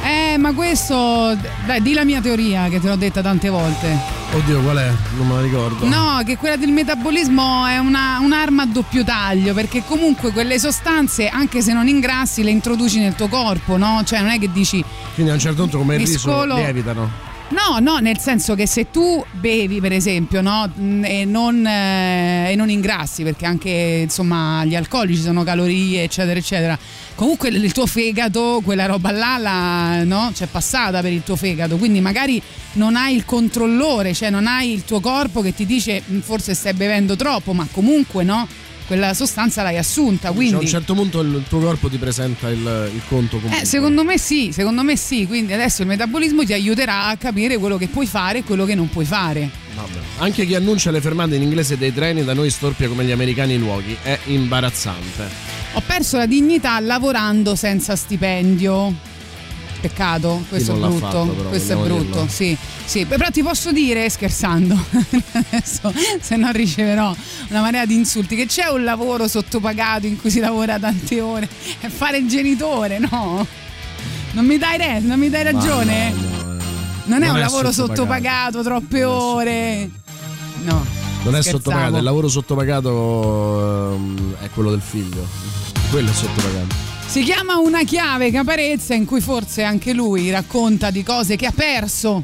Eh, 0.03 0.37
ma 0.37 0.53
questo. 0.53 1.35
Dai, 1.65 1.81
di 1.81 1.93
la 1.93 2.03
mia 2.03 2.21
teoria 2.21 2.67
che 2.69 2.79
te 2.79 2.87
l'ho 2.87 2.95
detta 2.95 3.21
tante 3.21 3.49
volte. 3.49 3.97
Oddio, 4.33 4.61
qual 4.61 4.77
è? 4.77 4.91
Non 5.17 5.27
me 5.27 5.33
la 5.35 5.41
ricordo. 5.41 5.87
No, 5.87 6.21
che 6.25 6.37
quella 6.37 6.55
del 6.57 6.71
metabolismo 6.71 7.65
è 7.65 7.77
una- 7.77 8.19
un'arma 8.21 8.63
a 8.63 8.65
doppio 8.65 9.03
taglio, 9.03 9.53
perché 9.53 9.83
comunque 9.85 10.31
quelle 10.31 10.59
sostanze, 10.59 11.27
anche 11.27 11.61
se 11.61 11.73
non 11.73 11.87
ingrassi, 11.87 12.43
le 12.43 12.51
introduci 12.51 12.99
nel 12.99 13.15
tuo 13.15 13.27
corpo, 13.27 13.77
no? 13.77 14.01
Cioè 14.05 14.19
non 14.21 14.29
è 14.29 14.39
che 14.39 14.51
dici 14.51 14.83
Quindi 15.13 15.31
a 15.31 15.35
un 15.35 15.39
certo 15.39 15.61
punto 15.61 15.77
come 15.77 15.95
il 15.95 16.01
riso 16.05 16.19
scolo- 16.19 16.55
lievitano. 16.55 17.24
No, 17.55 17.79
no, 17.79 17.99
nel 17.99 18.17
senso 18.19 18.53
che 18.53 18.67
se 18.67 18.91
tu 18.91 19.23
bevi, 19.31 19.79
per 19.79 19.93
esempio, 19.93 20.41
no, 20.41 20.69
mh, 20.75 21.03
e, 21.05 21.23
non, 21.23 21.65
eh, 21.65 22.51
e 22.51 22.55
non 22.55 22.69
ingrassi, 22.69 23.23
perché 23.23 23.45
anche 23.45 24.01
insomma 24.03 24.65
gli 24.65 24.75
alcolici 24.75 25.21
sono 25.21 25.43
calorie, 25.43 26.03
eccetera, 26.03 26.37
eccetera. 26.37 26.77
Comunque 27.15 27.47
il 27.47 27.71
tuo 27.71 27.85
fegato, 27.85 28.59
quella 28.61 28.85
roba 28.87 29.11
là, 29.11 29.37
la, 29.37 30.03
no, 30.03 30.31
c'è 30.33 30.47
passata 30.47 30.99
per 31.01 31.13
il 31.13 31.23
tuo 31.23 31.37
fegato, 31.37 31.77
quindi 31.77 32.01
magari 32.01 32.41
non 32.73 32.97
hai 32.97 33.15
il 33.15 33.23
controllore, 33.23 34.13
cioè 34.13 34.29
non 34.29 34.47
hai 34.47 34.73
il 34.73 34.83
tuo 34.83 34.99
corpo 34.99 35.41
che 35.41 35.53
ti 35.53 35.65
dice 35.65 36.03
"Mm, 36.11 36.19
forse 36.19 36.53
stai 36.53 36.73
bevendo 36.73 37.15
troppo, 37.15 37.53
ma 37.53 37.65
comunque 37.71 38.25
no, 38.25 38.45
quella 38.87 39.13
sostanza 39.13 39.63
l'hai 39.63 39.77
assunta, 39.77 40.27
Cioè, 40.27 40.27
a 40.27 40.31
un 40.31 40.35
quindi... 40.35 40.67
certo 40.67 40.93
punto 40.93 41.21
il 41.21 41.43
tuo 41.47 41.59
corpo 41.59 41.89
ti 41.89 41.97
presenta 41.97 42.49
il, 42.49 42.91
il 42.93 43.01
conto 43.07 43.37
comunque. 43.37 43.61
Eh, 43.61 43.65
secondo 43.65 44.03
me 44.03 44.17
sì, 44.17 44.51
secondo 44.51 44.83
me 44.83 44.95
sì, 44.95 45.25
quindi 45.25 45.53
adesso 45.53 45.81
il 45.81 45.87
metabolismo 45.87 46.43
ti 46.43 46.53
aiuterà 46.53 47.05
a 47.07 47.17
capire 47.17 47.57
quello 47.57 47.77
che 47.77 47.87
puoi 47.87 48.05
fare 48.05 48.39
e 48.39 48.43
quello 48.43 48.65
che 48.65 48.75
non 48.75 48.89
puoi 48.89 49.05
fare. 49.05 49.49
Vabbè. 49.75 49.99
Anche 50.19 50.45
chi 50.45 50.55
annuncia 50.55 50.91
le 50.91 51.01
fermate 51.01 51.35
in 51.35 51.41
inglese 51.41 51.77
dei 51.77 51.93
treni 51.93 52.23
da 52.23 52.33
noi 52.33 52.49
storpia 52.49 52.87
come 52.87 53.03
gli 53.03 53.11
americani 53.11 53.55
i 53.55 53.57
luoghi. 53.57 53.97
È 54.01 54.17
imbarazzante. 54.25 55.27
Ho 55.73 55.81
perso 55.85 56.17
la 56.17 56.25
dignità 56.25 56.79
lavorando 56.79 57.55
senza 57.55 57.95
stipendio. 57.95 59.13
Peccato, 59.87 60.43
questo 60.49 60.73
è 60.73 60.79
brutto. 60.79 60.97
fatto, 60.97 61.25
però, 61.27 61.49
questo 61.49 61.73
è 61.73 61.75
brutto, 61.75 62.27
sì, 62.27 62.57
sì. 62.85 63.05
Però 63.05 63.29
ti 63.29 63.43
posso 63.43 63.71
dire, 63.71 64.09
scherzando, 64.09 64.75
adesso 65.31 65.93
se 66.19 66.35
no 66.37 66.49
riceverò 66.51 67.15
una 67.49 67.61
marea 67.61 67.85
di 67.85 67.93
insulti, 67.93 68.35
che 68.35 68.47
c'è 68.47 68.65
un 68.65 68.83
lavoro 68.83 69.27
sottopagato 69.27 70.07
in 70.07 70.19
cui 70.19 70.31
si 70.31 70.39
lavora 70.39 70.79
tante 70.79 71.21
ore. 71.21 71.47
È 71.79 71.87
fare 71.87 72.17
il 72.17 72.27
genitore, 72.27 72.97
no? 72.97 73.45
Non 74.31 74.43
mi 74.45 74.57
dai, 74.57 74.77
re- 74.77 74.99
non 75.01 75.19
mi 75.19 75.29
dai 75.29 75.43
ragione? 75.43 76.11
non 77.05 77.21
è 77.21 77.27
Non 77.27 77.29
un 77.29 77.35
è 77.35 77.39
lavoro 77.41 77.71
sottopagato. 77.71 78.61
sottopagato, 78.61 78.63
troppe 78.63 79.03
ore. 79.03 79.89
No. 80.63 80.83
Non 81.23 81.35
è 81.35 81.41
scherzavo. 81.41 81.57
sottopagato, 81.63 81.97
il 81.97 82.03
lavoro 82.03 82.27
sottopagato 82.27 83.93
ehm, 83.93 84.35
è 84.41 84.49
quello 84.49 84.71
del 84.71 84.81
figlio. 84.81 85.27
Quello 85.91 86.09
è 86.09 86.13
sottopagato. 86.13 86.93
Si 87.07 87.23
chiama 87.23 87.57
Una 87.57 87.83
chiave 87.83 88.31
caparezza 88.31 88.93
in 88.93 89.05
cui 89.05 89.21
forse 89.21 89.63
anche 89.63 89.93
lui 89.93 90.29
racconta 90.31 90.91
di 90.91 91.01
cose 91.03 91.35
che 91.35 91.45
ha 91.45 91.53
perso. 91.55 92.23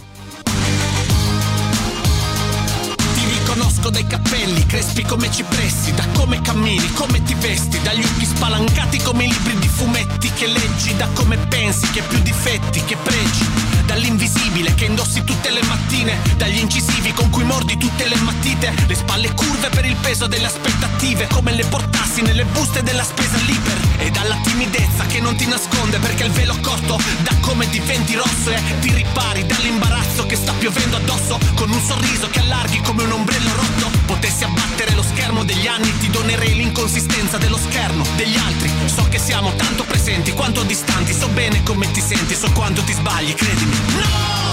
Ti 3.13 3.25
riconosco 3.37 3.89
dai 3.89 4.05
capelli, 4.05 4.65
crespi 4.65 5.03
come 5.03 5.31
cipressi, 5.31 5.93
da 5.93 6.05
come 6.13 6.41
cammini, 6.41 6.91
come 6.93 7.23
ti 7.23 7.33
vesti, 7.35 7.79
dagli 7.81 8.03
occhi 8.03 8.25
spalancati 8.25 8.97
come 8.99 9.25
i 9.25 9.31
libri 9.31 9.57
di 9.59 9.67
fumetti 9.67 10.29
che 10.33 10.47
leggi, 10.47 10.95
da 10.97 11.07
come 11.13 11.37
pensi 11.37 11.89
che 11.91 12.01
più 12.01 12.19
difetti 12.19 12.83
che 12.83 12.97
pregi, 12.97 13.45
dall'invisibile 13.91 14.73
che 14.73 14.85
indossi 14.85 15.21
tutte 15.25 15.49
le 15.51 15.61
mattine, 15.63 16.17
dagli 16.37 16.59
incisivi 16.59 17.11
con 17.11 17.29
cui 17.29 17.43
mordi 17.43 17.75
tutte 17.77 18.07
le 18.07 18.15
matite, 18.21 18.73
le 18.87 18.95
spalle 18.95 19.33
curve 19.33 19.67
per 19.67 19.83
il 19.83 19.97
peso 19.97 20.27
delle 20.27 20.45
aspettative, 20.45 21.27
come 21.27 21.51
le 21.51 21.65
portassi 21.65 22.21
nelle 22.21 22.45
buste 22.45 22.83
della 22.83 23.03
spesa 23.03 23.35
liber, 23.39 23.77
e 23.97 24.09
dalla 24.09 24.37
timidezza 24.43 25.05
che 25.07 25.19
non 25.19 25.35
ti 25.35 25.45
nasconde 25.45 25.99
perché 25.99 26.23
il 26.23 26.31
velo 26.31 26.55
corto 26.61 26.97
da 27.19 27.35
come 27.41 27.67
diventi 27.69 28.15
rosso 28.15 28.49
e 28.49 28.61
ti 28.79 28.93
ripari 28.93 29.45
dall'imbarazzo 29.45 30.25
che 30.25 30.37
sta 30.37 30.53
piovendo 30.53 30.95
addosso 30.95 31.37
con 31.55 31.69
un 31.69 31.81
sorriso 31.81 32.29
che 32.29 32.39
allarghi 32.39 32.79
come 32.81 33.03
un 33.03 33.11
ombrello 33.11 33.53
rotto. 33.53 33.91
Potessi 34.05 34.45
abbattere 34.45 34.95
lo 34.95 35.03
schermo 35.03 35.43
degli 35.43 35.67
anni 35.67 35.91
ti 35.97 36.09
donerei 36.09 36.55
l'inconsistenza 36.55 37.37
dello 37.37 37.57
schermo 37.57 38.05
degli 38.15 38.37
altri. 38.37 38.71
So 38.85 39.05
che 39.09 39.19
siamo 39.19 39.53
tanto 39.55 39.83
presenti 39.83 40.31
quanto 40.31 40.63
distanti 40.63 41.13
so 41.13 41.27
bene 41.27 41.61
come 41.63 41.91
ti 41.91 42.01
senti 42.01 42.35
so 42.35 42.49
quanto 42.53 42.81
ti 42.83 42.93
sbagli 42.93 43.33
credimi 43.33 43.80
no 43.89 44.50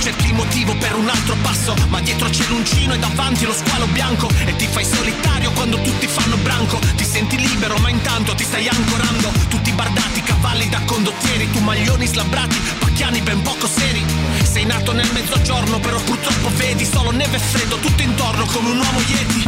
cerchi 0.00 0.26
il 0.26 0.34
motivo 0.34 0.74
per 0.76 0.94
un 0.96 1.08
altro 1.08 1.36
passo. 1.42 1.74
Ma 1.88 2.00
dietro 2.00 2.28
c'è 2.28 2.44
l'uncino 2.48 2.94
e 2.94 2.98
davanti 2.98 3.44
lo 3.44 3.52
squalo 3.52 3.86
bianco. 3.86 4.28
E 4.46 4.56
ti 4.56 4.66
fai 4.66 4.84
solitario 4.84 5.50
quando 5.52 5.80
tutti 5.80 6.06
fanno 6.06 6.36
branco. 6.36 6.78
Ti 6.96 7.04
senti 7.04 7.36
libero 7.38 7.76
ma 7.78 7.90
intanto 7.90 8.34
ti 8.34 8.44
stai 8.44 8.68
ancorando. 8.68 9.30
Tutti 9.48 9.70
bardati, 9.72 10.22
cavalli 10.22 10.68
da 10.68 10.80
condottieri. 10.86 11.50
Tu 11.50 11.60
maglioni 11.60 12.06
slabbrati, 12.06 12.58
pacchiani 12.78 13.20
ben 13.20 13.42
poco 13.42 13.66
seri. 13.66 14.04
Sei 14.42 14.64
nato 14.64 14.92
nel 14.92 15.10
mezzogiorno 15.12 15.78
però 15.78 15.98
purtroppo 16.00 16.50
vedi 16.56 16.84
Solo 16.84 17.10
neve 17.12 17.36
e 17.36 17.40
freddo 17.40 17.76
tutto 17.76 18.02
intorno 18.02 18.44
come 18.46 18.70
un 18.70 18.78
uomo 18.78 19.00
yeti. 19.00 19.44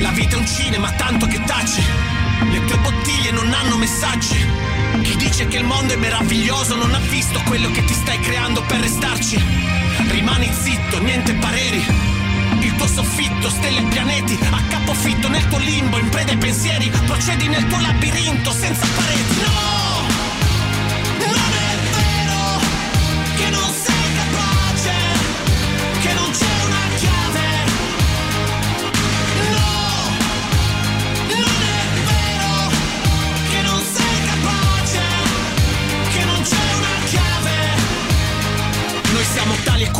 La 0.00 0.10
vita 0.10 0.36
è 0.36 0.38
un 0.38 0.46
cinema 0.46 0.92
tanto 0.92 1.26
che 1.26 1.42
taci. 1.44 1.82
Le 2.50 2.64
tue 2.64 2.78
bottiglie 2.78 3.30
non 3.32 3.52
hanno 3.52 3.76
messaggi 3.76 4.79
chi 5.02 5.16
dice 5.16 5.46
che 5.46 5.58
il 5.58 5.64
mondo 5.64 5.92
è 5.92 5.96
meraviglioso 5.96 6.74
non 6.74 6.94
ha 6.94 6.98
visto 6.98 7.40
quello 7.46 7.70
che 7.70 7.84
ti 7.84 7.94
stai 7.94 8.18
creando 8.20 8.62
per 8.62 8.80
restarci. 8.80 9.42
Rimani 10.08 10.50
zitto, 10.52 11.00
niente 11.00 11.34
pareri. 11.34 11.84
Il 12.60 12.74
tuo 12.76 12.86
soffitto, 12.86 13.48
stelle 13.48 13.80
e 13.80 13.84
pianeti, 13.84 14.38
a 14.50 14.62
capofitto 14.68 15.28
nel 15.28 15.46
tuo 15.48 15.58
limbo, 15.58 15.98
in 15.98 16.08
preda 16.08 16.32
ai 16.32 16.38
pensieri, 16.38 16.90
procedi 17.06 17.48
nel 17.48 17.66
tuo 17.66 17.80
labirinto 17.80 18.50
senza 18.52 18.86
pareti. 18.94 19.40
No! 19.40 19.89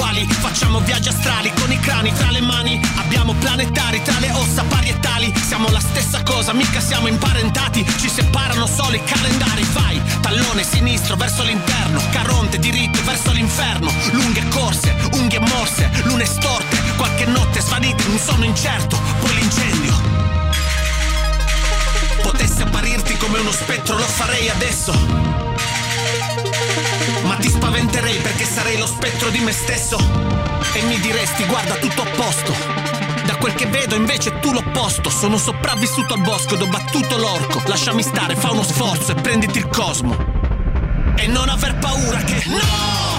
Siamo 0.01 0.07
tali 0.07 0.21
e 0.21 0.27
quali, 0.27 0.27
facciamo 0.27 0.81
viaggi 0.81 1.09
astrali 1.09 1.53
con 1.61 1.71
i 1.71 1.79
crani 1.79 2.13
tra 2.15 2.31
le 2.31 2.41
mani, 2.41 2.81
abbiamo 2.97 3.35
planetari 3.35 4.03
tra 4.03 4.19
le 4.19 4.31
ossa 4.33 4.63
parietali, 4.65 5.33
siamo 5.47 5.69
la 5.69 5.81
stessa 5.81 6.23
cosa, 6.23 6.53
mica 6.53 6.81
siamo 6.81 7.07
imparentati, 7.07 7.85
ci 7.99 8.09
separano 8.09 8.67
solo 8.67 8.97
i 8.97 9.05
calendari, 9.05 9.67
vai, 9.73 10.01
tallone 10.21 10.63
sinistro 10.65 11.17
verso 11.17 11.43
l'interno, 11.43 12.01
caronte 12.11 12.59
diritto 12.59 13.03
verso 13.05 13.31
l'inferno, 13.33 13.93
lunghe 14.13 14.47
corse, 14.49 14.95
unghie 15.13 15.41
morse, 15.41 15.91
lune 16.05 16.25
storte, 16.25 16.77
qualche 16.97 17.27
notte 17.27 17.61
svanite 17.61 18.03
un 18.09 18.19
sonno 18.19 18.45
incerto, 18.45 18.99
poi 19.21 19.35
l'incendio. 19.35 20.19
Potessi 22.23 22.63
apparirti 22.63 23.17
come 23.17 23.39
uno 23.39 23.53
spettro, 23.53 23.97
lo 23.97 24.05
farei 24.05 24.49
adesso. 24.49 25.70
Ma 27.31 27.37
ti 27.37 27.49
spaventerei 27.49 28.17
perché 28.17 28.45
sarei 28.45 28.77
lo 28.77 28.87
spettro 28.87 29.29
di 29.29 29.39
me 29.39 29.53
stesso. 29.53 29.97
E 30.73 30.83
mi 30.83 30.99
diresti, 30.99 31.45
guarda, 31.45 31.77
tutto 31.77 32.03
a 32.03 32.07
posto. 32.17 32.53
Da 33.25 33.37
quel 33.37 33.55
che 33.55 33.67
vedo 33.67 33.95
invece 33.95 34.41
tu 34.41 34.53
l'opposto. 34.53 35.11
Sono 35.11 35.39
sopravvissuto 35.39 36.15
al 36.15 36.23
bosco 36.23 36.55
ed 36.55 36.63
ho 36.63 36.67
battuto 36.67 37.17
l'orco. 37.17 37.63
Lasciami 37.67 38.03
stare, 38.03 38.35
fa 38.35 38.51
uno 38.51 38.65
sforzo 38.65 39.13
e 39.13 39.15
prenditi 39.15 39.59
il 39.59 39.69
cosmo. 39.69 40.17
E 41.15 41.29
non 41.29 41.49
aver 41.49 41.79
paura 41.79 42.19
che. 42.25 42.43
No! 42.47 43.10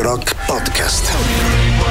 Rock 0.00 0.34
Podcast. 0.46 1.12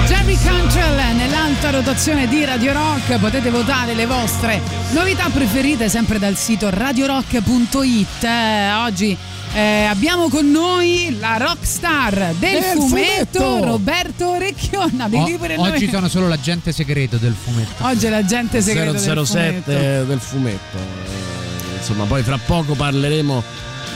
Jerry 0.08 0.38
Cantrell 0.43 1.16
nell'alta 1.16 1.70
rotazione 1.70 2.28
di 2.28 2.43
Radio 2.43 2.74
Rock 2.74 3.18
potete 3.20 3.49
votare 3.49 3.93
le 3.93 4.06
vostre 4.06 4.60
novità 4.91 5.30
preferite 5.30 5.88
sempre 5.89 6.18
dal 6.20 6.36
sito 6.36 6.70
radiorock.it 6.70 8.24
Eh, 8.24 8.72
oggi 8.74 9.16
eh, 9.54 9.86
abbiamo 9.86 10.30
con 10.30 10.49
noi 10.49 11.16
la 11.20 11.38
rockstar 11.38 12.34
del, 12.39 12.60
Del 12.60 12.64
fumetto, 12.78 13.39
fumetto. 13.39 13.66
Roberto 13.66 14.30
Orecchionna 14.32 15.08
di 15.08 15.16
O- 15.16 15.62
oggi 15.62 15.89
sono 15.89 16.08
solo 16.08 16.28
l'agente 16.28 16.72
segreto 16.72 17.18
del 17.18 17.36
fumetto. 17.39 17.86
Oggi 17.86 18.06
è 18.06 18.10
l'agente 18.10 18.62
segreto 18.62 18.93
del 18.93 19.02
fumetto 19.02 19.26
007 19.26 20.06
del 20.06 20.20
fumetto. 20.20 20.78
Eh, 20.78 21.78
insomma, 21.78 22.06
poi 22.06 22.24
fra 22.24 22.39
poco 22.43 22.74
parleremo 22.74 23.43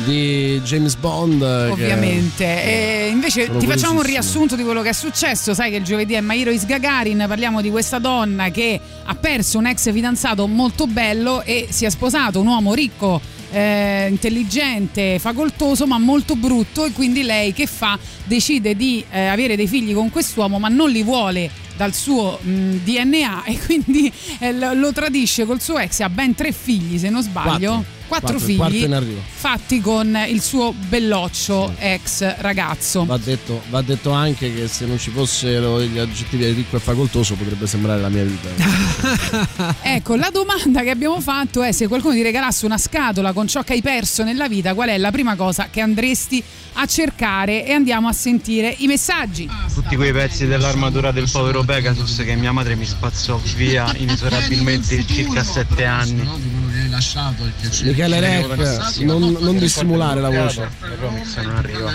di 0.03 0.59
James 0.63 0.95
Bond. 0.95 1.41
eh, 1.41 1.65
che- 1.67 1.71
Ovviamente. 1.71 2.43
E 2.63 3.09
invece 3.11 3.49
ti 3.57 3.65
facciamo 3.65 3.99
un 3.99 4.03
riassunto 4.05 4.55
di 4.55 4.63
quello 4.63 4.81
che 4.81 4.89
è 4.89 4.93
successo. 4.93 5.53
Sai 5.53 5.71
che 5.71 5.77
il 5.77 5.83
giovedì 5.83 6.13
è 6.13 6.21
Mairois 6.21 6.65
Gagarin. 6.65 7.23
Parliamo 7.27 7.61
di 7.61 7.69
questa 7.69 7.99
donna 7.99 8.49
che 8.49 8.79
ha 9.03 9.15
perso 9.15 9.57
un 9.57 9.67
ex 9.67 9.91
fidanzato 9.91 10.47
molto 10.47 10.85
bello 10.87 11.41
e 11.43 11.67
si 11.69 11.85
è 11.85 11.89
sposato 11.89 12.39
un 12.39 12.47
uomo 12.47 12.73
ricco. 12.73 13.21
eh, 13.51 14.07
intelligente, 14.09 15.17
facoltoso 15.17 15.87
ma 15.87 15.97
molto 15.97 16.35
brutto 16.35 16.83
e 16.83 16.91
quindi 16.91 17.23
lei 17.23 17.53
che 17.53 17.67
fa? 17.67 17.97
Decide 18.25 18.75
di 18.75 19.01
eh, 19.09 19.27
avere 19.27 19.55
dei 19.55 19.67
figli 19.67 19.93
con 19.93 20.09
quest'uomo 20.09 20.59
ma 20.59 20.67
non 20.67 20.89
li 20.89 21.03
vuole 21.03 21.49
dal 21.77 21.93
suo 21.93 22.37
mh, 22.41 22.49
DNA 22.83 23.43
e 23.45 23.57
quindi 23.59 24.11
eh, 24.39 24.51
lo, 24.51 24.73
lo 24.73 24.91
tradisce 24.91 25.45
col 25.45 25.61
suo 25.61 25.77
ex 25.77 26.01
ha 26.01 26.09
ben 26.09 26.35
tre 26.35 26.51
figli 26.51 26.97
se 26.97 27.09
non 27.09 27.21
sbaglio 27.21 27.71
Quattro. 27.75 27.85
Quattro 28.07 28.37
Quattro, 28.37 28.37
il 28.37 28.71
figli 28.71 28.83
in 28.83 28.93
arrivo. 28.93 29.21
fatti 29.25 29.81
con 29.81 30.17
il 30.27 30.41
suo 30.41 30.73
belloccio 30.73 31.73
ex 31.77 32.37
ragazzo. 32.37 33.05
Va 33.05 33.17
detto, 33.17 33.61
va 33.69 33.81
detto 33.81 34.11
anche 34.11 34.53
che 34.53 34.67
se 34.67 34.85
non 34.85 34.97
ci 34.99 35.11
fossero 35.11 35.81
gli 35.81 35.97
aggettivi 35.97 36.45
ricco 36.51 36.77
e 36.77 36.79
facoltoso 36.79 37.35
potrebbe 37.35 37.67
sembrare 37.67 38.01
la 38.01 38.09
mia 38.09 38.23
vita. 38.23 38.49
Ecco, 39.81 40.15
la 40.15 40.29
domanda 40.31 40.81
che 40.81 40.89
abbiamo 40.89 41.21
fatto 41.21 41.61
è 41.61 41.71
se 41.71 41.87
qualcuno 41.87 42.13
ti 42.13 42.21
regalasse 42.21 42.65
una 42.65 42.77
scatola 42.77 43.33
con 43.33 43.47
ciò 43.47 43.61
che 43.63 43.73
hai 43.73 43.81
perso 43.81 44.23
nella 44.23 44.47
vita, 44.47 44.73
qual 44.73 44.89
è 44.89 44.97
la 44.97 45.11
prima 45.11 45.35
cosa 45.35 45.67
che 45.69 45.79
andresti 45.81 46.43
a 46.73 46.85
cercare 46.85 47.65
e 47.65 47.71
andiamo 47.71 48.07
a 48.07 48.13
sentire 48.13 48.73
i 48.79 48.87
messaggi. 48.87 49.49
Tutti 49.73 49.95
quei 49.95 50.11
pezzi 50.11 50.45
dell'armatura 50.45 51.11
del 51.11 51.29
povero 51.31 51.63
Pegasus 51.63 52.17
che 52.25 52.35
mia 52.35 52.51
madre 52.51 52.75
mi 52.75 52.85
spazzò 52.85 53.39
via 53.55 53.93
inesorabilmente 53.95 54.95
in 54.95 55.07
circa 55.07 55.43
sette 55.43 55.85
anni. 55.85 56.27
Michele 57.95 58.19
Rec, 58.19 58.97
non, 58.99 59.37
non 59.39 59.57
dissimulare 59.57 60.19
la 60.19 60.29
voce. 60.29 60.61
Il 60.81 60.97
Romix 60.99 61.35
non 61.37 61.55
arriva. 61.55 61.91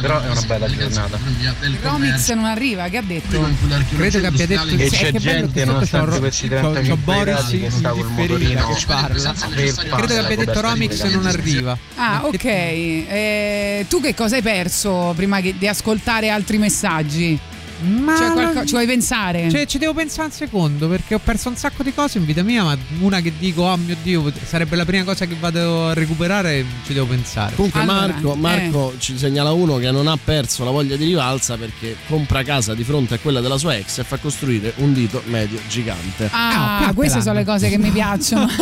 Però 0.00 0.20
è 0.20 0.28
una 0.30 0.40
bella 0.42 0.68
giornata. 0.68 1.18
Il 1.62 1.78
Romix 1.80 2.32
non 2.32 2.44
arriva, 2.46 2.88
che 2.88 2.96
ha 2.96 3.02
detto? 3.02 3.48
Credo 3.94 4.20
che 4.20 4.26
abbia 4.26 4.46
detto 4.46 4.66
E 4.74 4.88
c'è 4.90 5.12
che 5.12 5.20
bello 5.20 5.20
gente, 5.20 5.64
nonostante 5.64 6.18
questi 6.18 6.48
c'ho- 6.48 6.72
35 6.72 6.88
c'ho 6.88 6.96
Boris 6.96 7.34
gradi, 7.34 7.60
che 7.60 7.70
sta 7.70 7.90
col 7.90 8.06
motorino 8.10 8.68
che 8.68 8.84
parla. 8.86 9.34
Credo 9.34 10.06
che 10.06 10.18
abbia 10.18 10.36
detto 10.36 10.60
Romix 10.60 11.02
non 11.04 11.26
arriva. 11.26 11.78
Ah, 12.02 12.22
ok. 12.24 12.44
Eh, 12.44 13.86
tu 13.88 14.00
che 14.00 14.14
cosa 14.14 14.34
hai 14.36 14.42
perso 14.42 15.12
prima 15.14 15.40
di 15.40 15.68
ascoltare 15.68 16.30
altri 16.30 16.58
messaggi? 16.58 17.38
Ma 17.82 18.16
Cioè, 18.16 18.30
qualco- 18.32 18.64
ci 18.64 18.72
vuoi 18.72 18.86
pensare? 18.86 19.50
Cioè, 19.50 19.66
ci 19.66 19.78
devo 19.78 19.92
pensare 19.94 20.28
un 20.28 20.32
secondo 20.32 20.88
perché 20.88 21.14
ho 21.14 21.20
perso 21.22 21.48
un 21.48 21.56
sacco 21.56 21.82
di 21.82 21.92
cose 21.92 22.18
in 22.18 22.24
vita 22.24 22.42
mia, 22.42 22.62
ma 22.64 22.76
una 23.00 23.20
che 23.20 23.32
dico, 23.38 23.62
oh 23.62 23.76
mio 23.76 23.96
Dio, 24.02 24.32
sarebbe 24.46 24.76
la 24.76 24.84
prima 24.84 25.04
cosa 25.04 25.26
che 25.26 25.36
vado 25.38 25.88
a 25.88 25.94
recuperare, 25.94 26.64
ci 26.86 26.92
devo 26.92 27.06
pensare. 27.06 27.54
Comunque 27.54 27.80
Allora, 27.80 28.06
Marco, 28.06 28.32
eh. 28.32 28.36
Marco 28.36 28.94
ci 28.98 29.18
segnala 29.18 29.52
uno 29.52 29.76
che 29.78 29.90
non 29.90 30.06
ha 30.06 30.16
perso 30.22 30.64
la 30.64 30.70
voglia 30.70 30.96
di 30.96 31.04
rivalsa 31.04 31.56
perché 31.56 31.96
compra 32.08 32.42
casa 32.42 32.74
di 32.74 32.84
fronte 32.84 33.14
a 33.14 33.18
quella 33.18 33.40
della 33.40 33.58
sua 33.58 33.76
ex 33.76 33.98
e 33.98 34.04
fa 34.04 34.16
costruire 34.18 34.72
un 34.76 34.92
dito 34.92 35.22
medio 35.26 35.58
gigante. 35.68 36.28
Ah, 36.32 36.86
Ah, 36.86 36.94
queste 36.94 37.20
sono 37.20 37.34
le 37.34 37.44
cose 37.44 37.68
che 37.68 37.78
mi 37.78 37.90
piacciono. 37.90 38.46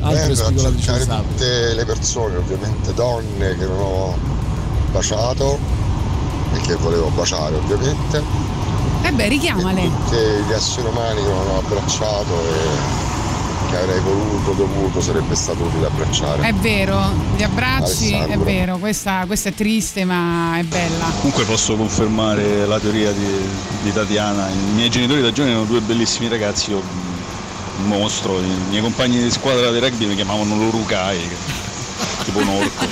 Altre 0.00 0.32
usate. 0.32 0.54
tutte 0.54 1.74
le 1.74 1.84
persone, 1.84 2.36
ovviamente 2.36 2.92
donne 2.94 3.56
che 3.56 3.64
non 3.66 3.78
ho 3.78 4.18
baciato 4.90 5.58
e 6.54 6.60
che 6.60 6.74
volevo 6.76 7.08
baciare 7.10 7.56
ovviamente, 7.56 8.22
Eh 9.02 9.12
beh, 9.12 9.28
richiamale. 9.28 9.82
tutti 9.82 10.16
gli 10.16 10.52
esseri 10.52 10.86
umani 10.86 11.22
che 11.22 11.28
non 11.28 11.46
ho 11.48 11.58
abbracciato 11.58 12.34
e 12.50 13.00
che 13.70 13.76
avrei 13.78 14.00
voluto, 14.00 14.52
dovuto, 14.52 15.00
sarebbe 15.00 15.34
stato 15.34 15.62
utile 15.62 15.86
abbracciare. 15.86 16.42
È 16.46 16.52
vero, 16.54 17.00
gli 17.36 17.42
abbracci, 17.42 18.10
è 18.12 18.16
Alessandro. 18.16 18.44
vero, 18.44 18.76
questa, 18.76 19.24
questa 19.26 19.48
è 19.48 19.54
triste 19.54 20.04
ma 20.04 20.58
è 20.58 20.62
bella. 20.62 21.06
Comunque 21.20 21.44
posso 21.44 21.74
confermare 21.76 22.66
la 22.66 22.78
teoria 22.78 23.12
di, 23.12 23.26
di 23.82 23.92
Tatiana. 23.92 24.48
I 24.50 24.72
miei 24.74 24.90
genitori 24.90 25.22
da 25.22 25.32
giovane 25.32 25.52
erano 25.54 25.66
due 25.66 25.80
bellissimi 25.80 26.28
ragazzi, 26.28 26.70
io 26.70 26.82
un 27.78 27.86
mostro, 27.88 28.38
i 28.38 28.44
miei 28.68 28.82
compagni 28.82 29.22
di 29.22 29.30
squadra 29.30 29.70
di 29.70 29.78
rugby 29.78 30.04
mi 30.06 30.14
chiamavano 30.16 30.54
Lorukai, 30.56 31.18
tipo 32.24 32.38
un 32.38 32.48
orco. 32.48 32.86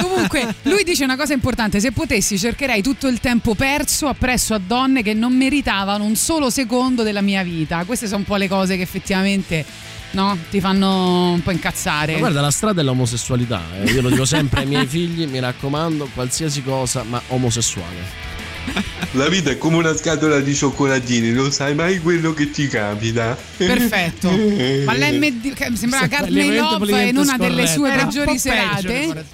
Comunque, 0.06 0.54
lui 0.62 0.84
dice 0.84 1.04
una 1.04 1.16
cosa 1.16 1.32
importante: 1.32 1.80
se 1.80 1.92
potessi, 1.92 2.38
cercherei 2.38 2.82
tutto 2.82 3.06
il 3.08 3.20
tempo 3.20 3.54
perso 3.54 4.06
appresso 4.08 4.54
a 4.54 4.60
donne 4.64 5.02
che 5.02 5.14
non 5.14 5.34
meritavano 5.36 6.04
un 6.04 6.16
solo 6.16 6.50
secondo 6.50 7.02
della 7.02 7.20
mia 7.22 7.42
vita. 7.42 7.84
Queste 7.84 8.06
sono 8.06 8.18
un 8.18 8.24
po' 8.24 8.36
le 8.36 8.48
cose 8.48 8.76
che 8.76 8.82
effettivamente 8.82 9.64
no, 10.12 10.36
ti 10.50 10.60
fanno 10.60 11.32
un 11.32 11.42
po' 11.42 11.50
incazzare. 11.50 12.12
Ma 12.14 12.18
guarda, 12.18 12.40
la 12.40 12.50
strada 12.50 12.80
è 12.80 12.84
l'omosessualità. 12.84 13.62
eh. 13.82 13.90
Io 13.90 14.02
lo 14.02 14.08
dico 14.10 14.24
sempre 14.24 14.60
ai 14.60 14.66
miei 14.66 14.86
figli, 14.88 15.26
mi 15.26 15.40
raccomando, 15.40 16.08
qualsiasi 16.14 16.62
cosa, 16.62 17.02
ma 17.02 17.20
omosessuale. 17.28 18.34
La 19.12 19.28
vita 19.28 19.50
è 19.50 19.56
come 19.56 19.76
una 19.76 19.94
scatola 19.94 20.40
di 20.40 20.54
cioccolatini, 20.54 21.30
non 21.30 21.50
sai 21.50 21.74
mai 21.74 22.00
quello 22.00 22.34
che 22.34 22.50
ti 22.50 22.68
capita. 22.68 23.36
Perfetto. 23.56 24.28
Ma 24.84 24.94
l'MD 24.94 25.74
sembrava 25.74 26.06
L'elemento 26.28 26.78
Love 26.78 27.04
in 27.04 27.16
una 27.16 27.36
delle 27.38 27.66
sue 27.66 27.92
peggiori 27.92 28.38
serate. 28.38 29.24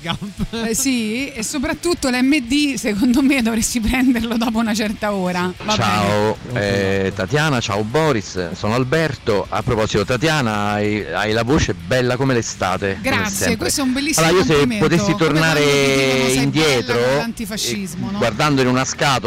Eh, 0.51 0.75
sì, 0.75 1.33
e 1.33 1.43
soprattutto 1.43 2.11
l'MD 2.11 2.75
secondo 2.75 3.23
me 3.23 3.43
dovresti 3.43 3.81
prenderlo 3.81 4.37
dopo 4.37 4.59
una 4.59 4.75
certa 4.75 5.13
ora. 5.13 5.53
Va. 5.65 5.75
Ciao 5.75 6.37
eh, 6.53 7.13
Tatiana, 7.15 7.61
ciao 7.61 7.83
Boris, 7.83 8.53
sono 8.53 8.75
Alberto. 8.75 9.47
A 9.49 9.63
proposito, 9.63 10.05
Tatiana, 10.05 10.73
hai, 10.73 11.05
hai 11.13 11.33
la 11.33 11.43
voce 11.43 11.75
bella 11.75 12.17
come 12.17 12.35
l'estate. 12.35 12.99
come 13.01 13.01
Grazie, 13.01 13.37
sempre. 13.37 13.57
questo 13.57 13.81
è 13.81 13.85
un 13.85 13.93
bellissimo 13.93 14.27
Allora, 14.27 14.45
io 14.45 14.47
se 14.47 14.67
potessi 14.79 15.03
Come 15.03 15.13
dicono 15.13 15.17
tornare 15.17 16.33
indietro, 16.35 16.99
bella 17.57 18.11
no? 18.11 18.19
guardando 18.19 18.61
in 18.61 18.69
una 18.69 18.85
scatola 18.85 19.22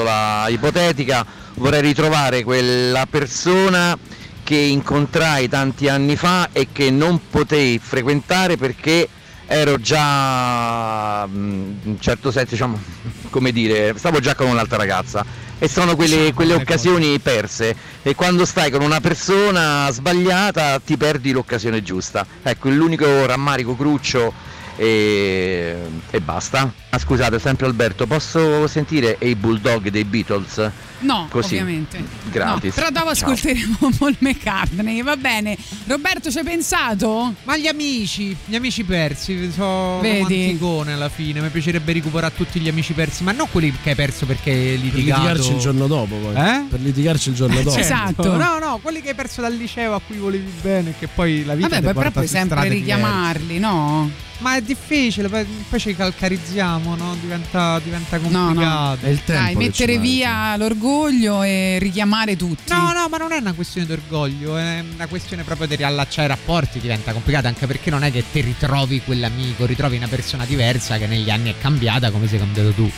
ipotetica, 0.50 1.26
vorrei 1.56 1.82
ritrovare 1.82 2.44
quella 2.44 3.06
persona 3.06 3.98
che 4.44 4.56
incontrai 4.56 5.50
tanti 5.50 5.88
anni 5.90 6.16
fa 6.16 6.50
e 6.52 6.68
che 6.72 6.92
non 6.92 7.20
potei 7.30 7.80
frequentare 7.80 8.58
perché 8.58 9.10
ero 9.48 9.80
già 9.80 11.26
mm, 11.28 11.72
in 11.84 11.92
un 11.92 12.00
certo 12.00 12.32
senso 12.32 12.52
diciamo 12.52 12.80
come 13.30 13.52
dire 13.52 13.94
stavo 13.98 14.20
già 14.20 14.36
con 14.36 14.48
un'altra 14.48 14.78
ragazza. 14.78 15.26
E 15.58 15.70
sono 15.70 15.96
quelle, 15.96 16.34
quelle 16.34 16.54
occasioni 16.54 17.18
perse. 17.20 17.76
E 18.04 18.14
quando 18.14 18.46
stai 18.46 18.70
con 18.70 18.82
una 18.82 19.00
persona 19.00 19.90
sbagliata 19.90 20.80
ti 20.80 20.98
perdi 20.98 21.32
l'occasione 21.32 21.82
giusta. 21.82 22.26
Ecco 22.44 22.70
l'unico 22.70 23.26
rammarico 23.26 23.76
cruccio 23.76 24.34
e, 24.76 25.76
e 26.12 26.22
basta 26.22 26.72
ah, 26.96 27.00
scusate 27.00 27.40
sempre 27.40 27.66
Alberto 27.66 28.08
posso 28.08 28.68
sentire 28.68 29.18
i 29.22 29.36
Bulldog 29.36 29.90
dei 29.90 30.04
Beatles? 30.06 30.72
No, 31.00 31.28
Così, 31.30 31.56
ovviamente. 31.56 32.04
gratis. 32.32 32.76
No, 32.78 32.84
però 32.84 32.90
dopo 32.90 33.14
Ciao. 33.14 33.30
ascolteremo 33.30 33.78
Paul 34.00 34.16
McCartney, 34.20 35.04
va 35.04 35.18
bene. 35.18 35.56
Roberto, 35.86 36.32
ci 36.32 36.38
hai 36.40 36.44
pensato? 36.44 37.34
Ma 37.44 37.58
gli 37.58 37.68
amici, 37.68 38.36
gli 38.46 38.56
amici 38.56 38.84
persi, 38.84 39.52
sono 39.52 40.00
Vedi? 40.00 40.20
romanticone 40.24 40.94
alla 40.94 41.10
fine. 41.10 41.42
Mi 41.42 41.50
piacerebbe 41.50 41.94
recuperare 41.94 42.34
tutti 42.34 42.60
gli 42.60 42.70
amici 42.70 42.94
persi, 42.94 43.24
ma 43.24 43.34
non 43.34 43.48
quelli 43.52 43.72
che 43.84 43.90
hai 43.90 43.96
perso 43.96 44.26
perché 44.26 44.52
hai 44.52 44.58
Per 44.78 44.80
litigato. 44.80 45.22
litigarci 45.22 45.52
il 45.52 45.60
giorno 45.60 45.88
dopo, 45.88 46.16
poi. 46.16 46.36
Eh? 46.36 46.64
Per 46.70 46.80
litigarci 46.80 47.30
il 47.30 47.36
giorno 47.36 47.62
dopo. 47.62 47.78
Esatto. 47.78 48.36
No, 48.36 48.58
no, 48.58 48.80
quelli 48.82 49.02
che 49.02 49.10
hai 49.10 49.16
perso 49.16 49.42
dal 49.42 49.54
liceo 49.54 49.94
a 49.96 50.02
cui 50.02 50.18
volevi 50.18 50.50
bene, 50.62 50.94
che 50.98 51.08
poi 51.08 51.44
la 51.46 51.56
vita 51.56 51.68
Vabbè, 51.68 51.80
ti 51.82 51.86
poi 51.86 51.94
però 51.94 52.12
puoi 52.12 52.28
sempre 52.28 52.68
richiamarli, 52.70 53.60
no? 53.60 54.04
diverse. 54.06 54.24
Ma 54.40 54.56
è 54.58 54.62
difficile, 54.62 55.30
poi, 55.30 55.46
poi 55.70 55.80
ci 55.80 55.96
calcarizziamo, 55.96 56.85
no? 56.94 57.16
Diventa, 57.20 57.80
diventa 57.80 58.18
No, 58.18 58.30
no. 58.30 58.46
complicato. 58.46 59.06
È 59.06 59.10
il 59.10 59.24
tempo. 59.24 59.42
Dai, 59.44 59.56
mettere 59.56 59.98
via 59.98 60.56
l'orgoglio 60.58 61.42
e 61.42 61.78
richiamare 61.80 62.36
tutti. 62.36 62.72
No, 62.72 62.92
no, 62.94 63.08
ma 63.10 63.18
non 63.18 63.32
è 63.32 63.38
una 63.40 63.54
questione 63.54 63.88
d'orgoglio, 63.88 64.56
è 64.58 64.84
una 64.94 65.08
questione 65.08 65.42
proprio 65.44 65.66
di 65.68 65.76
riallacciare 65.76 66.28
i 66.28 66.30
rapporti, 66.30 66.80
diventa 66.80 67.12
complicato 67.14 67.48
anche 67.48 67.66
perché 67.66 67.90
non 67.90 68.04
è 68.04 68.12
che 68.12 68.24
ti 68.32 68.42
ritrovi 68.42 69.02
quell'amico, 69.04 69.66
ritrovi 69.66 69.98
una 69.98 70.08
persona 70.08 70.46
diversa 70.46 70.98
che 70.98 71.08
negli 71.08 71.30
anni 71.32 71.50
è 71.52 71.56
cambiata 71.60 72.12
come 72.12 72.28
sei 72.28 72.38
cambiato 72.38 72.72
tu. 72.74 72.92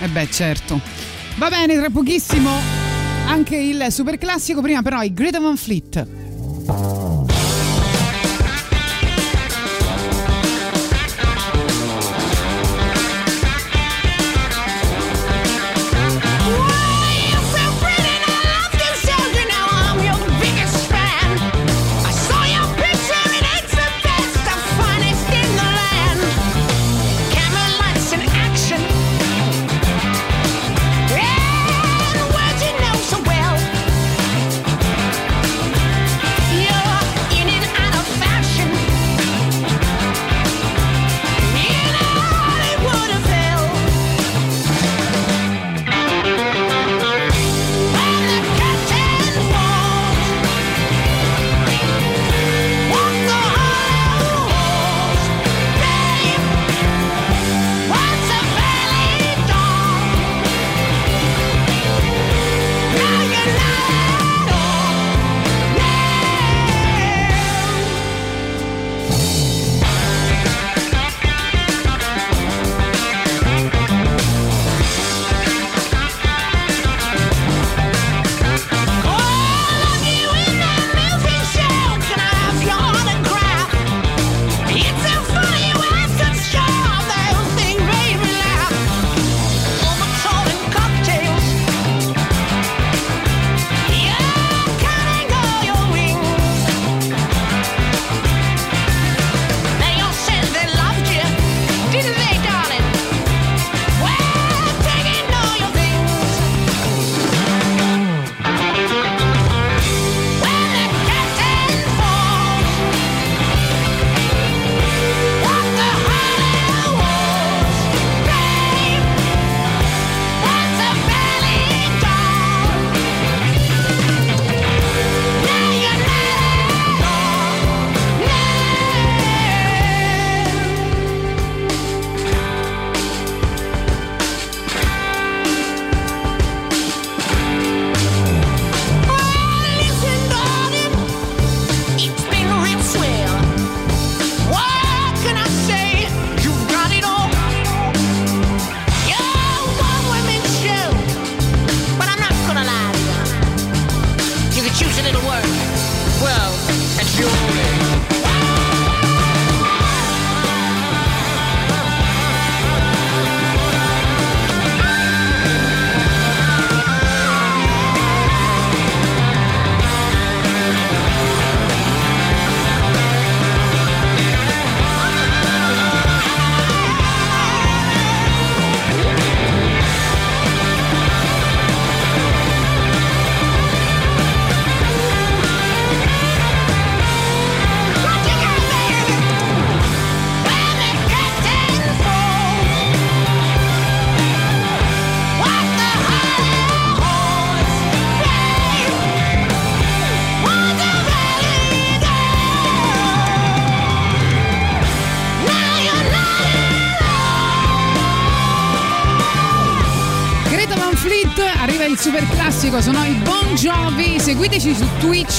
Eh 0.00 0.08
beh, 0.08 0.30
certo. 0.30 0.80
Va 1.36 1.48
bene, 1.50 1.76
tra 1.76 1.90
pochissimo 1.90 2.50
anche 3.26 3.56
il 3.56 3.86
super 3.90 4.16
classico, 4.16 4.62
prima 4.62 4.80
però 4.82 5.02
i 5.02 5.12
Greta 5.12 5.38
Van 5.40 5.56
Fleet. 5.56 6.06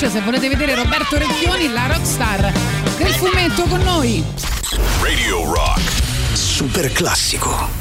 Twitch 0.10 0.12
se 0.12 0.22
volete 0.22 0.50
vedere 0.50 0.76
Roberto 0.76 1.18
Recchioni, 1.18 1.72
la 1.72 1.88
rockstar 1.88 2.52
del 2.98 3.14
fumetto 3.14 3.64
con 3.64 3.80
noi. 3.82 4.24
Radio 5.02 5.54
Rock. 5.54 5.82
Super 6.34 6.92
classico. 6.92 7.79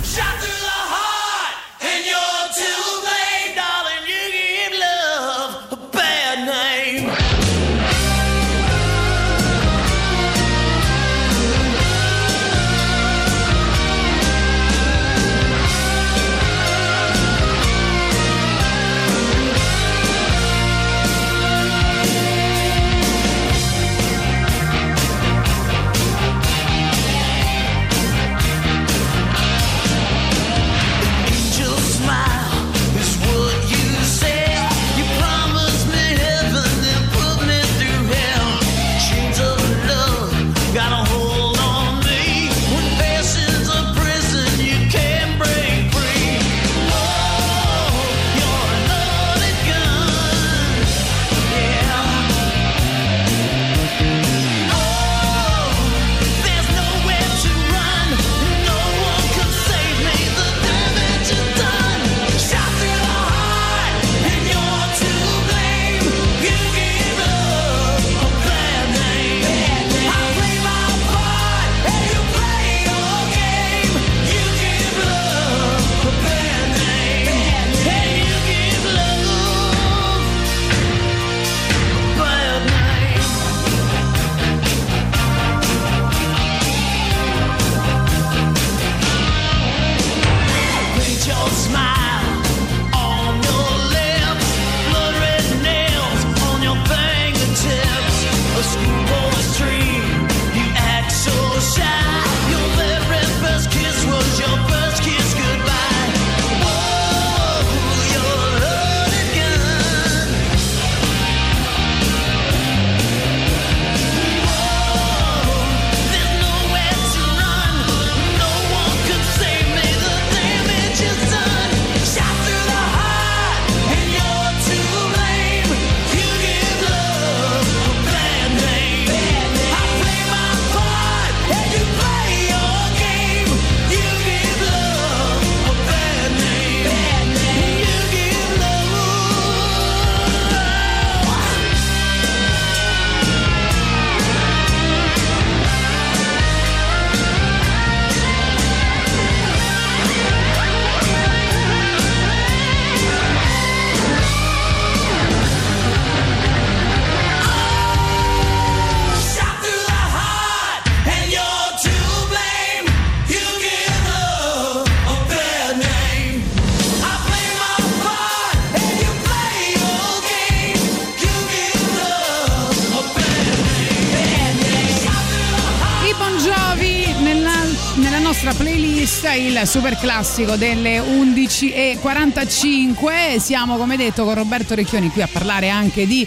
Il 179.61 179.67
super 179.67 179.99
classico 179.99 180.55
delle 180.57 181.01
11.45. 181.01 183.39
Siamo, 183.39 183.77
come 183.77 183.97
detto, 183.97 184.25
con 184.25 184.35
Roberto 184.35 184.75
Recchioni 184.75 185.11
qui 185.11 185.23
a 185.23 185.29
parlare 185.31 185.69
anche 185.69 186.07
di 186.07 186.27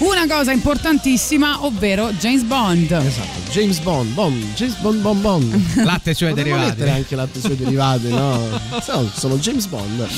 una 0.00 0.26
cosa 0.26 0.52
importantissima, 0.52 1.64
ovvero 1.64 2.10
James 2.12 2.42
Bond. 2.42 2.90
Esatto, 2.90 3.50
James 3.50 3.78
Bond, 3.80 4.12
Bond, 4.12 4.54
James 4.54 4.76
Bond, 4.76 5.00
Bond, 5.00 5.20
Bond. 5.20 5.84
Latte 5.84 6.10
e 6.10 6.14
suoi 6.14 6.30
Potremmo 6.30 6.56
derivati. 6.56 6.78
mettere 6.78 6.96
anche 6.96 7.16
latte 7.16 7.38
e 7.38 7.40
suoi 7.42 7.56
derivati, 7.56 8.08
no? 8.08 8.58
No, 8.90 9.10
sono 9.14 9.36
James 9.36 9.66
Bond. 9.66 10.08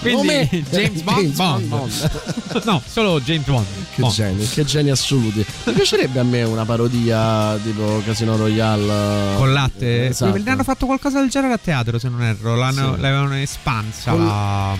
Quindi 0.00 0.16
Nome- 0.26 0.64
James 0.70 1.00
Bond, 1.02 1.66
Bond. 1.66 2.10
no, 2.64 2.82
solo 2.86 3.20
James 3.20 3.46
Bond. 3.46 3.66
Che 3.94 4.00
Bond. 4.00 4.12
geni, 4.14 4.48
che 4.48 4.64
geni 4.64 4.90
assoluti. 4.90 5.44
Mi 5.64 5.72
piacerebbe 5.72 6.20
a 6.20 6.24
me 6.24 6.42
una 6.44 6.64
parodia 6.64 7.56
tipo 7.62 8.00
Casino 8.04 8.36
Royale. 8.36 9.36
Con 9.36 9.52
latte? 9.52 10.08
Esatto. 10.08 10.36
Ne 10.38 10.50
hanno 10.50 10.62
fatto 10.64 10.86
qualcosa 10.86 11.20
del 11.20 11.28
genere 11.30 11.54
a 11.54 11.58
teatro, 11.58 11.98
se 11.98 12.08
non 12.08 12.22
erro. 12.22 12.54
L'hanno, 12.56 12.94
Sì. 12.94 13.00
L'avevano 13.00 13.34
espansa 13.34 14.10
Con- 14.12 14.24
la, 14.26 14.76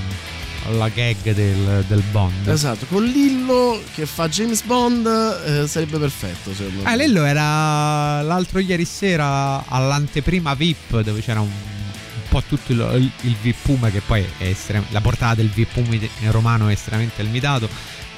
la 0.71 0.89
gag 0.89 1.33
del, 1.33 1.85
del 1.87 2.03
Bond. 2.11 2.49
Esatto, 2.49 2.87
con 2.87 3.05
Lillo 3.05 3.83
che 3.95 4.07
fa 4.07 4.29
James 4.29 4.63
Bond 4.63 5.07
eh, 5.07 5.67
sarebbe 5.67 5.99
perfetto 5.99 6.55
secondo 6.55 6.83
me. 6.83 6.93
Eh, 6.93 6.97
Lello 6.97 7.25
era 7.25 8.23
l'altro 8.23 8.59
ieri 8.59 8.85
sera 8.85 9.65
all'anteprima 9.67 10.55
VIP 10.55 11.01
dove 11.01 11.21
c'era 11.21 11.41
un, 11.41 11.49
un 11.49 12.29
po' 12.29 12.43
tutto 12.47 12.73
il, 12.73 12.79
il, 12.97 13.11
il 13.29 13.37
VIP 13.41 13.91
che 13.91 14.01
poi 14.01 14.25
è 14.39 14.45
estrem- 14.45 14.87
la 14.91 15.01
portata 15.01 15.35
del 15.35 15.49
VIP 15.49 15.77
in 16.21 16.31
romano 16.31 16.69
è 16.69 16.73
estremamente 16.73 17.23
limitato 17.23 17.69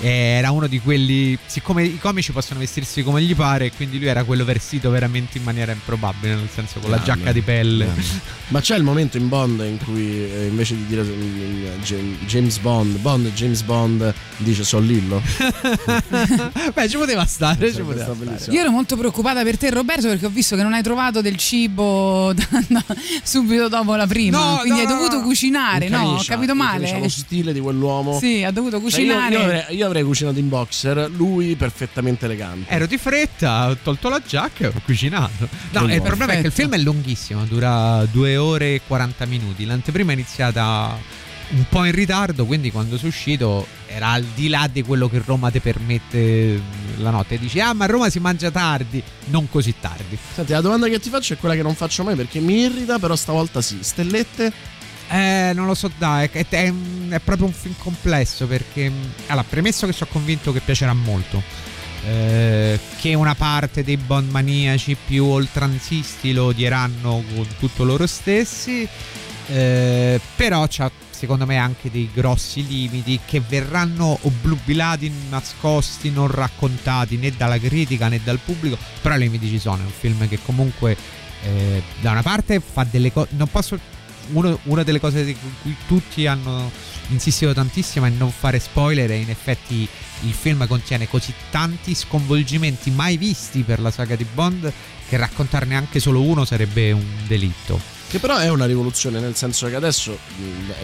E 0.00 0.08
era 0.08 0.50
uno 0.50 0.66
di 0.66 0.80
quelli, 0.80 1.38
siccome 1.46 1.84
i 1.84 1.98
comici 1.98 2.32
possono 2.32 2.58
vestirsi 2.60 3.02
come 3.02 3.22
gli 3.22 3.34
pare, 3.34 3.70
quindi 3.72 3.98
lui 3.98 4.08
era 4.08 4.24
quello 4.24 4.44
vestito 4.44 4.90
veramente 4.90 5.38
in 5.38 5.44
maniera 5.44 5.72
improbabile, 5.72 6.34
nel 6.34 6.48
senso 6.52 6.80
con 6.80 6.90
la 6.90 6.96
Grande, 6.98 7.20
giacca 7.22 7.32
di 7.32 7.40
pelle. 7.40 7.84
grande. 7.84 8.02
Ma 8.48 8.60
c'è 8.60 8.76
il 8.76 8.82
momento 8.82 9.16
in 9.16 9.28
Bond 9.28 9.60
in 9.60 9.78
cui 9.82 10.30
eh, 10.30 10.46
invece 10.48 10.76
di 10.76 10.86
dire 10.86 11.02
mm, 11.02 11.64
Jam- 11.82 12.16
James 12.26 12.58
Bond, 12.58 12.98
Bond 12.98 13.32
James 13.32 13.62
Bond 13.62 14.12
dice 14.38 14.64
sono 14.64 14.84
Lillo. 14.84 15.22
Beh, 16.74 16.88
ci 16.88 16.96
poteva 16.96 17.24
stare, 17.24 17.72
ci 17.72 17.80
poteva 17.80 18.04
stare. 18.12 18.18
bellissimo. 18.18 18.54
Io 18.54 18.60
ero 18.60 18.70
molto 18.70 18.96
preoccupata 18.96 19.42
per 19.42 19.56
te 19.56 19.70
Roberto 19.70 20.08
perché 20.08 20.26
ho 20.26 20.30
visto 20.30 20.56
che 20.56 20.62
non 20.62 20.72
hai 20.72 20.82
trovato 20.82 21.20
del 21.20 21.36
cibo 21.36 22.32
no, 22.68 22.84
subito 23.22 23.68
dopo 23.68 23.94
la 23.96 24.06
prima, 24.06 24.36
No, 24.38 24.56
quindi 24.60 24.82
no, 24.82 24.88
hai 24.88 24.92
dovuto 24.94 25.20
cucinare, 25.22 25.86
In 25.86 25.92
no? 25.92 26.16
Ho 26.16 26.22
capito 26.26 26.54
male? 26.54 26.98
lo 26.98 27.08
stile 27.08 27.52
di 27.52 27.60
quell'uomo. 27.60 28.18
Sì, 28.18 28.42
ha 28.44 28.50
dovuto 28.50 28.72
Cioè, 28.88 29.00
io- 29.00 29.14
cucinare. 29.14 29.66
io, 29.70 29.83
avrei, 29.84 29.84
io 29.84 29.86
avrei 29.86 30.02
cucinato 30.02 30.38
in 30.38 30.48
boxer, 30.48 31.10
lui 31.10 31.54
perfettamente 31.56 32.24
elegante. 32.24 32.70
Ero 32.70 32.86
di 32.86 32.98
fretta, 32.98 33.68
ho 33.68 33.76
tolto 33.82 34.08
la 34.08 34.20
giacca 34.24 34.64
e 34.64 34.66
ho 34.68 34.82
cucinato. 34.84 35.48
No, 35.72 35.92
il 35.92 36.02
problema 36.02 36.32
è 36.32 36.40
che 36.40 36.46
il 36.46 36.52
film 36.52 36.74
è 36.74 36.78
lunghissimo, 36.78 37.44
dura 37.44 38.04
2 38.10 38.36
ore 38.36 38.74
e 38.74 38.80
40 38.86 39.26
minuti. 39.26 39.64
L'anteprima 39.64 40.10
è 40.10 40.14
iniziata 40.14 40.96
un 41.50 41.64
po' 41.68 41.84
in 41.84 41.92
ritardo, 41.92 42.46
quindi 42.46 42.70
quando 42.70 42.96
sono 42.96 43.08
uscito 43.08 43.66
era 43.86 44.08
al 44.08 44.24
di 44.34 44.48
là 44.48 44.68
di 44.70 44.82
quello 44.82 45.08
che 45.08 45.22
Roma 45.24 45.50
ti 45.50 45.60
permette 45.60 46.60
la 46.96 47.10
notte. 47.10 47.38
Dici, 47.38 47.60
ah, 47.60 47.72
ma 47.74 47.84
a 47.84 47.86
Roma 47.86 48.10
si 48.10 48.18
mangia 48.18 48.50
tardi. 48.50 49.02
Non 49.26 49.48
così 49.48 49.74
tardi. 49.78 50.18
Senti, 50.34 50.52
la 50.52 50.60
domanda 50.60 50.88
che 50.88 50.98
ti 50.98 51.10
faccio 51.10 51.34
è 51.34 51.36
quella 51.36 51.54
che 51.54 51.62
non 51.62 51.74
faccio 51.74 52.02
mai 52.02 52.16
perché 52.16 52.40
mi 52.40 52.60
irrita, 52.60 52.98
però 52.98 53.14
stavolta 53.14 53.60
sì. 53.60 53.78
Stellette? 53.82 54.52
Eh, 55.08 55.52
non 55.54 55.66
lo 55.66 55.74
so, 55.74 55.90
dai, 55.96 56.28
è, 56.32 56.46
è- 56.48 56.72
è 57.10 57.18
proprio 57.20 57.46
un 57.46 57.52
film 57.52 57.74
complesso 57.78 58.46
perché, 58.46 58.90
allora, 59.26 59.46
premesso 59.48 59.86
che 59.86 59.92
sono 59.92 60.10
convinto 60.12 60.52
che 60.52 60.60
piacerà 60.60 60.92
molto, 60.94 61.42
eh, 62.06 62.78
che 63.00 63.14
una 63.14 63.34
parte 63.34 63.84
dei 63.84 63.96
Bond 63.96 64.30
maniaci 64.30 64.96
più 65.06 65.26
oltranzisti 65.26 66.32
lo 66.32 66.46
odieranno 66.46 67.22
con 67.34 67.46
tutto 67.58 67.84
loro 67.84 68.06
stessi, 68.06 68.88
eh, 69.48 70.20
però 70.36 70.66
c'ha 70.68 70.90
secondo 71.10 71.46
me 71.46 71.56
anche 71.56 71.90
dei 71.90 72.10
grossi 72.12 72.66
limiti 72.66 73.20
che 73.24 73.40
verranno 73.46 74.18
obnubilati, 74.22 75.10
nascosti, 75.30 76.10
non 76.10 76.26
raccontati 76.28 77.16
né 77.16 77.30
dalla 77.30 77.58
critica 77.58 78.08
né 78.08 78.20
dal 78.22 78.38
pubblico, 78.44 78.76
però 79.00 79.14
i 79.14 79.18
limiti 79.20 79.48
ci 79.48 79.58
sono, 79.58 79.82
è 79.82 79.84
un 79.84 79.92
film 79.96 80.26
che 80.28 80.38
comunque 80.44 80.96
eh, 81.44 81.82
da 82.00 82.10
una 82.10 82.22
parte 82.22 82.60
fa 82.60 82.84
delle 82.90 83.12
cose, 83.12 83.28
non 83.36 83.48
posso 83.48 83.78
uno- 84.32 84.58
una 84.64 84.82
delle 84.82 85.00
cose 85.00 85.24
di 85.24 85.36
cui 85.62 85.74
tutti 85.86 86.26
hanno 86.26 86.70
insistito 87.08 87.52
tantissimo 87.52 88.06
è 88.06 88.10
non 88.10 88.30
fare 88.30 88.58
spoiler 88.58 89.10
e 89.10 89.16
in 89.16 89.30
effetti 89.30 89.86
il 90.22 90.32
film 90.32 90.66
contiene 90.66 91.08
così 91.08 91.32
tanti 91.50 91.94
sconvolgimenti 91.94 92.90
mai 92.90 93.16
visti 93.16 93.62
per 93.62 93.80
la 93.80 93.90
saga 93.90 94.16
di 94.16 94.26
Bond 94.32 94.72
che 95.08 95.16
raccontarne 95.16 95.74
anche 95.76 96.00
solo 96.00 96.22
uno 96.22 96.44
sarebbe 96.44 96.92
un 96.92 97.04
delitto. 97.26 97.78
Che 98.14 98.20
però 98.20 98.36
è 98.36 98.48
una 98.48 98.66
rivoluzione, 98.66 99.18
nel 99.18 99.34
senso 99.34 99.66
che 99.66 99.74
adesso, 99.74 100.16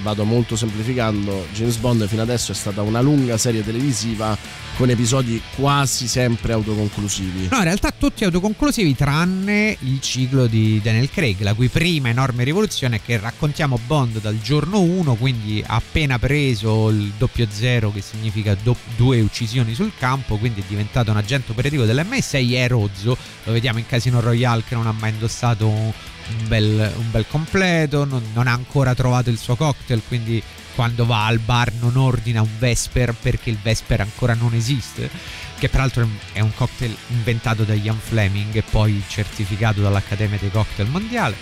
vado 0.00 0.24
molto 0.24 0.56
semplificando, 0.56 1.46
James 1.52 1.76
Bond 1.76 2.08
fino 2.08 2.22
adesso 2.22 2.50
è 2.50 2.56
stata 2.56 2.82
una 2.82 3.00
lunga 3.00 3.38
serie 3.38 3.62
televisiva 3.62 4.36
con 4.76 4.90
episodi 4.90 5.40
quasi 5.54 6.08
sempre 6.08 6.54
autoconclusivi. 6.54 7.46
No, 7.48 7.58
in 7.58 7.62
realtà 7.62 7.92
tutti 7.96 8.24
autoconclusivi 8.24 8.96
tranne 8.96 9.76
il 9.82 10.00
ciclo 10.00 10.48
di 10.48 10.80
Daniel 10.82 11.08
Craig, 11.08 11.40
la 11.42 11.54
cui 11.54 11.68
prima 11.68 12.08
enorme 12.08 12.42
rivoluzione 12.42 12.96
è 12.96 13.00
che 13.00 13.16
raccontiamo 13.16 13.78
Bond 13.86 14.20
dal 14.20 14.40
giorno 14.40 14.80
1, 14.80 15.14
quindi 15.14 15.62
appena 15.64 16.18
preso 16.18 16.88
il 16.88 17.12
doppio 17.16 17.46
zero 17.48 17.92
che 17.92 18.00
significa 18.00 18.56
do- 18.60 18.76
due 18.96 19.20
uccisioni 19.20 19.74
sul 19.74 19.92
campo, 19.96 20.36
quindi 20.36 20.62
è 20.62 20.64
diventato 20.66 21.12
un 21.12 21.16
agente 21.16 21.52
operativo 21.52 21.84
dell'MI6 21.84 22.54
è 22.54 22.66
rozzo, 22.66 23.16
lo 23.44 23.52
vediamo 23.52 23.78
in 23.78 23.86
Casino 23.86 24.18
Royale 24.18 24.64
che 24.66 24.74
non 24.74 24.88
ha 24.88 24.92
mai 24.98 25.10
indossato 25.10 26.18
un 26.38 26.48
bel, 26.48 26.92
un 26.96 27.10
bel 27.10 27.26
completo, 27.28 28.04
non, 28.04 28.22
non 28.32 28.46
ha 28.46 28.52
ancora 28.52 28.94
trovato 28.94 29.30
il 29.30 29.38
suo 29.38 29.56
cocktail, 29.56 30.02
quindi 30.06 30.42
quando 30.74 31.04
va 31.04 31.26
al 31.26 31.38
bar 31.38 31.72
non 31.80 31.96
ordina 31.96 32.40
un 32.40 32.58
Vesper 32.58 33.14
perché 33.14 33.50
il 33.50 33.58
Vesper 33.62 34.00
ancora 34.00 34.34
non 34.34 34.54
esiste, 34.54 35.10
che 35.58 35.68
peraltro 35.68 36.08
è 36.32 36.40
un 36.40 36.54
cocktail 36.54 36.96
inventato 37.08 37.64
da 37.64 37.74
Ian 37.74 37.98
Fleming 37.98 38.54
e 38.56 38.62
poi 38.62 39.02
certificato 39.06 39.80
dall'Accademia 39.80 40.38
dei 40.38 40.50
Cocktail 40.50 40.88
Mondiale. 40.88 41.36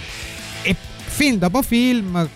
E 0.62 0.74
film 1.06 1.36
dopo 1.36 1.62
film, 1.62 2.28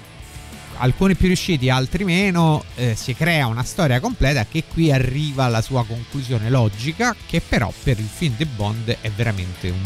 alcuni 0.76 1.14
più 1.14 1.26
riusciti, 1.26 1.70
altri 1.70 2.04
meno, 2.04 2.62
eh, 2.76 2.94
si 2.94 3.14
crea 3.14 3.46
una 3.46 3.64
storia 3.64 3.98
completa 3.98 4.46
che 4.46 4.64
qui 4.66 4.92
arriva 4.92 5.44
alla 5.44 5.62
sua 5.62 5.84
conclusione 5.84 6.50
logica, 6.50 7.16
che 7.26 7.40
però 7.40 7.72
per 7.82 7.98
il 7.98 8.08
film 8.12 8.34
di 8.36 8.44
Bond 8.44 8.96
è 9.00 9.10
veramente 9.10 9.70
un, 9.70 9.80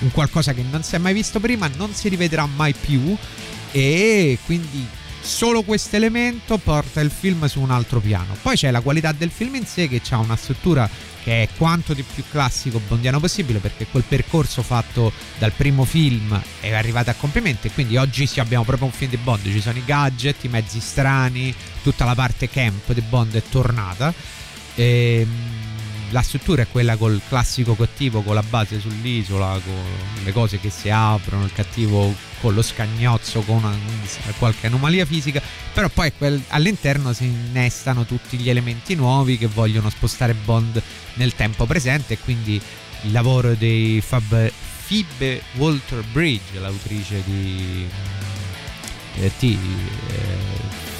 un 0.00 0.10
qualcosa 0.10 0.52
che 0.52 0.64
non 0.70 0.82
si 0.82 0.94
è 0.94 0.98
mai 0.98 1.14
visto 1.14 1.40
prima, 1.40 1.68
non 1.76 1.92
si 1.94 2.08
rivedrà 2.08 2.46
mai 2.46 2.74
più 2.74 3.16
e 3.72 4.38
quindi 4.44 4.86
solo 5.20 5.62
questo 5.62 5.96
elemento 5.96 6.56
porta 6.58 7.00
il 7.00 7.10
film 7.10 7.46
su 7.46 7.60
un 7.60 7.70
altro 7.70 8.00
piano. 8.00 8.36
Poi 8.40 8.56
c'è 8.56 8.70
la 8.70 8.80
qualità 8.80 9.12
del 9.12 9.30
film 9.30 9.56
in 9.56 9.66
sé 9.66 9.88
che 9.88 10.00
ha 10.10 10.18
una 10.18 10.36
struttura 10.36 10.88
che 11.22 11.42
è 11.42 11.48
quanto 11.56 11.92
di 11.92 12.02
più 12.02 12.24
classico 12.30 12.80
bondiano 12.86 13.20
possibile 13.20 13.58
perché 13.58 13.86
quel 13.86 14.04
percorso 14.04 14.62
fatto 14.62 15.12
dal 15.38 15.52
primo 15.52 15.84
film 15.84 16.40
è 16.60 16.72
arrivato 16.72 17.10
a 17.10 17.14
compimento 17.14 17.66
e 17.66 17.70
quindi 17.72 17.96
oggi 17.96 18.26
sì 18.26 18.40
abbiamo 18.40 18.64
proprio 18.64 18.86
un 18.86 18.92
film 18.92 19.10
di 19.10 19.16
Bond, 19.18 19.42
ci 19.42 19.60
sono 19.60 19.76
i 19.76 19.84
gadget, 19.84 20.44
i 20.44 20.48
mezzi 20.48 20.80
strani, 20.80 21.54
tutta 21.82 22.04
la 22.04 22.14
parte 22.14 22.48
camp 22.48 22.92
di 22.92 23.02
Bond 23.02 23.34
è 23.34 23.42
tornata. 23.42 24.14
Ehm, 24.76 25.57
la 26.10 26.22
struttura 26.22 26.62
è 26.62 26.66
quella 26.70 26.96
col 26.96 27.20
classico 27.28 27.74
cattivo 27.76 28.22
con 28.22 28.34
la 28.34 28.42
base 28.42 28.80
sull'isola, 28.80 29.60
con 29.64 30.24
le 30.24 30.32
cose 30.32 30.58
che 30.58 30.70
si 30.70 30.88
aprono, 30.90 31.44
il 31.44 31.52
cattivo 31.52 32.14
con 32.40 32.54
lo 32.54 32.62
scagnozzo, 32.62 33.40
con 33.40 33.56
una- 33.56 33.76
qualche 34.38 34.66
anomalia 34.68 35.04
fisica, 35.04 35.42
però 35.72 35.88
poi 35.88 36.12
quel- 36.16 36.42
all'interno 36.48 37.12
si 37.12 37.24
innestano 37.24 38.04
tutti 38.04 38.36
gli 38.38 38.48
elementi 38.48 38.94
nuovi 38.94 39.36
che 39.38 39.46
vogliono 39.48 39.90
spostare 39.90 40.34
Bond 40.34 40.80
nel 41.14 41.34
tempo 41.34 41.66
presente 41.66 42.14
e 42.14 42.18
quindi 42.18 42.60
il 43.02 43.12
lavoro 43.12 43.54
dei 43.54 44.00
Fab, 44.00 44.50
Phoebe 44.88 45.42
Walter 45.56 46.02
Bridge, 46.12 46.58
l'autrice 46.58 47.22
di 47.24 47.86
eh, 49.20 49.30
T, 49.36 49.42
eh, 49.42 49.56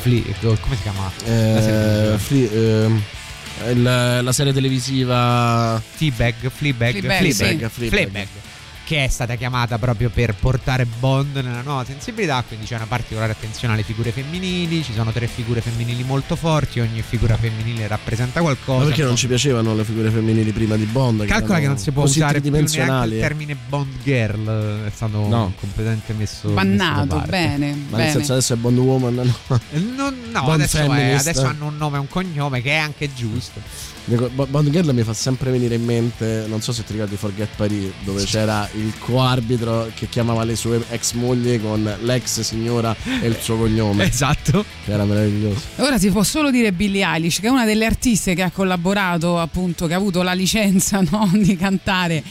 Fle- 0.01 0.23
come 0.61 0.77
si 0.77 0.83
chiama? 0.83 1.11
Eh, 1.25 2.15
Fli- 2.19 2.49
ehm, 2.53 3.03
il- 3.71 4.21
la 4.23 4.33
serie 4.33 4.53
televisiva 4.53 5.81
T-Bag, 5.99 6.35
Fleabag, 6.51 6.91
Fleabag, 6.93 7.19
Fleabag, 7.19 7.31
sì. 7.31 7.89
Fleabag. 7.89 7.89
Fleabag, 7.89 8.27
che 8.89 9.05
è 9.05 9.09
stata 9.09 9.35
chiamata 9.35 9.77
proprio 9.77 10.09
per 10.09 10.35
portare 10.35 10.87
Bond 10.87 11.37
nella 11.37 11.61
nuova 11.61 11.85
sensibilità, 11.85 12.43
quindi 12.47 12.65
c'è 12.65 12.77
una 12.77 12.87
particolare 12.87 13.33
attenzione 13.33 13.75
alle 13.75 13.83
figure 13.83 14.13
femminili, 14.13 14.83
ci 14.83 14.95
sono 14.95 15.13
tre 15.13 15.27
figure 15.27 15.61
femminili 15.61 16.03
molto 16.05 16.37
forti, 16.37 16.81
ogni 16.81 17.03
figura 17.03 17.37
femminile 17.37 17.87
rappresenta 17.87 18.41
qualcosa. 18.41 18.79
Ma 18.79 18.85
perché 18.87 19.03
non 19.03 19.15
ci 19.17 19.27
piacevano 19.27 19.75
le 19.75 19.85
figure 19.85 20.09
femminili 20.09 20.53
prima 20.53 20.77
di 20.77 20.85
Bond? 20.85 21.27
Calcola 21.27 21.57
che 21.57 21.65
erano 21.65 21.75
non 21.75 21.79
si 21.83 21.91
può 21.91 22.05
usare 22.05 22.41
più 22.41 22.51
neanche 22.51 22.81
il 22.81 23.13
eh. 23.13 23.21
termine 23.21 23.57
Bond 23.69 24.03
Girl, 24.03 24.87
è 24.87 24.91
stato 24.91 25.19
No. 25.29 25.53
completamente 25.61 26.15
messo 26.15 26.49
messo 26.49 26.55
Bannato, 26.55 27.17
parte. 27.17 27.31
bene, 27.31 27.67
Ma 27.91 27.97
bene. 27.97 28.03
nel 28.05 28.13
senso 28.13 28.33
adesso 28.33 28.53
è 28.55 28.57
Bond 28.57 28.79
Woman? 28.79 29.15
No. 29.15 29.61
Eh, 29.73 29.79
no, 29.79 30.11
Bond 30.33 30.49
adesso, 30.49 30.79
è- 30.79 31.13
adesso 31.13 31.45
hanno 31.45 31.67
un 31.67 31.77
nome 31.77 31.97
e 31.97 32.01
un 32.01 32.09
cognome 32.09 32.63
che 32.63 32.71
è 32.71 32.77
anche 32.77 33.13
giusto. 33.13 33.61
Bond 34.09 34.71
Girl 34.71 34.91
mi 34.95 35.03
fa 35.03 35.13
sempre 35.13 35.51
venire 35.51 35.75
in 35.75 35.85
mente, 35.85 36.47
non 36.49 36.63
so 36.63 36.73
se 36.73 36.83
ti 36.83 36.93
ricordi 36.93 37.17
Forget 37.17 37.51
Paris, 37.57 37.91
dove 38.05 38.25
c'era 38.25 38.67
il 38.75 38.95
coarbitro 38.99 39.91
che 39.95 40.09
chiamava 40.09 40.45
le 40.45 40.57
sue 40.57 40.83
ex 40.89 41.13
mogli 41.13 41.61
con 41.61 41.97
l'ex 42.01 42.41
signora 42.41 42.97
e 43.21 43.27
il 43.27 43.37
suo 43.41 43.57
cognome. 43.57 44.07
Esatto. 44.19 44.65
Che 44.85 44.91
era 44.91 45.05
meraviglioso. 45.05 45.61
Ora 45.77 45.99
si 45.99 46.11
può 46.11 46.23
solo 46.23 46.51
dire 46.51 46.73
Billie 46.73 47.05
Eilish, 47.05 47.41
che 47.41 47.47
è 47.49 47.51
una 47.51 47.67
delle 47.67 47.85
artiste 47.85 48.35
che 48.35 48.43
ha 48.43 48.51
collaborato, 48.51 49.39
appunto, 49.39 49.87
che 49.87 49.95
ha 49.95 49.97
avuto 49.97 50.23
la 50.23 50.33
licenza 50.33 51.01
no, 51.11 51.31
di 51.35 51.57
cantare 51.57 52.23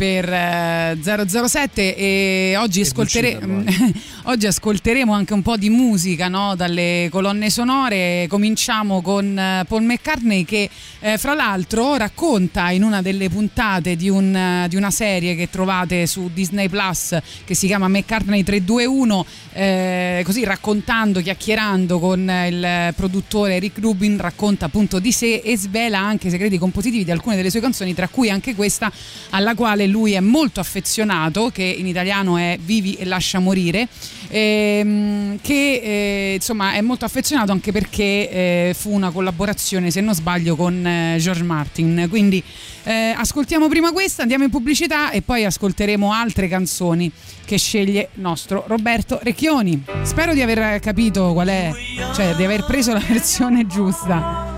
per 0.00 0.32
eh, 0.32 0.98
007 1.02 1.94
e 1.94 2.54
oggi, 2.56 2.80
ascoltere- 2.80 3.38
oggi 4.30 4.46
ascolteremo 4.46 5.12
anche 5.12 5.32
un 5.32 5.42
po' 5.42 5.56
di 5.56 5.70
musica 5.70 6.28
no, 6.28 6.54
dalle 6.54 7.08
colonne 7.10 7.50
sonore. 7.50 8.26
Cominciamo 8.28 9.02
con 9.02 9.36
eh, 9.36 9.64
Paul 9.66 9.82
McCartney 9.82 10.44
che 10.44 10.70
eh, 11.00 11.18
fra 11.18 11.34
l'altro 11.34 11.96
racconta 11.96 12.70
in 12.70 12.84
una 12.84 13.02
delle 13.02 13.28
puntate 13.28 13.96
di, 13.96 14.08
un, 14.08 14.32
eh, 14.32 14.66
di 14.68 14.76
una 14.76 14.92
serie 14.92 15.34
che 15.34 15.50
trovate 15.50 16.06
su 16.06 16.30
Disney 16.32 16.68
Plus 16.68 17.18
che 17.44 17.54
si 17.56 17.66
chiama 17.66 17.88
McCartney 17.88 18.44
321, 18.44 19.26
eh, 19.52 20.22
così 20.24 20.44
raccontando, 20.44 21.20
chiacchierando 21.20 21.98
con 21.98 22.20
il 22.20 22.92
produttore 22.94 23.58
Rick 23.58 23.80
Rubin, 23.80 24.16
racconta 24.16 24.66
appunto 24.66 25.00
di 25.00 25.10
sé 25.10 25.42
e 25.44 25.56
svela 25.56 25.98
anche 25.98 26.28
i 26.28 26.30
segreti 26.30 26.56
compositivi 26.56 27.02
di 27.02 27.10
alcune 27.10 27.34
delle 27.34 27.50
sue 27.50 27.60
canzoni, 27.60 27.94
tra 27.94 28.06
cui 28.06 28.30
anche 28.30 28.54
questa 28.54 28.92
alla 29.30 29.56
quale 29.56 29.88
lui 29.88 30.12
è 30.12 30.20
molto 30.20 30.60
affezionato, 30.60 31.50
che 31.50 31.64
in 31.64 31.88
italiano 31.88 32.36
è 32.36 32.56
Vivi 32.62 32.94
e 32.94 33.04
lascia 33.04 33.40
morire. 33.40 33.88
Ehm, 34.30 35.38
che 35.42 35.80
eh, 35.82 36.34
insomma 36.34 36.72
è 36.72 36.80
molto 36.80 37.04
affezionato 37.04 37.52
anche 37.52 37.72
perché 37.72 38.30
eh, 38.30 38.74
fu 38.76 38.92
una 38.92 39.10
collaborazione, 39.10 39.90
se 39.90 40.00
non 40.00 40.14
sbaglio, 40.14 40.56
con 40.56 40.86
eh, 40.86 41.16
George 41.18 41.42
Martin. 41.42 42.06
Quindi 42.08 42.42
eh, 42.84 43.14
ascoltiamo 43.16 43.68
prima 43.68 43.92
questa, 43.92 44.22
andiamo 44.22 44.44
in 44.44 44.50
pubblicità 44.50 45.10
e 45.10 45.22
poi 45.22 45.44
ascolteremo 45.44 46.12
altre 46.12 46.48
canzoni 46.48 47.10
che 47.44 47.58
sceglie 47.58 48.10
nostro 48.14 48.64
Roberto 48.66 49.18
Recchioni. 49.22 49.84
Spero 50.02 50.32
di 50.32 50.40
aver 50.40 50.80
capito 50.80 51.32
qual 51.32 51.48
è, 51.48 51.70
cioè 52.14 52.34
di 52.34 52.44
aver 52.44 52.64
preso 52.64 52.92
la 52.92 53.02
versione 53.06 53.66
giusta. 53.66 54.50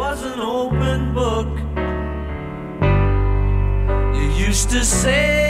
was 0.00 0.22
an 0.22 0.40
open 0.40 1.12
book. 1.12 1.50
You 4.16 4.46
used 4.48 4.70
to 4.70 4.82
say, 4.82 5.49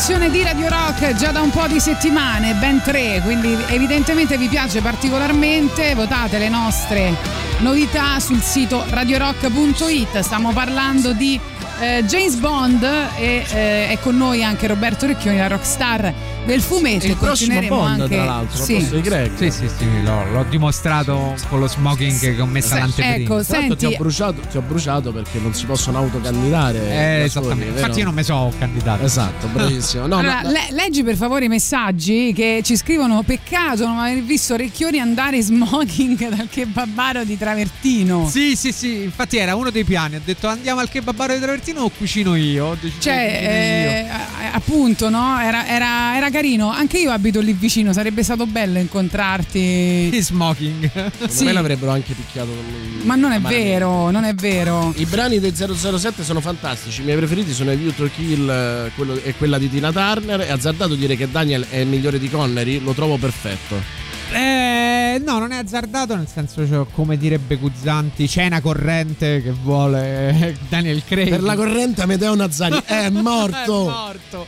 Rotazione 0.00 0.30
di 0.30 0.42
Radio 0.42 0.66
Rock 0.70 1.12
già 1.12 1.30
da 1.30 1.42
un 1.42 1.50
po' 1.50 1.66
di 1.66 1.78
settimane, 1.78 2.54
ben 2.54 2.80
tre, 2.80 3.20
quindi 3.22 3.54
evidentemente 3.66 4.38
vi 4.38 4.48
piace 4.48 4.80
particolarmente, 4.80 5.94
votate 5.94 6.38
le 6.38 6.48
nostre 6.48 7.14
novità 7.58 8.18
sul 8.18 8.40
sito 8.40 8.82
radiorock.it, 8.88 10.20
stiamo 10.20 10.52
parlando 10.52 11.12
di 11.12 11.38
eh, 11.80 12.02
James 12.06 12.36
Bond 12.36 12.82
e 12.82 13.44
eh, 13.52 13.88
è 13.88 13.98
con 14.00 14.16
noi 14.16 14.42
anche 14.42 14.66
Roberto 14.66 15.04
Recchioni, 15.04 15.36
la 15.36 15.48
rockstar 15.48 16.14
del 16.46 16.60
fumetto. 16.60 17.06
Il 17.06 17.16
prossimo 17.16 17.60
Bond, 17.68 18.00
anche... 18.00 18.14
tra 18.14 18.24
l'altro, 18.24 18.62
Sì. 18.64 18.86
di 18.90 19.00
Greg. 19.00 19.30
Sì, 19.36 19.50
sì, 19.50 19.68
sì, 19.76 20.02
l'ho, 20.02 20.24
l'ho 20.32 20.44
dimostrato 20.48 21.34
con 21.48 21.60
lo 21.60 21.68
smoking 21.68 22.18
che 22.18 22.40
ho 22.40 22.46
messo 22.46 22.68
Sì, 22.68 22.74
all'anteprima. 22.74 23.14
ecco, 23.16 23.34
l'altro 23.34 23.76
ti 23.76 23.84
ho, 23.84 23.88
Senti- 23.88 23.96
bruciato, 23.96 24.40
ti 24.50 24.56
ho 24.56 24.60
bruciato 24.62 25.12
perché 25.12 25.38
non 25.38 25.54
si 25.54 25.66
possono 25.66 25.98
autocandidare. 25.98 26.78
Eh, 26.78 27.28
soli, 27.28 27.46
esattamente. 27.46 27.64
vero? 27.66 27.78
Infatti 27.78 27.98
io 27.98 28.04
non 28.04 28.14
mi 28.14 28.22
so 28.24 28.52
candidato. 28.58 29.04
Esatto, 29.04 29.46
bravissimo. 29.52 30.06
No, 30.06 30.18
allora, 30.18 30.40
ma- 30.42 30.50
le- 30.50 30.68
leggi 30.70 31.02
per 31.02 31.16
favore 31.16 31.44
i 31.44 31.48
messaggi 31.48 32.32
che 32.34 32.60
ci 32.64 32.76
scrivono: 32.76 33.22
Peccato 33.22 33.86
non 33.86 33.98
aver 33.98 34.22
visto 34.22 34.56
Recchioni 34.56 34.98
andare 34.98 35.36
in 35.36 35.42
smoking 35.42 36.28
dal 36.34 36.48
kebabaro 36.50 37.24
di 37.24 37.36
Travertino. 37.38 38.28
Sì, 38.28 38.56
sì, 38.56 38.72
sì, 38.72 39.02
infatti 39.02 39.36
era 39.36 39.54
uno 39.54 39.70
dei 39.70 39.84
piani. 39.84 40.16
Ho 40.16 40.20
detto 40.24 40.48
andiamo 40.48 40.80
al 40.80 40.88
kebabaro 40.88 41.34
di 41.34 41.40
Travertino 41.40 41.82
o 41.82 41.90
cucino 41.90 42.34
io? 42.34 42.76
Cioè, 42.98 43.12
eh, 43.14 44.08
a- 44.08 44.52
appunto, 44.54 45.08
no? 45.10 45.38
Era, 45.40 45.66
era- 45.66 46.16
era 46.16 46.29
carino. 46.30 46.70
Anche 46.70 46.98
io 46.98 47.10
abito 47.10 47.40
lì 47.40 47.52
vicino, 47.52 47.92
sarebbe 47.92 48.22
stato 48.22 48.46
bello 48.46 48.78
incontrarti. 48.78 50.10
io. 50.12 50.22
Smoking. 50.22 50.90
Secondo 50.90 51.32
Sì. 51.32 51.44
me 51.44 51.52
l'avrebbero 51.52 51.90
anche 51.92 52.14
picchiato. 52.14 52.48
con- 52.48 53.00
Ma 53.06 53.14
non 53.14 53.32
è 53.32 53.40
vero, 53.40 54.10
non 54.10 54.24
è 54.24 54.34
vero. 54.34 54.92
I 54.96 55.04
brani 55.06 55.38
del 55.38 55.54
007 55.54 56.22
sono 56.24 56.40
fantastici. 56.40 57.00
I 57.00 57.04
miei 57.04 57.16
preferiti 57.16 57.52
sono 57.52 57.74
View 57.74 57.92
to 57.94 58.08
Kill 58.14 58.48
eh, 58.48 58.90
quello- 58.94 59.20
e 59.22 59.34
quella 59.36 59.58
di 59.58 59.68
Tina 59.70 59.90
Turner. 59.92 60.40
È 60.40 60.50
azzardato 60.50 60.94
dire 60.94 61.16
che 61.16 61.30
Daniel 61.30 61.66
è 61.68 61.76
il 61.78 61.86
migliore 61.88 62.18
di 62.18 62.28
Connery. 62.30 62.80
Lo 62.80 62.92
trovo 62.92 63.16
perfetto. 63.16 63.98
Eh, 64.32 65.20
no, 65.24 65.38
non 65.40 65.50
è 65.50 65.56
azzardato, 65.56 66.14
nel 66.14 66.28
senso, 66.32 66.64
cioè, 66.66 66.86
come 66.94 67.16
direbbe 67.18 67.56
Guzzanti, 67.56 68.28
c'è 68.28 68.46
una 68.46 68.60
corrente 68.60 69.42
che 69.42 69.50
vuole 69.50 70.56
Daniel 70.68 71.02
Craig. 71.04 71.28
Per 71.30 71.42
la 71.42 71.56
corrente 71.56 72.02
Amedeo 72.02 72.34
Nazzari 72.36 72.80
è 72.86 73.08
morto. 73.10 73.88
è 73.88 73.90
morto. 73.90 74.46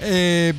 Eh, 0.00 0.54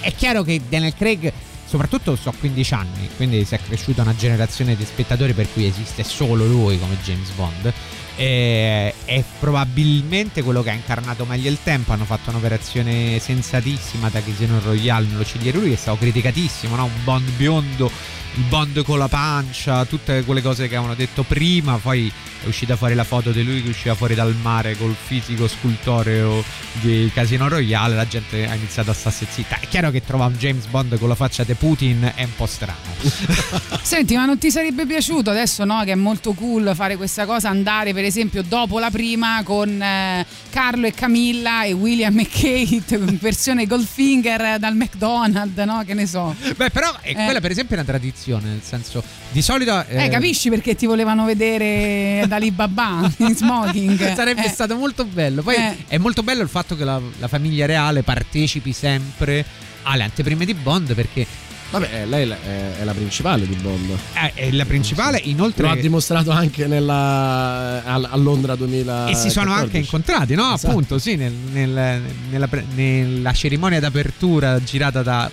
è 0.00 0.14
chiaro 0.14 0.42
che 0.42 0.60
Daniel 0.68 0.94
Craig, 0.94 1.32
soprattutto 1.64 2.16
so 2.16 2.32
15 2.38 2.74
anni, 2.74 3.08
quindi 3.16 3.44
si 3.44 3.54
è 3.54 3.60
cresciuta 3.60 4.02
una 4.02 4.14
generazione 4.16 4.76
di 4.76 4.84
spettatori 4.84 5.32
per 5.32 5.48
cui 5.52 5.66
esiste 5.66 6.04
solo 6.04 6.46
lui 6.46 6.78
come 6.78 6.96
James 7.02 7.30
Bond. 7.30 7.72
eh, 8.16 8.94
è 9.04 9.24
probabilmente 9.38 10.42
quello 10.42 10.62
che 10.62 10.70
ha 10.70 10.74
incarnato 10.74 11.24
meglio 11.24 11.48
il 11.48 11.58
tempo. 11.62 11.92
Hanno 11.92 12.04
fatto 12.04 12.30
un'operazione 12.30 13.18
sensatissima 13.20 14.08
da 14.08 14.20
Casino 14.22 14.58
Royale 14.60 15.06
nello 15.06 15.24
cigliere 15.24 15.56
lui, 15.56 15.68
che 15.68 15.74
è 15.74 15.78
stato 15.78 15.98
criticatissimo, 15.98 16.74
no? 16.74 16.84
un 16.84 17.04
Bond 17.04 17.30
biondo, 17.36 17.90
il 18.38 18.44
Bond 18.44 18.84
con 18.84 18.98
la 18.98 19.08
pancia, 19.08 19.84
tutte 19.84 20.22
quelle 20.22 20.40
cose 20.40 20.68
che 20.68 20.76
avevano 20.76 20.94
detto 20.94 21.24
prima. 21.24 21.76
Poi 21.76 22.10
è 22.42 22.46
uscita 22.46 22.76
fuori 22.76 22.94
la 22.94 23.04
foto 23.04 23.32
di 23.32 23.42
lui 23.42 23.62
che 23.62 23.70
usciva 23.70 23.94
fuori 23.94 24.14
dal 24.14 24.34
mare 24.40 24.76
col 24.76 24.94
fisico 24.94 25.48
scultoreo 25.48 26.42
di 26.80 27.10
Casino 27.12 27.48
Royale. 27.48 27.96
La 27.96 28.06
gente 28.06 28.48
ha 28.48 28.54
iniziato 28.54 28.90
a 28.90 28.94
starsi 28.94 29.26
zitta. 29.28 29.58
È 29.58 29.66
chiaro 29.66 29.90
che 29.90 30.04
trova 30.04 30.26
un 30.26 30.34
James 30.34 30.66
Bond 30.66 30.98
con 30.98 31.08
la 31.08 31.16
faccia 31.16 31.42
di 31.42 31.54
Putin 31.54 32.12
è 32.14 32.22
un 32.22 32.34
po' 32.36 32.46
strano. 32.46 32.76
Senti, 33.82 34.14
ma 34.14 34.24
non 34.24 34.38
ti 34.38 34.50
sarebbe 34.50 34.86
piaciuto 34.86 35.30
adesso, 35.30 35.64
no? 35.64 35.82
Che 35.84 35.92
è 35.92 35.96
molto 35.96 36.32
cool 36.32 36.72
fare 36.74 36.96
questa 36.96 37.26
cosa, 37.26 37.48
andare 37.48 37.92
per 37.92 38.04
esempio 38.04 38.42
dopo 38.42 38.78
la 38.78 38.90
prima 38.90 39.42
con 39.42 39.82
eh, 39.82 40.24
Carlo 40.50 40.86
e 40.86 40.92
Camilla 40.92 41.64
e 41.64 41.72
William 41.72 42.16
e 42.18 42.28
Kate 42.28 42.94
in 42.96 43.18
versione 43.20 43.66
Goldfinger 43.66 44.58
dal 44.58 44.76
McDonald's, 44.76 45.56
no? 45.64 45.82
Che 45.84 45.94
ne 45.94 46.06
so. 46.06 46.34
Beh, 46.56 46.70
però 46.70 46.94
eh, 47.02 47.14
quella 47.14 47.40
per 47.40 47.50
esempio 47.50 47.74
è 47.76 47.78
una 47.80 47.88
tradizione, 47.88 48.26
nel 48.36 48.60
senso 48.62 49.02
di 49.30 49.40
solito 49.40 49.82
Eh, 49.88 50.08
capisci 50.10 50.50
perché 50.50 50.74
ti 50.74 50.84
volevano 50.84 51.24
vedere 51.24 52.24
d'Alibaba 52.28 53.10
in 53.18 53.34
smoking? 53.34 54.14
Sarebbe 54.14 54.44
Eh. 54.44 54.48
stato 54.50 54.76
molto 54.76 55.06
bello. 55.06 55.42
Poi 55.42 55.54
Eh. 55.54 55.76
è 55.88 55.96
molto 55.98 56.22
bello 56.22 56.42
il 56.42 56.48
fatto 56.50 56.76
che 56.76 56.84
la, 56.84 57.00
la 57.18 57.28
famiglia 57.28 57.64
reale 57.64 58.02
partecipi 58.02 58.72
sempre 58.72 59.44
alle 59.84 60.02
anteprime 60.02 60.44
di 60.44 60.52
Bond 60.52 60.94
perché 60.94 61.26
Vabbè, 61.70 62.06
lei 62.06 62.26
è, 62.30 62.82
la 62.82 62.92
principale 62.94 63.46
di 63.46 63.54
Bond. 63.56 63.90
eh, 64.14 64.32
è 64.32 64.50
la 64.52 64.64
principale, 64.64 65.20
inoltre 65.24 65.64
Lo 65.64 65.70
ha 65.72 65.76
dimostrato 65.76 66.30
anche 66.30 66.66
nella, 66.66 67.84
a, 67.84 68.16
Londra 68.16 68.54
2000. 68.56 69.06
e 69.08 69.14
si 69.14 69.28
sono 69.28 69.52
anche 69.52 69.76
incontrati, 69.76 70.34
no? 70.34 70.54
Esatto. 70.54 70.68
Appunto, 70.70 70.98
sì, 70.98 71.16
nel- 71.16 71.30
nel- 71.52 72.02
nella, 72.30 72.48
nella 72.74 73.32
cerimonia 73.34 73.80
d'apertura 73.80 74.62
girata 74.64 75.02
da, 75.02 75.30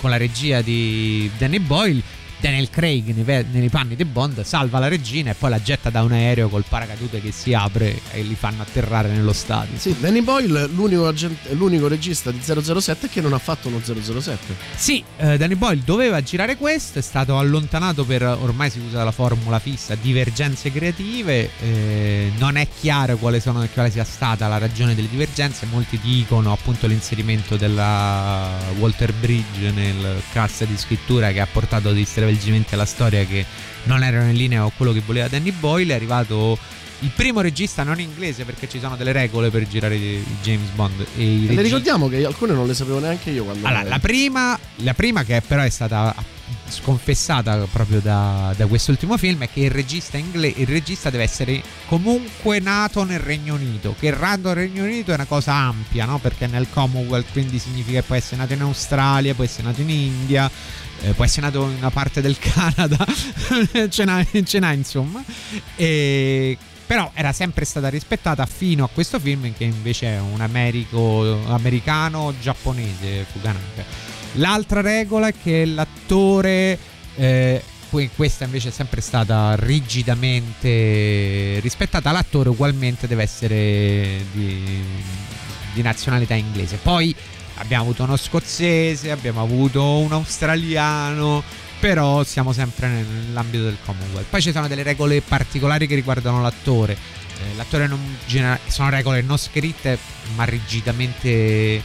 con 0.00 0.10
la 0.10 0.16
regia 0.18 0.60
di 0.62 1.28
Danny 1.36 1.58
Boyle. 1.58 2.00
Daniel 2.42 2.70
Craig 2.70 3.14
nei, 3.14 3.46
nei 3.52 3.68
panni 3.68 3.94
di 3.94 4.04
Bond 4.04 4.42
salva 4.42 4.80
la 4.80 4.88
regina 4.88 5.30
e 5.30 5.34
poi 5.34 5.48
la 5.48 5.62
getta 5.62 5.90
da 5.90 6.02
un 6.02 6.10
aereo 6.10 6.48
col 6.48 6.64
paracadute 6.68 7.20
che 7.20 7.30
si 7.30 7.54
apre 7.54 8.00
e 8.10 8.22
li 8.22 8.34
fanno 8.34 8.62
atterrare 8.62 9.08
nello 9.10 9.32
stadio. 9.32 9.78
Sì, 9.78 9.94
Danny 10.00 10.22
Boyle, 10.22 10.66
l'unico, 10.66 11.06
agente- 11.06 11.54
l'unico 11.54 11.86
regista 11.86 12.32
di 12.32 12.40
007 12.42 13.08
che 13.08 13.20
non 13.20 13.32
ha 13.32 13.38
fatto 13.38 13.68
uno 13.68 13.80
007. 13.80 14.56
Sì, 14.74 15.04
eh, 15.18 15.38
Danny 15.38 15.54
Boyle 15.54 15.82
doveva 15.84 16.20
girare 16.20 16.56
questo, 16.56 16.98
è 16.98 17.02
stato 17.02 17.38
allontanato 17.38 18.04
per 18.04 18.24
ormai 18.24 18.70
si 18.70 18.80
usa 18.80 19.04
la 19.04 19.12
formula 19.12 19.60
fissa, 19.60 19.94
divergenze 19.94 20.72
creative. 20.72 21.48
eh, 21.60 22.32
non 22.38 22.56
è 22.56 22.66
chiaro 22.80 23.16
quale, 23.18 23.38
sono, 23.38 23.64
quale 23.72 23.90
sia 23.90 24.04
stata 24.04 24.48
la 24.48 24.58
ragione 24.58 24.96
delle 24.96 25.08
divergenze. 25.08 25.64
Molti 25.66 25.96
dicono 26.02 26.52
appunto 26.52 26.88
l'inserimento 26.88 27.56
della 27.56 28.48
Walter 28.78 29.12
Bridge 29.12 29.70
nel 29.70 30.20
cast 30.32 30.66
di 30.66 30.76
scrittura 30.76 31.30
che 31.30 31.38
ha 31.38 31.46
portato 31.46 31.92
dei 31.92 32.04
stravolgimenti 32.36 32.74
alla 32.74 32.84
storia 32.86 33.24
che 33.24 33.44
non 33.84 34.02
erano 34.02 34.30
in 34.30 34.36
linea 34.36 34.60
con 34.62 34.72
quello 34.76 34.92
che 34.92 35.02
voleva 35.04 35.28
Danny 35.28 35.50
Boyle. 35.52 35.92
È 35.92 35.96
arrivato. 35.96 36.58
Il 37.00 37.10
primo 37.10 37.40
regista 37.40 37.82
non 37.82 37.98
inglese 37.98 38.44
perché 38.44 38.68
ci 38.68 38.78
sono 38.78 38.94
delle 38.94 39.10
regole 39.10 39.50
per 39.50 39.66
girare 39.66 39.98
James 40.40 40.68
Bond 40.76 41.00
e 41.16 41.20
E 41.20 41.38
le 41.40 41.46
regi- 41.48 41.62
ricordiamo 41.62 42.08
che 42.08 42.24
alcune 42.24 42.52
non 42.52 42.64
le 42.68 42.74
sapevo 42.74 43.00
neanche 43.00 43.30
io 43.30 43.42
quando. 43.42 43.66
allora, 43.66 43.82
la 43.82 43.98
prima, 43.98 44.56
la 44.76 44.94
prima 44.94 45.24
che 45.24 45.42
però 45.44 45.62
è 45.62 45.68
stata 45.68 46.14
sconfessata 46.68 47.66
proprio 47.72 47.98
da, 48.00 48.54
da 48.56 48.66
quest'ultimo 48.66 49.16
film 49.18 49.42
è 49.42 49.48
che 49.52 49.62
il 49.62 49.70
regista, 49.72 50.16
ingle- 50.16 50.52
il 50.54 50.66
regista 50.68 51.10
deve 51.10 51.24
essere 51.24 51.60
comunque 51.86 52.60
nato 52.60 53.02
nel 53.02 53.18
Regno 53.18 53.54
Unito. 53.54 53.96
Che 53.98 54.10
nato 54.10 54.48
nel 54.48 54.54
Regno 54.54 54.84
Unito 54.84 55.10
è 55.10 55.14
una 55.14 55.24
cosa 55.24 55.54
ampia, 55.54 56.04
no? 56.04 56.18
Perché 56.18 56.46
nel 56.46 56.68
Commonwealth 56.70 57.32
quindi 57.32 57.58
significa 57.58 57.98
che 57.98 58.06
può 58.06 58.14
essere 58.14 58.36
nato 58.36 58.52
in 58.52 58.60
Australia, 58.60 59.34
può 59.34 59.42
essere 59.42 59.64
nato 59.64 59.80
in 59.80 59.90
India, 59.90 60.48
eh, 61.02 61.12
può 61.12 61.24
essere 61.24 61.46
nato 61.46 61.64
in 61.64 61.76
una 61.76 61.90
parte 61.90 62.20
del 62.20 62.36
Canada, 62.38 63.04
ce, 63.88 64.04
n'ha, 64.04 64.24
ce 64.44 64.58
n'ha 64.58 64.72
insomma. 64.72 65.22
E 65.76 66.56
però 66.92 67.10
era 67.14 67.32
sempre 67.32 67.64
stata 67.64 67.88
rispettata 67.88 68.44
fino 68.44 68.84
a 68.84 68.88
questo 68.88 69.18
film 69.18 69.50
che 69.56 69.64
invece 69.64 70.08
è 70.08 70.20
un 70.20 70.42
americano 71.46 72.34
giapponese 72.38 73.24
Fuganaka. 73.32 73.82
L'altra 74.32 74.82
regola 74.82 75.28
è 75.28 75.34
che 75.42 75.64
l'attore 75.64 76.78
eh, 77.16 77.62
questa 78.14 78.44
invece 78.44 78.68
è 78.68 78.72
sempre 78.72 79.00
stata 79.00 79.54
rigidamente 79.56 81.60
rispettata 81.60 82.10
l'attore 82.10 82.50
ugualmente 82.50 83.06
deve 83.06 83.22
essere 83.22 84.24
di, 84.32 84.82
di 85.74 85.82
nazionalità 85.82 86.34
inglese 86.34 86.76
poi 86.76 87.14
abbiamo 87.62 87.84
avuto 87.84 88.02
uno 88.02 88.16
scozzese 88.16 89.10
abbiamo 89.10 89.40
avuto 89.40 89.98
un 89.98 90.12
australiano 90.12 91.42
però 91.78 92.22
siamo 92.22 92.52
sempre 92.52 92.86
nell'ambito 92.88 93.64
del 93.64 93.76
Commonwealth. 93.84 94.28
Poi 94.28 94.40
ci 94.40 94.52
sono 94.52 94.68
delle 94.68 94.84
regole 94.84 95.20
particolari 95.20 95.88
che 95.88 95.96
riguardano 95.96 96.40
l'attore. 96.40 96.92
Eh, 96.92 97.56
l'attore 97.56 97.88
non 97.88 98.18
genera- 98.24 98.56
sono 98.68 98.88
regole 98.88 99.20
non 99.22 99.36
scritte 99.36 99.98
ma 100.36 100.44
rigidamente 100.44 101.28
eh, 101.28 101.82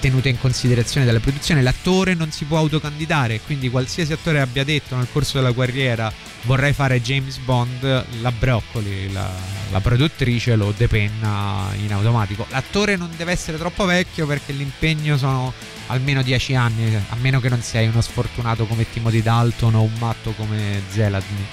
tenute 0.00 0.28
in 0.28 0.40
considerazione 0.40 1.06
dalla 1.06 1.20
produzione. 1.20 1.62
L'attore 1.62 2.14
non 2.14 2.32
si 2.32 2.44
può 2.44 2.58
autocandidare, 2.58 3.40
quindi 3.40 3.70
qualsiasi 3.70 4.12
attore 4.12 4.40
abbia 4.40 4.64
detto 4.64 4.96
nel 4.96 5.06
corso 5.12 5.38
della 5.38 5.54
carriera 5.54 6.12
vorrei 6.42 6.72
fare 6.72 7.00
James 7.00 7.36
Bond, 7.38 8.04
la 8.20 8.32
Broccoli, 8.32 9.12
la, 9.12 9.30
la 9.70 9.80
produttrice, 9.80 10.56
lo 10.56 10.72
depenna 10.76 11.68
in 11.76 11.92
automatico. 11.92 12.46
L'attore 12.48 12.96
non 12.96 13.10
deve 13.16 13.32
essere 13.32 13.58
troppo 13.58 13.84
vecchio 13.84 14.26
perché 14.26 14.52
l'impegno 14.52 15.16
sono 15.16 15.52
almeno 15.88 16.22
10 16.22 16.54
anni, 16.54 16.94
a 16.94 17.16
meno 17.16 17.40
che 17.40 17.48
non 17.48 17.62
sei 17.62 17.86
uno 17.88 18.00
sfortunato 18.00 18.64
come 18.66 18.88
Timothy 18.90 19.22
Dalton 19.22 19.74
o 19.74 19.82
un 19.82 19.92
matto 19.98 20.32
come 20.32 20.82
Zeladny. 20.88 21.46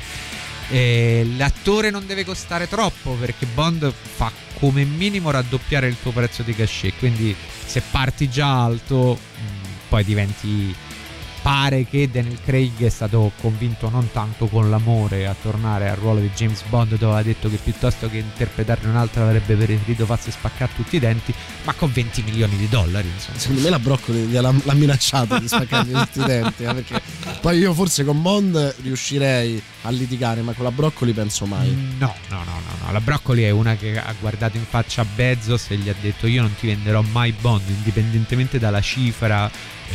E 0.70 1.34
l'attore 1.38 1.90
non 1.90 2.06
deve 2.06 2.26
costare 2.26 2.68
troppo 2.68 3.12
perché 3.14 3.46
Bond 3.46 3.92
fa 3.92 4.32
come 4.60 4.84
minimo 4.84 5.32
raddoppiare 5.32 5.88
il 5.88 5.98
tuo 6.02 6.12
prezzo 6.12 6.44
di 6.44 6.54
cachet. 6.54 6.98
Quindi 6.98 7.36
se 7.66 7.82
parti 7.92 8.30
già 8.30 8.64
alto, 8.64 9.18
mh, 9.18 9.68
poi 9.90 10.04
diventi. 10.04 10.76
Pare 11.48 11.86
che 11.86 12.10
Daniel 12.12 12.40
Craig 12.44 12.84
è 12.84 12.90
stato 12.90 13.32
convinto 13.40 13.90
non 13.90 14.12
tanto 14.12 14.48
con 14.48 14.70
l'amore 14.70 15.28
a 15.28 15.36
tornare 15.42 15.88
al 15.88 15.96
ruolo 15.96 16.20
di 16.20 16.30
James 16.36 16.62
Bond, 16.68 16.98
dove 16.98 17.06
aveva 17.06 17.24
detto 17.24 17.50
che 17.50 17.56
piuttosto 17.56 18.10
che 18.10 18.18
interpretarne 18.18 18.90
un 18.90 18.98
altro 18.98 19.24
avrebbe 19.24 19.56
preferito 19.56 20.06
farsi 20.06 20.30
spaccare 20.30 20.72
tutti 20.76 20.98
i 20.98 21.00
denti, 21.00 21.34
ma 21.64 21.72
con 21.72 21.90
20 21.90 22.24
milioni 22.24 22.58
di 22.58 22.68
dollari. 22.68 23.08
Insomma. 23.08 23.38
Secondo 23.40 23.62
me 23.62 23.70
la 23.70 23.80
Broccoli 23.80 24.26
gliela- 24.26 24.54
l'ha 24.62 24.74
minacciato 24.74 25.40
di 25.40 25.48
spaccargli 25.48 25.94
tutti 26.12 26.20
i 26.20 26.26
denti. 26.26 26.64
eh, 26.64 26.74
perché 26.74 27.02
poi 27.40 27.60
io 27.60 27.74
forse 27.74 28.04
con 28.04 28.22
Bond 28.22 28.76
riuscirei 28.82 29.64
a 29.84 29.90
litigare, 29.90 30.42
ma 30.42 30.52
con 30.52 30.66
la 30.66 30.72
Broccoli 30.72 31.14
penso 31.14 31.46
mai. 31.46 31.70
No, 31.98 32.14
no, 32.28 32.38
no, 32.40 32.44
no, 32.44 32.86
no. 32.86 32.92
La 32.92 33.00
Broccoli 33.00 33.44
è 33.44 33.52
una 33.52 33.78
che 33.78 33.98
ha 33.98 34.14
guardato 34.20 34.58
in 34.58 34.66
faccia 34.68 35.06
Bezos 35.06 35.68
e 35.70 35.78
gli 35.78 35.88
ha 35.88 35.96
detto 35.98 36.28
io 36.28 36.42
non 36.42 36.54
ti 36.60 36.68
venderò 36.68 37.02
mai 37.04 37.32
Bond, 37.32 37.70
indipendentemente 37.70 38.60
dalla 38.60 38.82
cifra 38.82 39.50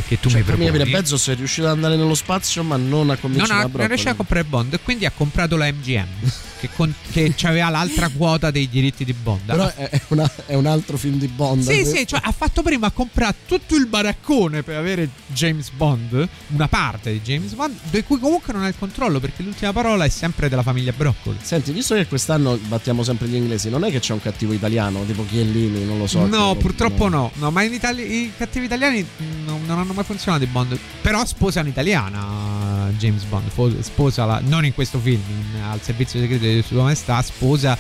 che 0.07 0.19
tu 0.21 0.29
Cioè, 0.29 0.39
mi 0.39 0.45
proponi. 0.45 0.67
capire, 0.67 0.85
Bezos 0.91 1.29
è 1.29 1.35
riuscito 1.35 1.67
ad 1.67 1.73
andare 1.75 1.97
nello 1.97 2.15
spazio, 2.15 2.63
ma 2.63 2.77
non 2.77 3.03
a 3.03 3.05
non, 3.05 3.19
convincere 3.21 3.59
ha, 3.59 3.63
la 3.63 3.69
non 3.73 3.87
riesce 3.87 4.09
a 4.09 4.15
comprare 4.15 4.45
Bond 4.45 4.73
e 4.75 4.81
quindi 4.81 5.07
ha 5.07 5.11
comprato 5.11 5.57
la 5.57 5.67
MGM 5.71 6.07
che, 6.63 6.69
con- 6.77 6.95
che 7.11 7.35
aveva 7.43 7.69
l'altra 7.71 8.09
quota 8.09 8.53
dei 8.53 8.69
diritti 8.69 9.05
di 9.05 9.13
Bond. 9.13 9.41
Però 9.47 9.73
è, 9.75 10.01
una- 10.09 10.31
è 10.47 10.55
un 10.55 10.67
altro 10.67 10.97
film 10.97 11.19
di 11.19 11.27
Bond. 11.27 11.63
sì, 11.63 11.85
sì, 11.85 12.07
cioè 12.07 12.21
ha 12.23 12.31
fatto 12.33 12.63
prima 12.63 12.91
comprare 12.93 13.35
tutto 13.47 13.75
il 13.75 13.87
baraccone 13.87 14.63
per 14.63 14.77
avere 14.77 15.09
James 15.27 15.71
Bond, 15.71 16.29
una 16.49 16.69
parte 16.69 17.11
di 17.13 17.21
James 17.21 17.53
Bond, 17.55 17.75
di 17.91 18.03
cui 18.05 18.21
comunque 18.21 18.53
non 18.53 18.63
ha 18.63 18.69
il 18.69 18.75
controllo 18.79 19.19
perché 19.19 19.43
l'ultima 19.43 19.73
parola 19.73 20.05
è 20.05 20.09
sempre 20.09 20.49
della 20.49 20.63
famiglia 20.63 20.93
Broccoli. 20.93 21.39
Senti, 21.43 21.73
visto 21.73 21.95
che 21.97 22.07
quest'anno 22.07 22.57
battiamo 22.69 23.03
sempre 23.03 23.27
gli 23.27 23.35
inglesi, 23.35 23.69
non 23.69 23.83
è 23.85 23.91
che 23.91 23.99
c'è 23.99 24.13
un 24.13 24.21
cattivo 24.23 24.53
italiano, 24.53 25.03
tipo 25.05 25.27
Chiellini, 25.27 25.85
non 25.85 25.99
lo 25.99 26.07
so. 26.07 26.25
No, 26.27 26.53
che- 26.53 26.59
purtroppo 26.61 27.09
no. 27.09 27.31
No, 27.35 27.51
ma 27.51 27.63
in 27.63 27.73
Italia 27.73 28.05
i 28.05 28.31
cattivi 28.37 28.67
italiani 28.67 29.05
non, 29.45 29.63
non 29.67 29.79
hanno 29.81 29.93
mai 29.93 30.05
funzionato 30.05 30.45
i 30.45 30.47
Bond. 30.47 30.79
Però 31.01 31.25
sposa 31.27 31.61
un'italiana 31.61 32.93
James 32.99 33.25
Bond. 33.25 33.81
Sposa 33.81 34.25
la, 34.25 34.41
non 34.45 34.65
in 34.65 34.75
questo 34.75 34.99
film, 34.99 35.21
in- 35.29 35.61
al 35.63 35.81
servizio 35.83 36.21
segreto 36.21 36.45
Sua 36.61 36.83
Maestà, 36.83 37.23
sposa 37.23 37.77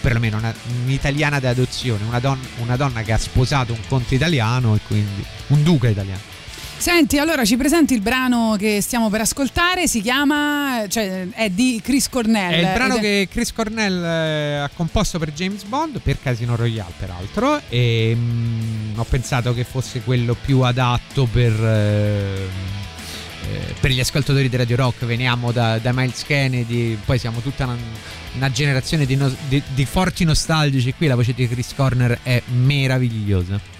perlomeno 0.00 0.38
una- 0.38 0.54
un'italiana 0.84 1.38
di 1.40 1.46
adozione, 1.46 2.04
una, 2.04 2.18
don- 2.20 2.40
una 2.60 2.76
donna 2.76 3.02
che 3.02 3.12
ha 3.12 3.18
sposato 3.18 3.72
un 3.72 3.80
conte 3.88 4.14
italiano 4.14 4.74
e 4.74 4.80
quindi 4.86 5.24
un 5.48 5.62
duca 5.62 5.88
italiano. 5.88 6.32
Senti, 6.76 7.18
allora 7.18 7.44
ci 7.46 7.56
presenti 7.56 7.94
il 7.94 8.00
brano 8.02 8.56
che 8.58 8.82
stiamo 8.82 9.08
per 9.08 9.22
ascoltare, 9.22 9.86
si 9.86 10.02
chiama, 10.02 10.84
cioè 10.88 11.28
è 11.30 11.48
di 11.48 11.80
Chris 11.82 12.10
Cornell. 12.10 12.52
È 12.52 12.56
il 12.58 12.72
brano 12.74 12.96
ed 12.96 13.00
che 13.00 13.28
Chris 13.30 13.52
Cornell 13.52 14.04
eh, 14.04 14.56
ha 14.56 14.68
composto 14.74 15.18
per 15.18 15.32
James 15.32 15.62
Bond, 15.62 16.00
per 16.00 16.20
Casino 16.20 16.56
Royale 16.56 16.92
peraltro, 16.98 17.60
e 17.70 18.12
mm, 18.14 18.98
ho 18.98 19.04
pensato 19.04 19.54
che 19.54 19.64
fosse 19.64 20.02
quello 20.02 20.34
più 20.34 20.60
adatto 20.60 21.24
per, 21.26 21.52
eh, 21.52 22.48
eh, 23.50 23.74
per 23.80 23.90
gli 23.90 24.00
ascoltatori 24.00 24.48
di 24.48 24.56
Radio 24.56 24.76
Rock 24.76 25.04
veniamo 25.04 25.52
da, 25.52 25.78
da 25.78 25.92
Miles 25.92 26.24
Kennedy, 26.24 26.96
poi 27.04 27.18
siamo 27.18 27.40
tutta 27.40 27.64
una, 27.64 27.76
una 28.36 28.50
generazione 28.50 29.06
di, 29.06 29.16
no- 29.16 29.34
di- 29.48 29.62
di 29.74 29.84
forti 29.84 30.24
nostalgici. 30.24 30.94
Qui 30.94 31.06
la 31.06 31.14
voce 31.14 31.34
di 31.34 31.48
Chris 31.48 31.74
Corner 31.74 32.18
è 32.22 32.42
meravigliosa. 32.46 33.73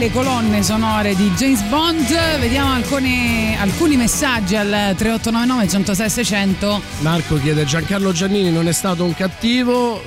Dalle 0.00 0.12
colonne 0.12 0.62
sonore 0.62 1.14
di 1.14 1.30
James 1.32 1.60
Bond. 1.64 2.06
Vediamo 2.38 2.72
alcuni, 2.72 3.54
alcuni 3.58 3.96
messaggi 3.98 4.56
al 4.56 4.94
3899 4.96 5.68
106 5.68 6.08
600. 6.08 6.80
Marco 7.00 7.38
chiede 7.38 7.66
Giancarlo 7.66 8.10
Giannini 8.10 8.50
non 8.50 8.66
è 8.66 8.72
stato 8.72 9.04
un 9.04 9.14
cattivo, 9.14 10.02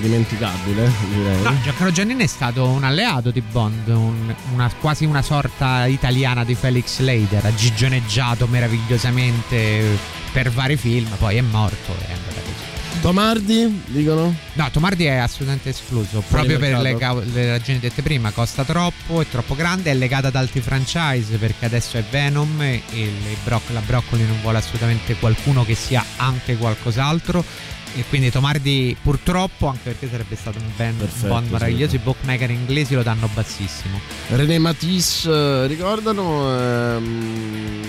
dimenticabile 0.00 0.90
direi. 1.12 1.42
No, 1.42 1.54
Giancarlo 1.62 1.92
Giannini 1.92 2.24
è 2.24 2.26
stato 2.26 2.64
un 2.64 2.84
alleato 2.84 3.30
di 3.30 3.42
Bond, 3.42 3.86
un- 3.88 4.34
una- 4.54 4.72
quasi 4.80 5.04
una 5.04 5.20
sorta 5.20 5.84
italiana 5.84 6.42
di 6.42 6.54
Felix 6.54 7.00
Leiter, 7.00 7.44
ha 7.44 7.54
gigioneggiato 7.54 8.46
meravigliosamente 8.46 9.98
per 10.32 10.50
vari 10.52 10.76
film, 10.76 11.08
poi 11.18 11.36
è 11.36 11.42
morto 11.42 11.92
è 12.08 12.13
così. 12.13 12.13
Tomardi, 13.04 13.82
dicono? 13.88 14.34
No, 14.54 14.70
Tomardi 14.70 15.04
è 15.04 15.16
assolutamente 15.16 15.68
escluso, 15.68 16.24
proprio 16.26 16.58
per 16.58 16.78
le, 16.78 16.96
le 17.34 17.50
ragioni 17.50 17.78
dette 17.78 18.00
prima, 18.00 18.30
costa 18.30 18.64
troppo, 18.64 19.20
è 19.20 19.26
troppo 19.28 19.54
grande, 19.54 19.90
è 19.90 19.94
legata 19.94 20.28
ad 20.28 20.36
altri 20.36 20.62
franchise 20.62 21.36
perché 21.36 21.66
adesso 21.66 21.98
è 21.98 22.04
Venom 22.10 22.62
e 22.62 22.80
Broc- 23.44 23.72
la 23.72 23.82
Broccoli 23.84 24.24
non 24.26 24.40
vuole 24.40 24.56
assolutamente 24.56 25.16
qualcuno 25.16 25.66
che 25.66 25.74
sia 25.74 26.02
anche 26.16 26.56
qualcos'altro 26.56 27.44
e 27.96 28.04
quindi 28.08 28.30
Tomardi 28.30 28.96
purtroppo, 29.02 29.68
anche 29.68 29.80
perché 29.84 30.08
sarebbe 30.10 30.36
stato 30.36 30.58
un 30.58 30.70
band, 30.76 30.98
Perfetto, 30.98 31.28
Bond 31.28 31.50
meraviglioso, 31.50 31.90
sì. 31.90 31.96
i 31.96 31.98
bookmaker 32.00 32.50
inglesi 32.50 32.94
lo 32.94 33.02
danno 33.02 33.28
bassissimo. 33.32 34.00
René 34.28 34.58
Matisse, 34.58 35.30
eh, 35.30 35.66
ricordano? 35.66 36.50
Ehm. 36.58 37.82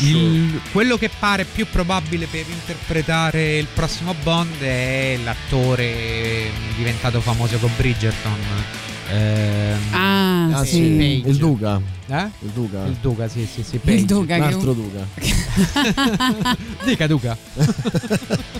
Il- 0.00 0.60
quello 0.72 0.96
che 0.96 1.08
pare 1.16 1.44
più 1.44 1.64
probabile 1.70 2.26
per 2.26 2.44
interpretare 2.48 3.58
il 3.58 3.66
prossimo 3.72 4.14
Bond 4.24 4.60
è 4.60 5.16
l'attore 5.22 6.50
diventato 6.76 7.20
famoso 7.20 7.56
con 7.58 7.70
Bridgerton. 7.76 8.32
ehm, 9.12 9.78
Ah, 9.92 10.58
Ah, 10.58 10.64
sì. 10.64 10.70
sì. 10.76 11.22
Il 11.26 11.36
Duca. 11.36 11.80
Eh? 12.08 12.28
Il 12.40 12.50
Duca. 12.50 12.84
Il 12.86 12.96
Duca, 13.00 13.28
sì, 13.28 13.46
sì, 13.52 13.62
sì. 13.62 13.74
Il 13.76 13.80
Page. 13.80 14.04
Duca 14.06 14.34
Un 14.34 14.40
che- 14.40 14.46
altro 14.54 14.72
Duca. 14.72 15.06
Dica 16.84 17.06
Duca. 17.06 17.36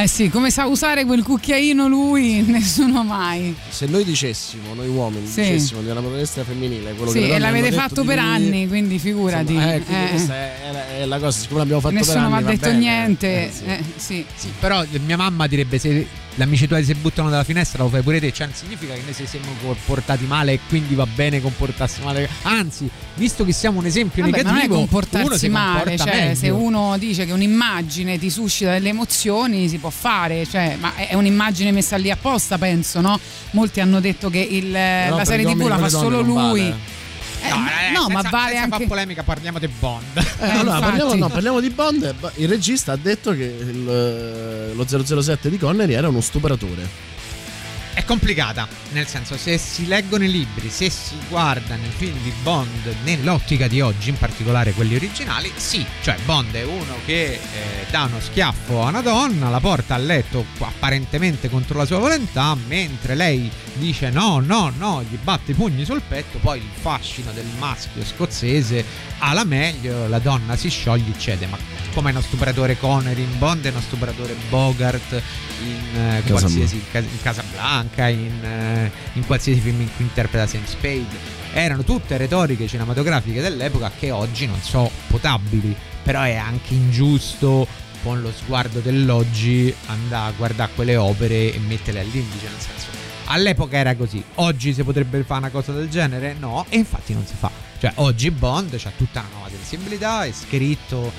Eh 0.00 0.06
sì, 0.06 0.28
come 0.28 0.50
sa 0.52 0.66
usare 0.66 1.04
quel 1.04 1.24
cucchiaino 1.24 1.88
lui, 1.88 2.42
nessuno 2.46 3.02
mai. 3.02 3.52
Se 3.68 3.86
noi 3.86 4.04
dicessimo, 4.04 4.72
noi 4.74 4.86
uomini, 4.86 5.26
Sì. 5.26 5.40
dicessimo 5.40 5.80
di 5.80 5.86
una 5.86 5.98
protagonista 5.98 6.44
femminile, 6.44 6.92
quello 6.94 7.10
Sì, 7.10 7.18
che 7.20 7.34
e 7.34 7.38
l'avete 7.40 7.72
fatto 7.72 8.04
per 8.04 8.16
lui, 8.18 8.24
anni, 8.26 8.68
quindi 8.68 8.98
figurati. 9.00 9.52
insomma, 9.54 9.74
eh, 9.74 9.80
quindi 9.82 10.04
Eh. 10.04 10.08
questa 10.10 10.34
è, 10.34 10.52
è- 10.70 10.98
è 11.00 11.04
la 11.04 11.18
cosa, 11.18 11.40
siccome 11.40 11.58
l'abbiamo 11.60 11.80
fatto 11.80 11.94
Nessuno 11.94 12.14
per 12.14 12.28
mi 12.28 12.34
anni. 12.34 12.42
ha 12.42 12.46
va 12.46 12.50
detto 12.52 12.66
bene. 12.68 12.78
niente. 12.78 13.26
Eh, 13.46 13.50
sì. 13.52 13.64
eh, 13.64 13.82
sì. 13.96 14.24
Sì, 14.36 14.48
però 14.60 14.84
mia 15.04 15.16
mamma 15.16 15.46
direbbe 15.48 15.78
se 15.78 16.06
l'amici 16.38 16.66
tuoi 16.66 16.82
si 16.84 16.94
buttano 16.94 17.28
dalla 17.28 17.44
finestra 17.44 17.82
lo 17.82 17.88
fai 17.90 18.00
pure 18.02 18.18
te, 18.20 18.32
cioè 18.32 18.46
non 18.46 18.54
significa 18.56 18.94
che 18.94 19.02
noi 19.04 19.12
se 19.12 19.26
siamo 19.26 19.46
comportati 19.62 20.24
male 20.24 20.52
e 20.54 20.60
quindi 20.68 20.94
va 20.94 21.06
bene 21.06 21.40
comportarsi 21.42 22.00
male. 22.02 22.28
Anzi, 22.42 22.88
visto 23.16 23.44
che 23.44 23.52
siamo 23.52 23.80
un 23.80 23.86
esempio 23.86 24.22
Vabbè, 24.24 24.36
ma 24.36 24.42
non 24.42 24.50
è 24.50 24.54
negativo, 24.54 24.74
comportarsi 24.76 25.38
si 25.38 25.48
male, 25.48 25.78
comporta 25.84 26.04
cioè 26.10 26.20
meglio. 26.20 26.34
se 26.36 26.48
uno 26.50 26.96
dice 26.98 27.26
che 27.26 27.32
un'immagine 27.32 28.18
ti 28.18 28.30
suscita 28.30 28.70
delle 28.72 28.88
emozioni 28.88 29.68
si 29.68 29.78
può 29.78 29.90
fare, 29.90 30.46
cioè, 30.46 30.76
ma 30.80 30.94
è 30.94 31.14
un'immagine 31.14 31.72
messa 31.72 31.96
lì 31.96 32.10
apposta, 32.10 32.56
penso, 32.56 33.00
no? 33.00 33.18
Molti 33.50 33.80
hanno 33.80 34.00
detto 34.00 34.30
che 34.30 34.38
il- 34.38 34.70
la 34.70 35.24
serie 35.24 35.44
gli 35.44 35.52
TV 35.54 35.66
la 35.66 35.78
fa 35.78 35.88
solo 35.88 36.20
lui. 36.20 36.60
vale. 36.62 36.96
Eh, 37.40 37.48
No, 37.48 37.56
eh, 37.56 37.92
no, 37.92 38.08
ma 38.08 38.20
senza- 38.22 38.28
vale 38.36 38.50
senza 38.52 38.64
anche 38.64 38.76
far 38.78 38.86
polemica, 38.86 39.22
parliamo 39.22 39.58
di 39.58 39.68
Bond. 39.68 40.02
Eh, 40.16 40.22
allora, 40.50 40.58
infatti. 40.76 40.80
parliamo, 40.80 41.14
no, 41.14 41.28
parliamo 41.28 41.60
di 41.60 41.70
Bond. 41.70 42.14
Il 42.36 42.48
regista 42.48 42.92
ha 42.92 42.96
detto 42.96 43.32
che 43.32 43.44
il- 43.44 44.72
lo 44.74 44.84
007 44.86 45.48
di 45.50 45.58
Connery 45.58 45.92
era 45.94 46.08
uno 46.08 46.20
stupratore. 46.20 47.16
È 48.08 48.10
complicata, 48.10 48.66
nel 48.92 49.06
senso 49.06 49.36
se 49.36 49.58
si 49.58 49.86
leggono 49.86 50.24
i 50.24 50.30
libri, 50.30 50.70
se 50.70 50.88
si 50.88 51.14
guardano 51.28 51.84
i 51.84 51.90
film 51.94 52.16
di 52.22 52.32
Bond 52.42 52.96
nell'ottica 53.04 53.68
di 53.68 53.82
oggi, 53.82 54.08
in 54.08 54.16
particolare 54.16 54.72
quelli 54.72 54.94
originali, 54.94 55.52
sì, 55.54 55.84
cioè 56.00 56.16
Bond 56.24 56.54
è 56.54 56.62
uno 56.62 56.94
che 57.04 57.32
eh, 57.34 57.40
dà 57.90 58.04
uno 58.04 58.18
schiaffo 58.18 58.82
a 58.82 58.88
una 58.88 59.02
donna, 59.02 59.50
la 59.50 59.60
porta 59.60 59.94
a 59.94 59.98
letto 59.98 60.42
apparentemente 60.60 61.50
contro 61.50 61.76
la 61.76 61.84
sua 61.84 61.98
volontà, 61.98 62.56
mentre 62.66 63.14
lei 63.14 63.50
dice 63.74 64.08
no, 64.08 64.40
no, 64.40 64.72
no, 64.74 65.02
gli 65.02 65.18
batte 65.22 65.50
i 65.50 65.54
pugni 65.54 65.84
sul 65.84 66.00
petto, 66.00 66.38
poi 66.38 66.60
il 66.60 66.70
fascino 66.80 67.30
del 67.32 67.46
maschio 67.58 68.02
scozzese 68.02 68.84
ha 69.18 69.34
la 69.34 69.44
meglio, 69.44 70.08
la 70.08 70.18
donna 70.18 70.56
si 70.56 70.70
scioglie, 70.70 71.12
cede, 71.18 71.46
ma 71.46 71.58
come 71.92 72.10
uno 72.10 72.20
stupratore 72.20 72.78
Connery 72.78 73.22
in 73.22 73.38
Bond 73.38 73.64
è 73.64 73.70
uno 73.70 73.80
stupratore 73.80 74.34
Bogart 74.48 75.22
in 75.62 76.00
eh, 76.00 76.22
qualsiasi 76.26 76.80
in 76.92 77.20
Casablanca, 77.22 77.97
in, 78.06 78.44
eh, 78.44 78.90
in 79.14 79.26
qualsiasi 79.26 79.58
film 79.58 79.80
in 79.80 79.88
cui 79.96 80.04
interpreta 80.04 80.46
Sam 80.46 80.64
Spade. 80.64 81.36
Erano 81.52 81.82
tutte 81.82 82.16
retoriche 82.16 82.68
cinematografiche 82.68 83.40
dell'epoca 83.40 83.90
che 83.98 84.12
oggi 84.12 84.46
non 84.46 84.60
so 84.60 84.88
potabili, 85.08 85.74
però 86.02 86.22
è 86.22 86.36
anche 86.36 86.74
ingiusto 86.74 87.66
con 88.02 88.20
lo 88.20 88.30
sguardo 88.30 88.78
dell'oggi 88.78 89.74
andare 89.86 90.30
a 90.30 90.34
guardare 90.36 90.70
quelle 90.74 90.96
opere 90.96 91.52
e 91.52 91.58
metterle 91.58 92.00
all'indice, 92.00 92.48
nel 92.48 92.60
senso 92.60 92.98
all'epoca 93.28 93.76
era 93.76 93.94
così, 93.94 94.22
oggi 94.36 94.72
si 94.72 94.82
potrebbe 94.82 95.22
fare 95.22 95.40
una 95.40 95.50
cosa 95.50 95.72
del 95.72 95.88
genere? 95.88 96.34
No, 96.38 96.64
e 96.68 96.76
infatti 96.76 97.12
non 97.12 97.26
si 97.26 97.34
fa. 97.38 97.50
Cioè 97.78 97.92
oggi 97.96 98.30
Bond 98.30 98.76
c'ha 98.76 98.90
tutta 98.96 99.20
una 99.20 99.28
nuova 99.32 99.48
sensibilità, 99.48 100.24
è 100.24 100.32
scritto 100.32 101.12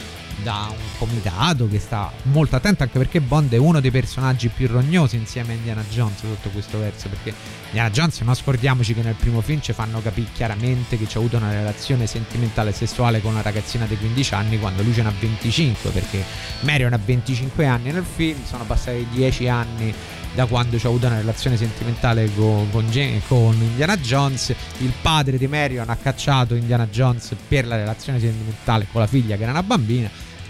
da 0.43 0.67
un 0.69 0.77
comitato 0.97 1.67
che 1.67 1.79
sta 1.79 2.11
molto 2.23 2.55
attento 2.55 2.83
anche 2.83 2.97
perché 2.97 3.21
Bond 3.21 3.53
è 3.53 3.57
uno 3.57 3.79
dei 3.79 3.91
personaggi 3.91 4.49
più 4.49 4.67
rognosi 4.67 5.15
insieme 5.15 5.53
a 5.53 5.55
Indiana 5.55 5.83
Jones 5.89 6.19
sotto 6.19 6.49
questo 6.49 6.79
verso 6.79 7.09
perché 7.09 7.33
Indiana 7.67 7.89
Jones 7.89 8.19
non 8.21 8.35
scordiamoci 8.35 8.93
che 8.93 9.01
nel 9.01 9.15
primo 9.15 9.41
film 9.41 9.61
ci 9.61 9.73
fanno 9.73 10.01
capire 10.01 10.29
chiaramente 10.33 10.97
che 10.97 11.05
c'ha 11.07 11.19
avuto 11.19 11.37
una 11.37 11.51
relazione 11.51 12.07
sentimentale 12.07 12.71
e 12.71 12.73
sessuale 12.73 13.21
con 13.21 13.31
una 13.31 13.41
ragazzina 13.41 13.85
di 13.85 13.97
15 13.97 14.33
anni 14.33 14.59
quando 14.59 14.83
lui 14.83 14.93
ce 14.93 15.01
n'ha 15.01 15.13
25 15.17 15.89
perché 15.91 16.23
Marion 16.61 16.93
ha 16.93 16.99
25 17.03 17.65
anni 17.65 17.91
nel 17.91 18.05
film 18.05 18.37
sono 18.45 18.63
passati 18.65 19.07
10 19.11 19.47
anni 19.47 19.93
da 20.33 20.45
quando 20.45 20.77
c'ha 20.77 20.87
avuto 20.87 21.07
una 21.07 21.17
relazione 21.17 21.57
sentimentale 21.57 22.31
con, 22.33 22.69
con, 22.71 22.85
con 23.27 23.53
Indiana 23.59 23.97
Jones. 23.97 24.53
Il 24.79 24.93
padre 25.01 25.37
di 25.37 25.47
Marion 25.47 25.89
ha 25.89 25.95
cacciato 25.95 26.55
Indiana 26.55 26.87
Jones 26.87 27.35
per 27.47 27.65
la 27.65 27.75
relazione 27.75 28.19
sentimentale 28.19 28.87
con 28.91 29.01
la 29.01 29.07
figlia 29.07 29.35
che 29.35 29.43
era 29.43 29.51
una 29.51 29.63
bambina 29.63 30.09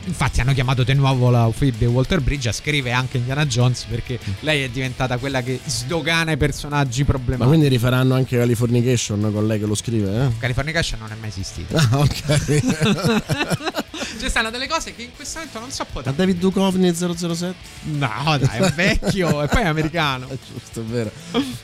Infatti 0.09 0.41
hanno 0.41 0.53
chiamato 0.53 0.83
di 0.83 0.93
nuovo 0.95 1.29
la 1.29 1.51
Phoebe 1.55 1.85
Walter 1.85 2.19
Bridge 2.19 2.49
a 2.49 2.51
scrivere 2.51 2.95
anche 2.95 3.17
Indiana 3.17 3.45
Jones 3.45 3.83
perché 3.83 4.17
lei 4.39 4.63
è 4.63 4.69
diventata 4.69 5.17
quella 5.17 5.43
che 5.43 5.59
sdogana 5.63 6.31
i 6.31 6.37
personaggi 6.37 7.01
Ma 7.01 7.05
problematici. 7.05 7.47
quindi 7.57 7.67
rifaranno 7.67 8.15
anche 8.15 8.35
Californication 8.35 9.29
con 9.31 9.45
lei 9.45 9.59
che 9.59 9.67
lo 9.67 9.75
scrive, 9.75 10.25
eh? 10.25 10.29
Californication 10.39 10.99
non 10.99 11.11
è 11.11 11.15
mai 11.19 11.29
esistito. 11.29 11.77
Ah, 11.77 11.99
ok. 11.99 13.83
Ci 14.19 14.29
stanno 14.29 14.49
delle 14.49 14.67
cose 14.67 14.93
che 14.95 15.03
in 15.03 15.13
questo 15.15 15.37
momento 15.39 15.59
non 15.59 15.71
so 15.71 15.81
A 15.81 15.85
poter. 15.85 16.13
David 16.13 16.37
Duchovny 16.39 16.93
007? 16.93 17.53
No, 17.83 18.37
dai, 18.39 18.59
è 18.61 18.71
vecchio 18.71 19.43
e 19.43 19.47
poi 19.47 19.61
è 19.61 19.65
americano. 19.67 20.27
È 20.29 20.37
giusto, 20.51 20.81
è 20.81 20.83
vero. 20.83 21.11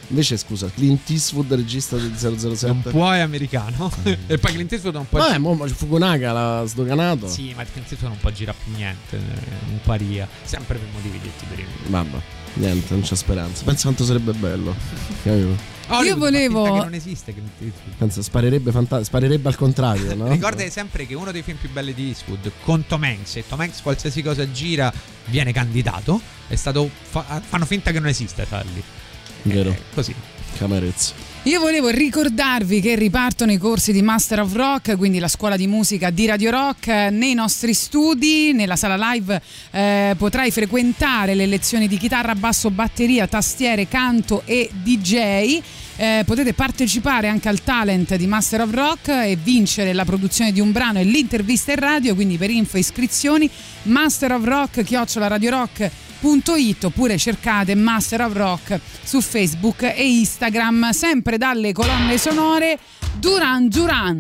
Invece, 0.08 0.38
scusa, 0.38 0.70
Clint 0.74 1.10
Eastwood, 1.10 1.54
regista 1.54 1.96
del 1.98 2.14
007. 2.16 2.68
Non 2.68 2.82
può 2.82 3.12
è 3.12 3.20
americano. 3.20 3.92
e 4.28 4.38
poi 4.38 4.54
Clint 4.54 4.72
Eastwood 4.72 4.96
non 4.96 5.08
può. 5.08 5.20
Vabbè, 5.20 5.38
mo 5.38 5.56
Fukunaga 5.68 6.32
l'ha 6.32 6.66
sdoganato. 6.66 7.28
Sì, 7.28 7.54
ma 7.56 7.64
Clint 7.64 7.90
Eastwood 7.92 8.12
non 8.14 8.18
può 8.20 8.30
girare 8.32 8.58
più 8.64 8.74
niente. 8.76 9.18
eh, 9.18 9.72
Un 9.72 9.80
paria. 9.84 10.28
Sempre 10.44 10.78
per 10.78 10.88
motivi 10.94 11.20
detti 11.20 11.46
per 11.46 11.60
il. 11.60 11.66
Niente, 12.56 12.94
non 12.94 13.02
c'è 13.04 13.16
speranza. 13.16 13.64
Pensa 13.64 13.84
quanto 13.84 14.04
sarebbe 14.06 14.32
bello. 14.34 14.76
Capito? 15.24 15.74
Io 16.04 16.18
volevo- 16.18 16.64
Che 16.64 16.70
non 16.84 16.94
esiste. 16.94 17.34
Pensa, 17.98 18.22
sparerebbe, 18.24 18.72
fanta- 18.72 19.04
sparerebbe 19.04 19.50
al 19.50 19.56
contrario, 19.56 20.16
no? 20.16 20.28
Ricorda 20.30 20.68
sempre 20.70 21.06
che 21.06 21.14
uno 21.14 21.32
dei 21.32 21.44
film 21.44 21.58
più 21.58 21.70
belli 21.72 21.94
di 21.94 22.08
Eastwood 22.08 22.52
con 22.64 22.86
Tom 22.88 23.04
Hanks 23.04 23.36
e 23.36 23.44
Tom 23.48 23.60
Hanks 23.60 23.82
qualsiasi 23.82 24.24
cosa 24.24 24.50
gira 24.52 24.92
viene 25.26 25.52
candidato 25.54 26.20
è 26.48 26.56
stato 26.56 26.90
fa- 27.02 27.42
fanno 27.46 27.66
finta 27.66 27.92
che 27.92 28.00
non 28.00 28.10
esista 28.10 28.46
Sally 28.46 28.82
Vero. 29.44 29.76
così 29.94 30.14
Camerezzi. 30.58 31.14
Io 31.46 31.60
volevo 31.60 31.90
ricordarvi 31.90 32.82
che 32.82 32.96
ripartono 32.96 33.52
i 33.52 33.60
corsi 33.60 33.92
di 33.92 34.02
Master 34.02 34.40
of 34.40 34.52
Rock, 34.54 34.98
quindi 34.98 35.20
la 35.20 35.28
scuola 35.28 35.56
di 35.56 35.68
musica 35.68 36.10
di 36.10 36.26
Radio 36.26 36.50
Rock, 36.50 36.88
nei 36.88 37.36
nostri 37.36 37.76
studi, 37.76 38.52
nella 38.52 38.76
sala 38.76 39.12
live 39.12 39.40
eh, 39.70 40.16
potrai 40.18 40.50
frequentare 40.50 41.36
le 41.36 41.46
lezioni 41.46 41.88
di 41.88 41.98
chitarra, 41.98 42.34
basso, 42.34 42.72
batteria, 42.72 43.28
tastiere, 43.28 43.88
canto 43.88 44.42
e 44.46 44.72
DJ. 44.74 45.62
Eh, 45.98 46.24
potete 46.26 46.54
partecipare 46.56 47.28
anche 47.28 47.48
al 47.48 47.62
talent 47.62 48.16
di 48.16 48.26
Master 48.26 48.62
of 48.62 48.74
Rock 48.74 49.10
e 49.10 49.38
vincere 49.40 49.94
la 49.94 50.04
produzione 50.04 50.52
di 50.52 50.60
un 50.60 50.72
brano 50.72 50.98
e 50.98 51.04
l'intervista 51.04 51.74
in 51.74 51.78
radio, 51.78 52.16
quindi 52.16 52.38
per 52.38 52.50
info 52.50 52.78
e 52.78 52.80
iscrizioni 52.80 53.48
Master 53.84 54.32
www.radioticino.it 56.26 56.84
oppure 56.84 57.20
cercate 57.20 57.76
Master 57.76 58.22
of 58.22 58.34
Rock 58.34 58.80
su 59.04 59.22
Facebook 59.22 59.84
e 59.84 60.18
Instagram, 60.20 60.90
sempre 60.90 61.38
dalle 61.38 61.72
colonne 61.72 62.18
sonore 62.18 62.80
Duran 63.20 63.68
Duran. 63.70 64.20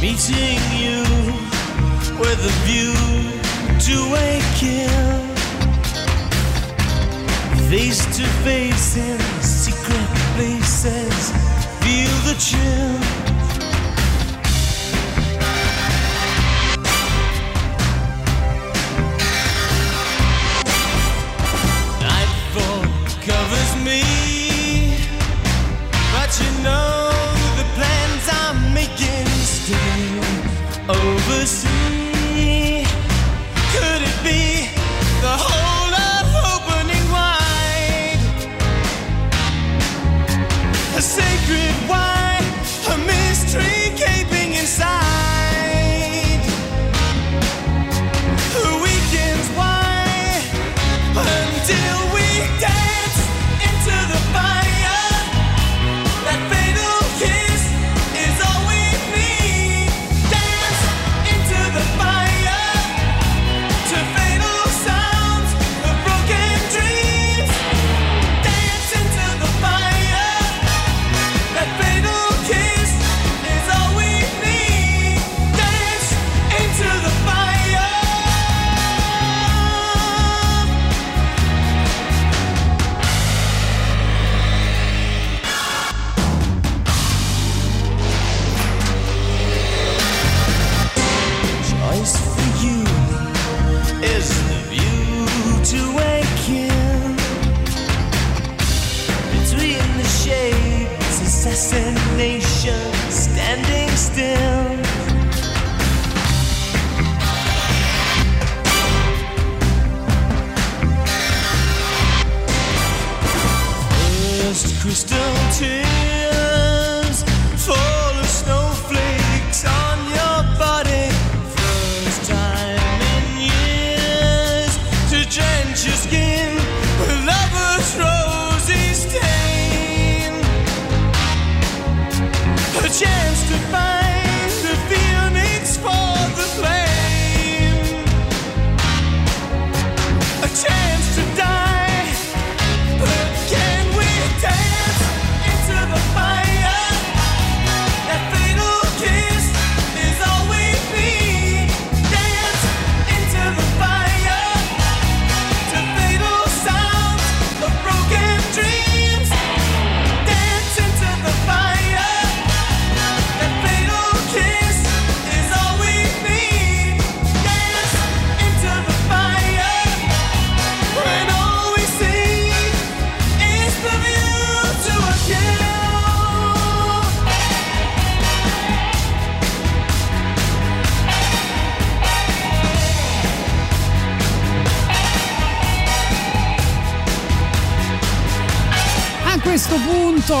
Meeting 0.00 0.58
you 0.80 1.04
with 2.18 2.44
a 2.44 2.52
view 2.64 2.92
to 3.78 4.14
a 4.14 4.31
kill. 4.62 5.22
Face 7.68 8.04
to 8.16 8.24
face 8.46 8.96
in 8.96 9.18
secret 9.42 10.08
places, 10.36 11.32
feel 11.82 12.14
the 12.28 12.36
chill. 12.38 13.11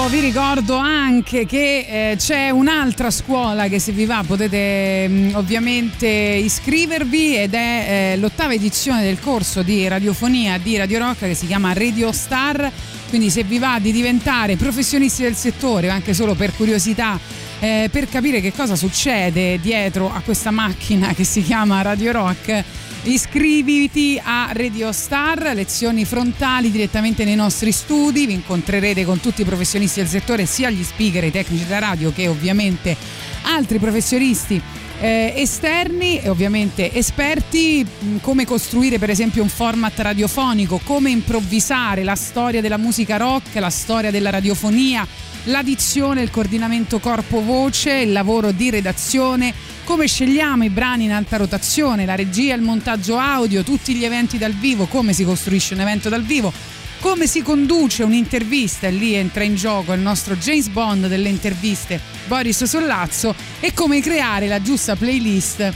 Vi 0.08 0.20
ricordo 0.20 0.76
anche 0.76 1.46
che 1.46 2.10
eh, 2.10 2.16
c'è 2.16 2.50
un'altra 2.50 3.10
scuola 3.10 3.68
che 3.68 3.78
se 3.78 3.92
vi 3.92 4.04
va 4.04 4.24
potete 4.26 5.06
mh, 5.06 5.32
ovviamente 5.34 6.06
iscrivervi 6.06 7.36
ed 7.36 7.54
è 7.54 8.12
eh, 8.14 8.16
l'ottava 8.16 8.52
edizione 8.52 9.02
del 9.02 9.20
corso 9.20 9.62
di 9.62 9.86
radiofonia 9.86 10.58
di 10.58 10.76
Radio 10.76 10.98
Rock 10.98 11.20
che 11.20 11.34
si 11.34 11.46
chiama 11.46 11.72
Radio 11.72 12.10
Star. 12.10 12.70
Quindi 13.08 13.30
se 13.30 13.44
vi 13.44 13.58
va 13.58 13.78
di 13.80 13.92
diventare 13.92 14.56
professionisti 14.56 15.22
del 15.22 15.36
settore 15.36 15.88
o 15.88 15.92
anche 15.92 16.14
solo 16.14 16.34
per 16.34 16.54
curiosità 16.56 17.18
eh, 17.60 17.88
per 17.92 18.08
capire 18.08 18.40
che 18.40 18.52
cosa 18.52 18.74
succede 18.74 19.60
dietro 19.60 20.12
a 20.12 20.20
questa 20.24 20.50
macchina 20.50 21.14
che 21.14 21.24
si 21.24 21.42
chiama 21.42 21.80
Radio 21.82 22.12
Rock 22.12 22.64
Iscriviti 23.04 24.20
a 24.22 24.50
Radio 24.52 24.92
Star, 24.92 25.50
lezioni 25.54 26.04
frontali 26.04 26.70
direttamente 26.70 27.24
nei 27.24 27.34
nostri 27.34 27.72
studi, 27.72 28.26
vi 28.26 28.34
incontrerete 28.34 29.04
con 29.04 29.18
tutti 29.18 29.42
i 29.42 29.44
professionisti 29.44 29.98
del 29.98 30.08
settore, 30.08 30.46
sia 30.46 30.70
gli 30.70 30.84
speaker, 30.84 31.24
i 31.24 31.32
tecnici 31.32 31.66
da 31.66 31.80
radio 31.80 32.12
che 32.12 32.28
ovviamente 32.28 32.96
altri 33.42 33.80
professionisti 33.80 34.62
eh, 35.00 35.32
esterni 35.36 36.20
e 36.20 36.28
ovviamente 36.28 36.92
esperti, 36.92 37.84
mh, 37.84 38.18
come 38.20 38.46
costruire 38.46 39.00
per 39.00 39.10
esempio 39.10 39.42
un 39.42 39.48
format 39.48 39.98
radiofonico, 39.98 40.80
come 40.84 41.10
improvvisare 41.10 42.04
la 42.04 42.14
storia 42.14 42.60
della 42.60 42.76
musica 42.76 43.16
rock, 43.16 43.56
la 43.56 43.70
storia 43.70 44.12
della 44.12 44.30
radiofonia, 44.30 45.04
l'addizione, 45.46 46.22
il 46.22 46.30
coordinamento 46.30 47.00
corpo-voce, 47.00 47.94
il 47.94 48.12
lavoro 48.12 48.52
di 48.52 48.70
redazione, 48.70 49.52
come 49.84 50.06
scegliamo 50.06 50.64
i 50.64 50.70
brani 50.70 51.04
in 51.04 51.12
alta 51.12 51.36
rotazione, 51.36 52.04
la 52.04 52.14
regia, 52.14 52.54
il 52.54 52.62
montaggio 52.62 53.18
audio, 53.18 53.62
tutti 53.62 53.94
gli 53.94 54.04
eventi 54.04 54.38
dal 54.38 54.52
vivo, 54.52 54.86
come 54.86 55.12
si 55.12 55.24
costruisce 55.24 55.74
un 55.74 55.80
evento 55.80 56.08
dal 56.08 56.22
vivo, 56.22 56.52
come 57.00 57.26
si 57.26 57.42
conduce 57.42 58.04
un'intervista? 58.04 58.86
E 58.86 58.92
lì 58.92 59.14
entra 59.14 59.42
in 59.42 59.56
gioco 59.56 59.92
il 59.92 60.00
nostro 60.00 60.36
James 60.36 60.68
Bond 60.68 61.08
delle 61.08 61.28
interviste. 61.28 62.00
Boris 62.28 62.62
Sollazzo. 62.62 63.34
E 63.58 63.74
come 63.74 64.00
creare 64.00 64.46
la 64.46 64.62
giusta 64.62 64.94
playlist? 64.94 65.72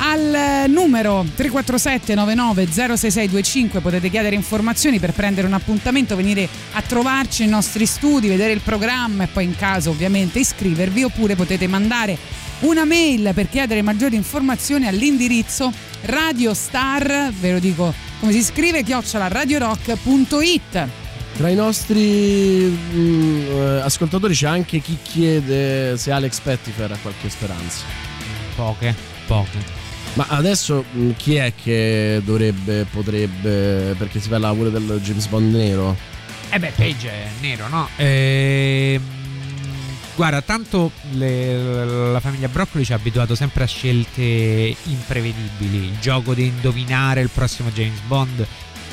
Al 0.00 0.68
numero 0.68 1.24
347 1.34 2.14
99 2.14 2.66
06625 2.66 3.80
potete 3.80 4.10
chiedere 4.10 4.36
informazioni 4.36 5.00
per 5.00 5.12
prendere 5.12 5.46
un 5.46 5.54
appuntamento, 5.54 6.14
venire 6.14 6.46
a 6.72 6.82
trovarci 6.82 7.42
nei 7.42 7.50
nostri 7.50 7.84
studi, 7.86 8.28
vedere 8.28 8.52
il 8.52 8.60
programma 8.60 9.24
e 9.24 9.28
poi 9.28 9.44
in 9.44 9.56
caso 9.56 9.90
ovviamente 9.90 10.38
iscrivervi 10.38 11.02
oppure 11.02 11.34
potete 11.34 11.66
mandare 11.66 12.16
una 12.60 12.84
mail 12.84 13.32
per 13.34 13.48
chiedere 13.48 13.82
maggiori 13.82 14.16
informazioni 14.16 14.86
all'indirizzo 14.86 15.72
radiostar, 16.02 17.32
ve 17.38 17.52
lo 17.52 17.58
dico 17.58 17.94
come 18.20 18.32
si 18.32 18.42
scrive, 18.42 18.82
chiocciola 18.82 19.28
radiorock.it. 19.28 20.88
Tra 21.36 21.48
i 21.48 21.54
nostri 21.54 22.76
mm, 22.92 23.50
eh, 23.50 23.80
ascoltatori 23.80 24.34
c'è 24.34 24.48
anche 24.48 24.80
chi 24.80 24.98
chiede 25.00 25.96
se 25.96 26.10
Alex 26.10 26.40
Pettifer 26.40 26.90
ha 26.90 26.98
qualche 27.00 27.28
speranza. 27.28 27.84
Poche, 28.56 28.92
poche. 29.26 29.76
Ma 30.14 30.26
adesso 30.30 30.84
mh, 30.90 31.10
chi 31.16 31.36
è 31.36 31.52
che 31.54 32.20
dovrebbe, 32.24 32.86
potrebbe, 32.90 33.94
perché 33.96 34.18
si 34.18 34.28
parla 34.28 34.52
pure 34.52 34.72
del 34.72 34.98
James 35.00 35.26
Bond 35.26 35.54
nero? 35.54 35.96
Eh 36.50 36.58
beh, 36.58 36.72
Page 36.74 37.08
è 37.08 37.28
nero, 37.40 37.68
no? 37.68 37.88
Ehm, 37.96 39.17
guarda, 40.18 40.42
tanto 40.42 40.90
le- 41.12 42.10
la 42.10 42.18
famiglia 42.18 42.48
Broccoli 42.48 42.84
ci 42.84 42.92
ha 42.92 42.96
abituato 42.96 43.36
sempre 43.36 43.62
a 43.62 43.66
scelte 43.68 44.74
imprevedibili. 44.86 45.76
Il 45.86 45.98
gioco 46.00 46.34
di 46.34 46.46
indovinare 46.46 47.20
il 47.20 47.30
prossimo 47.30 47.70
James 47.70 48.00
Bond. 48.00 48.40
A 48.40 48.46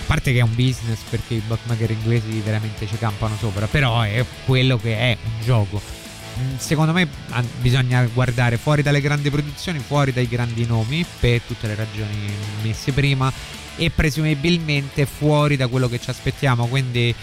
parte 0.05 0.31
che 0.31 0.37
è 0.37 0.43
un 0.43 0.53
business 0.53 0.99
perché 1.09 1.33
i 1.33 1.41
bookmaker 1.47 1.89
inglesi 1.89 2.39
veramente 2.41 2.85
ci 2.85 2.95
campano 2.99 3.35
sopra, 3.39 3.65
però 3.65 4.01
è 4.03 4.23
quello 4.45 4.77
che 4.77 4.95
è 4.95 5.17
un 5.23 5.43
gioco. 5.43 5.81
Mm, 6.37 6.57
Secondo 6.57 6.93
me 6.93 7.07
bisogna 7.59 8.05
guardare 8.13 8.57
fuori 8.57 8.83
dalle 8.83 9.01
grandi 9.01 9.31
produzioni, 9.31 9.79
fuori 9.79 10.13
dai 10.13 10.27
grandi 10.27 10.63
nomi, 10.67 11.03
per 11.19 11.41
tutte 11.41 11.65
le 11.65 11.73
ragioni 11.73 12.29
messe 12.61 12.91
prima, 12.91 13.33
e 13.77 13.89
presumibilmente 13.89 15.05
fuori 15.05 15.55
da 15.55 15.67
quello 15.67 15.87
che 15.87 15.99
ci 15.99 16.09
aspettiamo. 16.09 16.67
Quindi 16.67 17.13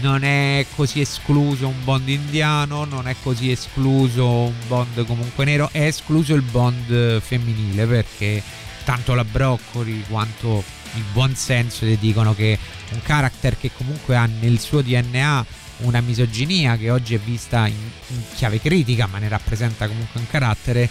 non 0.00 0.24
è 0.24 0.64
così 0.74 1.00
escluso 1.00 1.68
un 1.68 1.84
Bond 1.84 2.08
indiano, 2.08 2.84
non 2.84 3.08
è 3.08 3.14
così 3.22 3.50
escluso 3.50 4.26
un 4.26 4.54
Bond 4.66 5.04
comunque 5.06 5.44
nero, 5.44 5.68
è 5.72 5.86
escluso 5.86 6.34
il 6.34 6.42
Bond 6.42 7.20
femminile 7.20 7.86
perché 7.86 8.42
tanto 8.84 9.14
la 9.14 9.24
Broccoli 9.24 10.04
quanto 10.08 10.64
il 10.94 11.04
buon 11.12 11.34
senso 11.34 11.86
ti 11.86 11.96
dicono 11.98 12.34
che 12.34 12.58
un 12.92 13.02
character 13.02 13.56
che 13.58 13.70
comunque 13.72 14.16
ha 14.16 14.26
nel 14.26 14.58
suo 14.58 14.82
DNA 14.82 15.46
una 15.78 16.00
misoginia 16.00 16.76
che 16.76 16.90
oggi 16.90 17.14
è 17.14 17.18
vista 17.18 17.66
in, 17.66 17.74
in 18.08 18.22
chiave 18.34 18.60
critica 18.60 19.06
ma 19.06 19.18
ne 19.18 19.28
rappresenta 19.28 19.86
comunque 19.86 20.20
un 20.20 20.26
carattere 20.28 20.88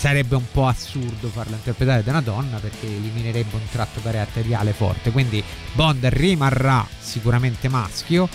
sarebbe 0.00 0.34
un 0.34 0.50
po' 0.50 0.66
assurdo 0.66 1.28
farla 1.28 1.56
interpretare 1.56 2.02
da 2.02 2.12
una 2.12 2.22
donna 2.22 2.56
perché 2.56 2.86
eliminerebbe 2.86 3.54
un 3.54 3.68
tratto 3.70 4.00
caratteriale 4.00 4.72
forte. 4.72 5.10
Quindi 5.10 5.44
Bond 5.74 6.06
rimarrà 6.06 6.86
sicuramente 6.98 7.68
maschio 7.68 8.26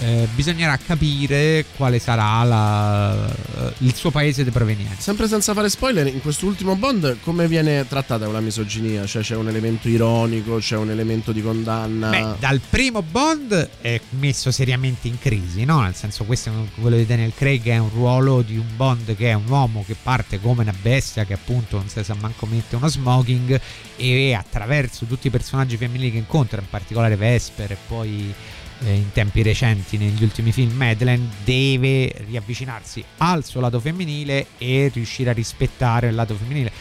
eh, 0.00 0.26
bisognerà 0.34 0.76
capire 0.78 1.64
quale 1.76 1.98
sarà 1.98 2.42
la- 2.44 3.70
il 3.78 3.94
suo 3.94 4.10
paese 4.10 4.42
di 4.44 4.50
provenienza 4.50 5.00
Sempre 5.00 5.28
senza 5.28 5.52
fare 5.54 5.68
spoiler, 5.68 6.06
in 6.06 6.20
quest'ultimo 6.20 6.74
Bond 6.76 7.18
come 7.22 7.46
viene 7.48 7.86
trattata 7.86 8.26
la 8.28 8.40
misoginia? 8.40 9.04
Cioè 9.06 9.22
c'è 9.22 9.36
un 9.36 9.48
elemento 9.48 9.88
ironico, 9.88 10.56
c'è 10.56 10.76
un 10.76 10.90
elemento 10.90 11.32
di 11.32 11.42
condanna? 11.42 12.10
Beh, 12.10 12.26
dal 12.38 12.60
primo 12.68 13.02
Bond 13.02 13.68
è 13.80 14.00
messo 14.10 14.50
seriamente 14.50 15.08
in 15.08 15.18
crisi, 15.18 15.64
no? 15.64 15.80
Nel 15.82 15.94
senso, 15.94 16.24
questo 16.24 16.48
è 16.48 16.52
un- 16.52 16.68
quello 16.80 16.96
di 16.96 17.06
Daniel 17.06 17.32
Craig 17.34 17.64
è 17.66 17.78
un 17.78 17.90
ruolo 17.90 18.42
di 18.42 18.56
un 18.56 18.66
Bond 18.76 19.14
che 19.16 19.30
è 19.30 19.34
un 19.34 19.46
uomo 19.48 19.84
che 19.86 19.96
parte 20.00 20.40
come 20.40 20.62
una 20.62 20.74
bestia, 20.80 21.24
che 21.24 21.34
appunto 21.34 21.76
non 21.76 21.88
si 21.88 22.02
sa 22.02 22.14
manco 22.18 22.46
mette 22.46 22.76
uno 22.76 22.88
smoking 22.88 23.60
e 23.96 24.32
attraverso 24.34 25.04
tutti 25.04 25.26
i 25.26 25.30
personaggi 25.30 25.76
femminili 25.76 26.10
che 26.12 26.18
incontra, 26.18 26.60
in 26.60 26.66
particolare 26.68 27.16
Vesper 27.16 27.72
e 27.72 27.76
poi 27.86 28.32
eh, 28.84 28.94
in 28.94 29.12
tempi 29.12 29.42
recenti 29.42 29.96
negli 29.96 30.22
ultimi 30.22 30.52
film 30.52 30.72
Madeleine, 30.72 31.28
deve 31.44 32.12
riavvicinarsi 32.26 33.04
al 33.18 33.44
suo 33.44 33.60
lato 33.60 33.80
femminile 33.80 34.46
e 34.58 34.90
riuscire 34.92 35.30
a 35.30 35.32
rispettare 35.32 36.08
il 36.08 36.14
lato 36.14 36.34
femminile. 36.34 36.72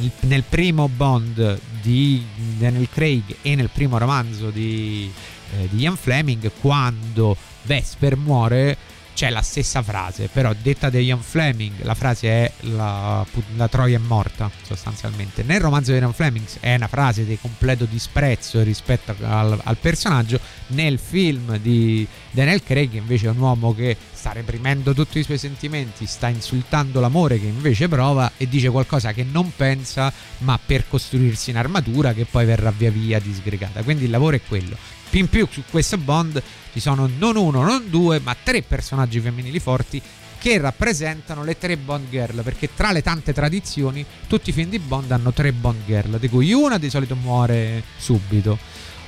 Il- 0.00 0.12
nel 0.22 0.42
primo 0.42 0.88
Bond 0.88 1.58
di 1.80 2.22
Daniel 2.58 2.88
Craig 2.90 3.36
e 3.42 3.54
nel 3.54 3.70
primo 3.72 3.96
romanzo 3.98 4.50
di, 4.50 5.10
eh, 5.56 5.68
di 5.70 5.80
Ian 5.82 5.96
Fleming, 5.96 6.50
quando 6.60 7.36
Vesper 7.62 8.16
muore, 8.16 8.76
c'è 9.16 9.30
la 9.30 9.40
stessa 9.40 9.82
frase, 9.82 10.28
però 10.30 10.52
detta 10.52 10.90
da 10.90 10.98
Ian 10.98 11.22
Fleming, 11.22 11.82
la 11.84 11.94
frase 11.94 12.28
è 12.28 12.52
la, 12.66 13.24
la 13.56 13.66
Troia 13.66 13.96
è 13.96 14.00
morta, 14.00 14.50
sostanzialmente. 14.62 15.42
Nel 15.42 15.58
romanzo 15.58 15.90
di 15.90 15.96
Ian 15.96 16.12
Fleming 16.12 16.44
è 16.60 16.74
una 16.74 16.86
frase 16.86 17.24
di 17.24 17.38
completo 17.40 17.86
disprezzo 17.86 18.62
rispetto 18.62 19.14
al, 19.22 19.58
al 19.64 19.76
personaggio, 19.78 20.38
nel 20.68 20.98
film 20.98 21.56
di 21.56 22.06
Daniel 22.30 22.62
Craig 22.62 22.92
invece 22.92 23.28
è 23.28 23.30
un 23.30 23.38
uomo 23.38 23.74
che 23.74 23.96
sta 24.12 24.32
reprimendo 24.32 24.92
tutti 24.92 25.18
i 25.18 25.22
suoi 25.22 25.38
sentimenti, 25.38 26.04
sta 26.04 26.28
insultando 26.28 27.00
l'amore 27.00 27.40
che 27.40 27.46
invece 27.46 27.88
prova 27.88 28.32
e 28.36 28.46
dice 28.46 28.68
qualcosa 28.68 29.14
che 29.14 29.24
non 29.24 29.50
pensa, 29.56 30.12
ma 30.38 30.58
per 30.62 30.86
costruirsi 30.86 31.48
un'armatura 31.48 32.12
che 32.12 32.26
poi 32.26 32.44
verrà 32.44 32.70
via 32.70 32.90
via 32.90 33.18
disgregata. 33.18 33.82
Quindi 33.82 34.04
il 34.04 34.10
lavoro 34.10 34.36
è 34.36 34.42
quello. 34.46 34.76
In 35.16 35.30
più 35.30 35.48
su 35.50 35.62
questo 35.70 35.96
Bond 35.96 36.42
ci 36.74 36.78
sono 36.78 37.08
non 37.16 37.36
uno, 37.36 37.62
non 37.62 37.88
due, 37.88 38.20
ma 38.20 38.36
tre 38.40 38.60
personaggi 38.60 39.18
femminili 39.18 39.58
forti 39.58 40.00
che 40.38 40.58
rappresentano 40.58 41.42
le 41.42 41.56
tre 41.56 41.78
Bond 41.78 42.10
Girl, 42.10 42.42
perché 42.42 42.68
tra 42.74 42.92
le 42.92 43.00
tante 43.00 43.32
tradizioni 43.32 44.04
tutti 44.26 44.50
i 44.50 44.52
film 44.52 44.68
di 44.68 44.78
Bond 44.78 45.10
hanno 45.10 45.32
tre 45.32 45.52
Bond 45.52 45.86
Girl, 45.86 46.18
di 46.18 46.28
cui 46.28 46.52
una 46.52 46.76
di 46.76 46.90
solito 46.90 47.16
muore 47.16 47.82
subito. 47.96 48.58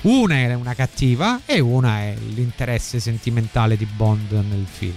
Una 0.02 0.36
è 0.36 0.54
una 0.54 0.74
cattiva 0.74 1.42
e 1.44 1.60
una 1.60 1.98
è 1.98 2.14
l'interesse 2.28 3.00
sentimentale 3.00 3.76
di 3.76 3.84
Bond 3.84 4.32
nel 4.32 4.66
film. 4.66 4.96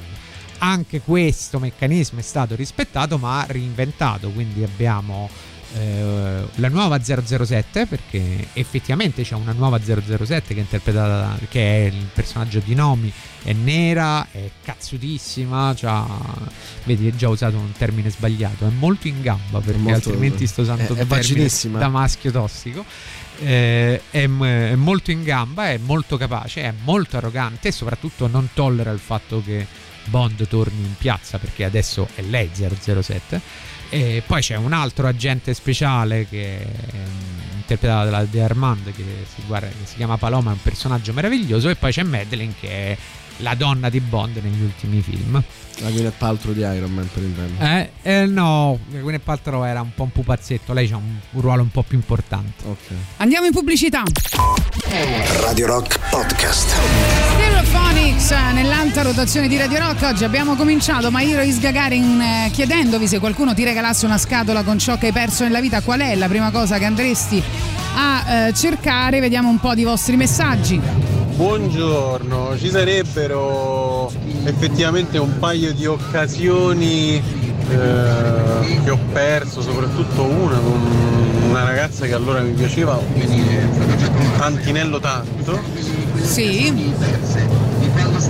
Anche 0.59 1.01
questo 1.01 1.59
meccanismo 1.59 2.19
è 2.19 2.23
stato 2.23 2.55
rispettato 2.55 3.17
ma 3.17 3.43
reinventato, 3.49 4.29
quindi 4.29 4.63
abbiamo 4.63 5.29
eh, 5.73 6.43
la 6.55 6.67
nuova 6.67 6.99
007 7.01 7.85
perché 7.85 8.47
effettivamente 8.53 9.23
c'è 9.23 9.35
una 9.35 9.53
nuova 9.53 9.79
007 9.81 10.53
che 10.53 10.59
è 10.59 10.63
interpretata 10.63 11.37
che 11.49 11.61
è 11.61 11.85
il 11.87 12.07
personaggio 12.13 12.59
di 12.59 12.75
Nomi 12.75 13.11
è 13.43 13.53
nera 13.53 14.27
è 14.31 14.49
cazzutissima 14.63 15.73
c'ha, 15.75 16.05
vedi 16.83 17.07
è 17.07 17.15
già 17.15 17.29
usato 17.29 17.57
un 17.57 17.71
termine 17.77 18.09
sbagliato 18.09 18.65
è 18.65 18.69
molto 18.69 19.07
in 19.07 19.21
gamba 19.21 19.59
perché 19.59 19.79
molto- 19.79 20.09
altrimenti 20.09 20.45
sto 20.47 20.61
usando 20.61 20.93
è- 20.93 21.01
è 21.01 21.05
da 21.79 21.89
maschio 21.89 22.31
tossico. 22.31 22.83
Eh, 23.43 24.01
è, 24.11 24.27
è 24.27 24.75
molto 24.75 25.09
in 25.09 25.23
gamba 25.23 25.69
è 25.71 25.77
molto 25.77 26.15
capace 26.17 26.61
è 26.61 26.73
molto 26.83 27.17
arrogante 27.17 27.69
e 27.69 27.71
soprattutto 27.71 28.27
non 28.27 28.49
tollera 28.53 28.91
il 28.91 28.99
fatto 28.99 29.41
che 29.43 29.65
Bond 30.05 30.47
torni 30.47 30.81
in 30.81 30.95
piazza 30.97 31.37
perché 31.39 31.63
adesso 31.63 32.07
è 32.15 32.21
lei 32.21 32.49
007 32.53 33.41
E 33.93 34.23
poi 34.25 34.39
c'è 34.39 34.55
un 34.55 34.71
altro 34.71 35.05
agente 35.05 35.53
speciale 35.53 36.25
che 36.25 36.65
mm, 36.65 37.57
interpretato 37.57 38.09
da 38.09 38.23
De 38.23 38.41
Armand 38.41 38.93
che 38.93 39.03
si, 39.27 39.41
guarda- 39.45 39.67
che 39.67 39.85
si 39.85 39.97
chiama 39.97 40.15
Paloma, 40.17 40.51
è 40.51 40.53
un 40.53 40.61
personaggio 40.61 41.11
meraviglioso. 41.11 41.67
E 41.67 41.75
poi 41.75 41.91
c'è 41.91 42.03
Madeleine 42.03 42.53
che 42.57 42.69
è 42.69 42.97
la 43.41 43.55
donna 43.55 43.89
di 43.89 43.99
Bond 43.99 44.37
negli 44.41 44.61
ultimi 44.61 45.01
film. 45.01 45.41
La 45.79 45.89
Gwyneth 45.89 46.15
Paltrow 46.17 46.53
di 46.53 46.61
Iron 46.61 46.91
Man 46.91 47.09
per 47.11 47.23
intendere. 47.23 47.91
Eh, 48.03 48.21
eh, 48.21 48.25
no, 48.25 48.79
Gwyneth 48.89 49.23
Paltrow 49.23 49.63
era 49.63 49.81
un 49.81 49.93
po' 49.93 50.03
un 50.03 50.11
pupazzetto, 50.11 50.73
lei 50.73 50.89
ha 50.91 50.97
un, 50.97 51.15
un 51.31 51.41
ruolo 51.41 51.61
un 51.63 51.69
po' 51.69 51.83
più 51.83 51.97
importante. 51.97 52.63
Andiamo 53.17 53.47
in 53.47 53.51
pubblicità. 53.51 54.03
Radio 55.41 55.67
Rock 55.67 55.99
Podcast. 56.09 56.69
Stereophonics 57.33 58.31
eh, 58.31 58.53
nell'alta 58.53 59.01
rotazione 59.01 59.47
di 59.47 59.57
Radio 59.57 59.79
Rock. 59.79 60.03
Oggi 60.03 60.23
abbiamo 60.23 60.55
cominciato 60.55 61.09
Mairo 61.09 61.41
Is 61.41 61.59
Gagarin 61.59 62.21
eh, 62.21 62.49
chiedendovi 62.51 63.07
se 63.07 63.19
qualcuno 63.19 63.53
ti 63.53 63.63
regalasse 63.63 64.05
una 64.05 64.17
scatola 64.17 64.63
con 64.63 64.77
ciò 64.77 64.97
che 64.97 65.07
hai 65.07 65.11
perso 65.11 65.43
nella 65.43 65.61
vita, 65.61 65.81
qual 65.81 66.01
è 66.01 66.15
la 66.15 66.27
prima 66.27 66.51
cosa 66.51 66.77
che 66.77 66.85
andresti 66.85 67.41
a 67.95 68.47
eh, 68.47 68.53
cercare. 68.53 69.19
Vediamo 69.19 69.49
un 69.49 69.59
po' 69.59 69.73
di 69.73 69.83
vostri 69.83 70.15
messaggi. 70.15 71.20
Buongiorno, 71.41 72.55
ci 72.55 72.69
sarebbero 72.69 74.11
effettivamente 74.43 75.17
un 75.17 75.39
paio 75.39 75.73
di 75.73 75.87
occasioni 75.87 77.15
eh, 77.15 78.81
che 78.83 78.89
ho 78.91 78.99
perso, 79.11 79.59
soprattutto 79.59 80.21
una 80.21 80.59
con 80.59 80.79
una 81.49 81.63
ragazza 81.63 82.05
che 82.05 82.13
allora 82.13 82.41
mi 82.41 82.51
piaceva 82.51 82.95
un 82.95 84.31
tantinello 84.37 84.99
tanto. 84.99 85.59
Sì. 86.21 86.93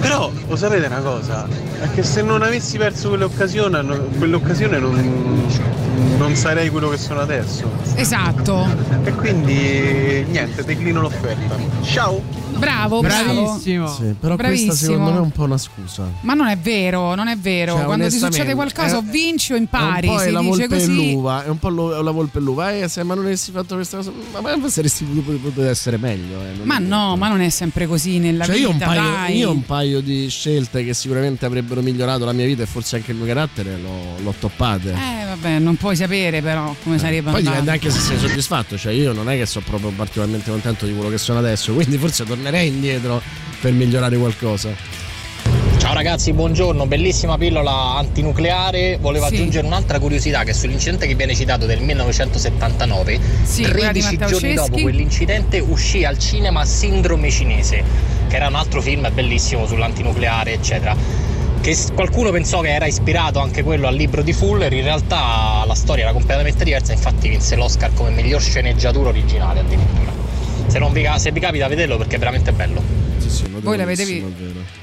Però 0.01 0.31
lo 0.47 0.55
sapete 0.55 0.87
una 0.87 0.99
cosa? 0.99 1.47
È 1.79 1.89
che 1.93 2.03
se 2.03 2.21
non 2.21 2.41
avessi 2.41 2.77
perso 2.77 3.09
quell'occasione, 3.09 3.81
quell'occasione 4.17 4.79
non, 4.79 5.45
non 6.17 6.35
sarei 6.35 6.69
quello 6.69 6.89
che 6.89 6.97
sono 6.97 7.19
adesso. 7.21 7.69
Esatto. 7.95 8.67
E 9.03 9.13
quindi 9.13 10.25
niente, 10.29 10.63
declino 10.63 11.01
l'offerta. 11.01 11.55
Ciao! 11.83 12.39
Bravo, 12.51 12.99
bravo. 13.01 13.57
Sì, 13.59 13.73
però 14.19 14.35
Bravissimo. 14.35 14.67
questa 14.67 14.85
secondo 14.85 15.11
me 15.11 15.17
è 15.17 15.21
un 15.21 15.31
po' 15.31 15.43
una 15.45 15.57
scusa. 15.57 16.03
Ma 16.21 16.35
non 16.35 16.45
è 16.47 16.57
vero, 16.57 17.15
non 17.15 17.27
è 17.27 17.35
vero. 17.35 17.73
Cioè, 17.75 17.85
Quando 17.85 18.07
ti 18.07 18.17
succede 18.17 18.53
qualcosa, 18.53 18.95
è- 18.95 18.97
o 18.99 19.01
vinci 19.03 19.53
o 19.53 19.55
impari. 19.55 20.07
È 20.07 20.11
un 20.11 20.15
po' 20.17 20.21
si 20.21 20.31
la 20.31 20.39
dice 20.41 20.49
volpe 20.49 20.75
e 20.75 20.77
così. 20.77 21.11
l'uva, 21.13 21.43
è 21.43 21.47
un 21.47 21.57
po' 21.57 21.69
lo- 21.69 22.01
la 22.03 22.11
volpe 22.11 22.37
e 22.37 22.41
l'uva. 22.41 22.71
Eh, 22.71 22.87
se 22.87 23.01
ma 23.01 23.15
non 23.15 23.25
avessi 23.25 23.51
fatto 23.51 23.73
questa 23.75 23.97
cosa, 23.97 24.11
ma, 24.39 24.55
ma 24.57 24.69
saresti 24.69 25.03
potuto 25.05 25.63
essere 25.67 25.97
meglio. 25.97 26.39
eh, 26.39 26.59
Ma 26.63 26.77
no, 26.77 27.15
ma 27.17 27.29
non 27.29 27.41
è 27.41 27.49
sempre 27.49 27.87
così 27.87 28.19
nella 28.19 28.45
Cioè, 28.45 28.53
vita. 28.57 28.67
io, 28.67 28.73
un 28.73 28.77
paio, 28.77 29.01
dai. 29.01 29.37
io 29.37 29.49
ho 29.49 29.53
un 29.53 29.65
paio 29.65 29.90
di 29.99 30.29
scelte 30.29 30.83
che 30.85 30.93
sicuramente 30.93 31.45
avrebbero 31.45 31.81
migliorato 31.81 32.23
la 32.23 32.31
mia 32.31 32.45
vita 32.45 32.63
e 32.63 32.65
forse 32.65 32.95
anche 32.95 33.11
il 33.11 33.17
mio 33.17 33.25
carattere, 33.25 33.77
l'ho, 33.77 34.17
l'ho 34.21 34.33
toppate. 34.39 34.91
Eh, 34.91 35.25
vabbè, 35.25 35.59
non 35.59 35.75
puoi 35.75 35.95
sapere 35.95 36.41
però 36.41 36.73
come 36.83 36.97
sarebbe 36.97 37.31
Poi 37.31 37.41
dipende 37.41 37.71
anche 37.71 37.89
se 37.89 37.99
sei 37.99 38.17
soddisfatto, 38.17 38.77
cioè 38.77 38.93
io 38.93 39.11
non 39.11 39.29
è 39.29 39.37
che 39.37 39.45
sono 39.45 39.65
proprio 39.67 39.89
particolarmente 39.89 40.49
contento 40.49 40.85
di 40.85 40.93
quello 40.93 41.09
che 41.09 41.17
sono 41.17 41.39
adesso, 41.39 41.73
quindi 41.73 41.97
forse 41.97 42.23
tornerei 42.23 42.67
indietro 42.67 43.21
per 43.59 43.73
migliorare 43.73 44.17
qualcosa. 44.17 45.00
Ciao 45.91 45.99
ragazzi, 45.99 46.31
buongiorno, 46.31 46.85
bellissima 46.85 47.37
pillola 47.37 47.97
antinucleare. 47.97 48.97
Volevo 48.97 49.27
Sì. 49.27 49.33
aggiungere 49.33 49.67
un'altra 49.67 49.99
curiosità 49.99 50.45
che 50.45 50.53
sull'incidente 50.53 51.05
che 51.05 51.15
viene 51.15 51.35
citato 51.35 51.65
del 51.65 51.81
1979, 51.81 53.19
Sì, 53.43 53.63
quella 53.63 53.91
di 53.91 53.99
13 53.99 54.17
Matteo 54.17 54.27
giorni 54.29 54.55
Ceschi. 54.55 54.69
dopo 54.69 54.81
quell'incidente 54.83 55.59
uscì 55.59 56.05
al 56.05 56.17
cinema 56.17 56.63
Sindrome 56.63 57.29
cinese, 57.29 57.83
che 58.29 58.35
era 58.37 58.47
un 58.47 58.55
altro 58.55 58.81
film 58.81 59.05
bellissimo 59.13 59.67
sull'antinucleare, 59.67 60.53
eccetera. 60.53 60.95
Che 61.59 61.77
qualcuno 61.93 62.31
pensò 62.31 62.61
che 62.61 62.69
era 62.73 62.85
ispirato 62.85 63.39
anche 63.39 63.61
quello 63.61 63.87
al 63.87 63.95
libro 63.95 64.21
di 64.21 64.31
Fuller, 64.31 64.71
in 64.71 64.83
realtà 64.83 65.61
la 65.67 65.75
storia 65.75 66.05
era 66.05 66.13
completamente 66.13 66.63
diversa, 66.63 66.93
infatti 66.93 67.27
vinse 67.27 67.57
l'Oscar 67.57 67.93
come 67.93 68.11
miglior 68.11 68.41
sceneggiatura 68.41 69.09
originale 69.09 69.59
addirittura. 69.59 70.09
Se, 70.67 70.79
non 70.79 70.93
vi, 70.93 71.05
se 71.17 71.33
vi 71.33 71.41
capita 71.41 71.67
vederlo 71.67 71.97
perché 71.97 72.15
è 72.15 72.19
veramente 72.19 72.53
bello. 72.53 72.81
Sì, 73.17 73.29
sì, 73.29 73.43
Voi 73.59 73.75
l'avete 73.75 74.05
vero. 74.05 74.80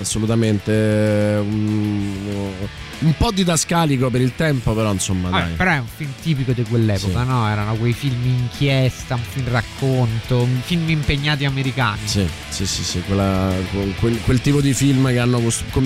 Assolutamente 0.00 1.38
un, 1.40 2.52
un 3.00 3.14
po' 3.16 3.30
didascalico 3.30 4.10
per 4.10 4.20
il 4.20 4.34
tempo, 4.34 4.72
però 4.74 4.92
insomma 4.92 5.28
Vabbè, 5.30 5.44
dai. 5.44 5.52
però 5.54 5.70
è 5.72 5.78
un 5.78 5.86
film 5.94 6.10
tipico 6.20 6.52
di 6.52 6.62
quell'epoca, 6.62 7.20
Sì. 7.22 7.26
no? 7.28 7.48
Erano 7.48 7.74
quei 7.76 7.92
film 7.92 8.24
inchiesta, 8.24 9.14
un 9.14 9.22
film 9.22 9.48
racconto, 9.50 10.42
un 10.42 10.60
film 10.64 10.88
impegnati 10.88 11.44
americani. 11.44 12.00
Sì, 12.04 12.26
sì, 12.48 12.66
sì, 12.66 12.82
sì, 12.82 13.02
quella- 13.06 13.52
quel, 14.00 14.20
quel 14.24 14.40
tipo 14.40 14.60
di 14.60 14.74
film 14.74 15.08
che 15.08 15.18
hanno 15.18 15.40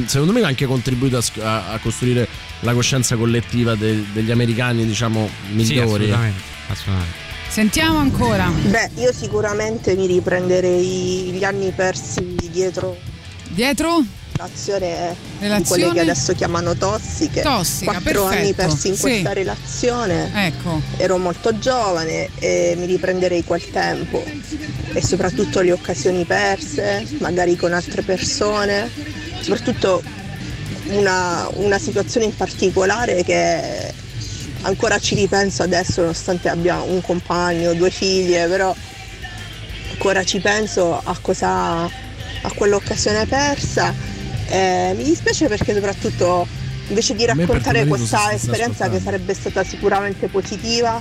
secondo 0.06 0.32
me 0.32 0.40
ha 0.42 0.46
anche 0.46 0.66
contribuito 0.66 1.18
a, 1.18 1.22
a- 1.42 1.72
a 1.72 1.78
costruire 1.78 2.26
la 2.60 2.72
coscienza 2.72 3.16
collettiva 3.16 3.74
de- 3.74 4.04
degli 4.12 4.30
americani, 4.30 4.86
diciamo, 4.86 5.28
Sì, 5.48 5.52
migliori. 5.54 5.82
assolutamente, 6.04 6.42
assolutamente. 6.68 7.26
Sentiamo 7.48 7.98
ancora. 7.98 8.48
Beh, 8.50 8.90
io 8.96 9.12
sicuramente 9.12 9.94
mi 9.96 10.06
riprenderei 10.06 11.30
gli 11.32 11.44
anni 11.44 11.72
persi 11.72 12.36
dietro 12.50 12.96
Dietro? 13.58 14.04
relazione 14.36 15.16
Relazione? 15.40 15.62
quelle 15.66 15.92
che 15.92 15.98
adesso 15.98 16.32
chiamano 16.32 16.76
tossiche. 16.76 17.40
Tossica, 17.40 17.90
Quattro 17.90 18.22
perfetto, 18.22 18.40
anni 18.40 18.52
persi 18.52 18.86
in 18.86 18.94
sì. 18.94 19.00
questa 19.00 19.32
relazione. 19.32 20.30
Ecco. 20.46 20.80
Ero 20.96 21.18
molto 21.18 21.58
giovane 21.58 22.28
e 22.38 22.76
mi 22.78 22.86
riprenderei 22.86 23.42
quel 23.42 23.68
tempo 23.68 24.22
e 24.92 25.04
soprattutto 25.04 25.58
le 25.60 25.72
occasioni 25.72 26.24
perse, 26.24 27.04
magari 27.18 27.56
con 27.56 27.72
altre 27.72 28.02
persone, 28.02 28.88
soprattutto 29.40 30.04
una, 30.90 31.48
una 31.54 31.80
situazione 31.80 32.26
in 32.26 32.36
particolare 32.36 33.24
che 33.24 33.92
ancora 34.60 35.00
ci 35.00 35.16
ripenso 35.16 35.64
adesso 35.64 36.02
nonostante 36.02 36.48
abbia 36.48 36.80
un 36.80 37.00
compagno, 37.00 37.74
due 37.74 37.90
figlie, 37.90 38.46
però 38.46 38.72
ancora 39.90 40.22
ci 40.22 40.38
penso 40.38 40.96
a 41.02 41.18
cosa 41.20 42.06
a 42.42 42.52
quell'occasione 42.52 43.26
persa. 43.26 43.94
E 44.48 44.92
mi 44.96 45.04
dispiace 45.04 45.46
perché 45.48 45.74
soprattutto 45.74 46.46
invece 46.88 47.14
di 47.14 47.26
raccontare 47.26 47.86
questa 47.86 48.32
esperienza 48.32 48.88
che 48.88 48.98
sarebbe 48.98 49.34
stata 49.34 49.62
sicuramente 49.62 50.28
positiva, 50.28 51.00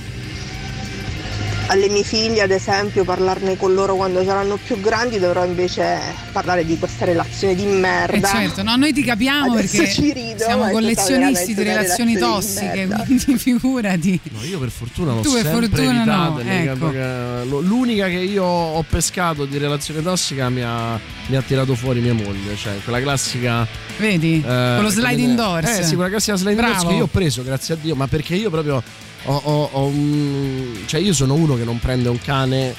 alle 1.68 1.88
mie 1.88 2.02
figlie 2.02 2.42
ad 2.42 2.50
esempio 2.50 3.04
parlarne 3.04 3.56
con 3.56 3.74
loro 3.74 3.94
quando 3.94 4.24
saranno 4.24 4.56
più 4.56 4.80
grandi 4.80 5.18
dovrò 5.18 5.44
invece 5.44 5.98
parlare 6.32 6.64
di 6.64 6.78
questa 6.78 7.04
relazione 7.04 7.54
di 7.54 7.62
Eh 7.64 7.66
merda. 7.66 8.28
certo, 8.28 8.62
no, 8.62 8.74
noi 8.76 8.92
ti 8.92 9.02
capiamo 9.04 9.52
Adesso 9.54 9.76
perché 9.76 9.92
ci 9.92 10.12
rido, 10.12 10.38
siamo 10.44 10.62
stata 10.62 10.72
collezionisti 10.72 11.54
di 11.54 11.62
relazioni 11.62 12.14
di 12.14 12.18
tossiche, 12.20 12.86
merda. 12.86 13.04
quindi 13.04 13.36
figurati. 13.38 14.20
No, 14.30 14.44
io 14.44 14.58
per 14.58 14.70
fortuna 14.70 15.12
l'ho 15.14 15.20
Tu 15.20 15.32
per 15.32 15.42
sempre 15.42 15.68
fortuna 15.68 15.96
evitata. 16.00 16.28
no, 16.28 16.40
ecco. 16.40 16.90
che- 16.90 17.66
L'unica 17.66 18.06
che 18.06 18.16
io 18.18 18.44
ho 18.44 18.84
pescato 18.88 19.44
di 19.44 19.58
relazione 19.58 20.02
tossica 20.02 20.48
mi 20.48 20.62
ha, 20.62 20.98
mi 21.26 21.36
ha 21.36 21.42
tirato 21.42 21.74
fuori 21.74 22.00
mia 22.00 22.14
moglie, 22.14 22.56
cioè 22.56 22.74
quella 22.82 23.00
classica. 23.00 23.66
Vedi? 23.98 24.40
Con 24.42 24.78
lo 24.82 24.88
sliding 24.88 25.34
doors. 25.36 25.78
Eh 25.78 25.82
sì, 25.82 25.94
quella 25.94 26.08
classica 26.10 26.36
sliding 26.36 26.60
doors 26.60 26.76
Bravo. 26.78 26.88
che 26.88 26.94
io 26.96 27.04
ho 27.04 27.08
preso, 27.08 27.42
grazie 27.42 27.74
a 27.74 27.76
Dio, 27.80 27.94
ma 27.94 28.06
perché 28.06 28.34
io 28.34 28.48
proprio 28.50 28.82
ho, 29.24 29.34
ho- 29.36 29.68
ho 29.72 29.84
un- 29.86 30.82
Cioè 30.86 31.00
io 31.00 31.12
sono 31.12 31.34
uno 31.34 31.56
che 31.56 31.64
non 31.64 31.78
prende 31.78 32.08
un 32.08 32.20
cane 32.20 32.74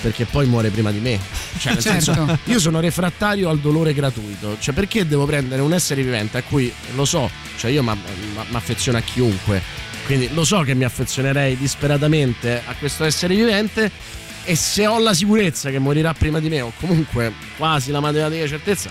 perché 0.00 0.24
poi 0.24 0.46
muore 0.46 0.70
prima 0.70 0.90
di 0.90 0.98
me. 0.98 1.18
Cioè, 1.58 1.74
nel 1.74 1.82
Certo. 1.82 2.02
senso, 2.14 2.38
io 2.44 2.58
sono 2.58 2.80
refrattario 2.80 3.48
al 3.48 3.58
dolore 3.60 3.94
gratuito. 3.94 4.56
Cioè, 4.58 4.74
perché 4.74 5.06
devo 5.06 5.26
prendere 5.26 5.62
un 5.62 5.72
essere 5.72 6.02
vivente 6.02 6.38
a 6.38 6.42
cui 6.42 6.72
lo 6.96 7.04
so, 7.04 7.30
cioè 7.56 7.70
io 7.70 7.82
mi 7.84 7.92
affeziono 8.52 8.98
a 8.98 9.00
chiunque. 9.00 9.62
Quindi 10.06 10.28
lo 10.34 10.44
so 10.44 10.62
che 10.62 10.74
mi 10.74 10.82
affezionerei 10.82 11.56
disperatamente 11.56 12.62
a 12.64 12.74
questo 12.74 13.04
essere 13.04 13.34
vivente. 13.36 13.90
E 14.44 14.56
se 14.56 14.88
ho 14.88 14.98
la 14.98 15.14
sicurezza 15.14 15.70
che 15.70 15.78
morirà 15.78 16.12
prima 16.14 16.40
di 16.40 16.48
me, 16.48 16.62
o 16.62 16.72
comunque 16.80 17.32
quasi 17.56 17.92
la 17.92 18.00
matematica 18.00 18.44
certezza, 18.48 18.90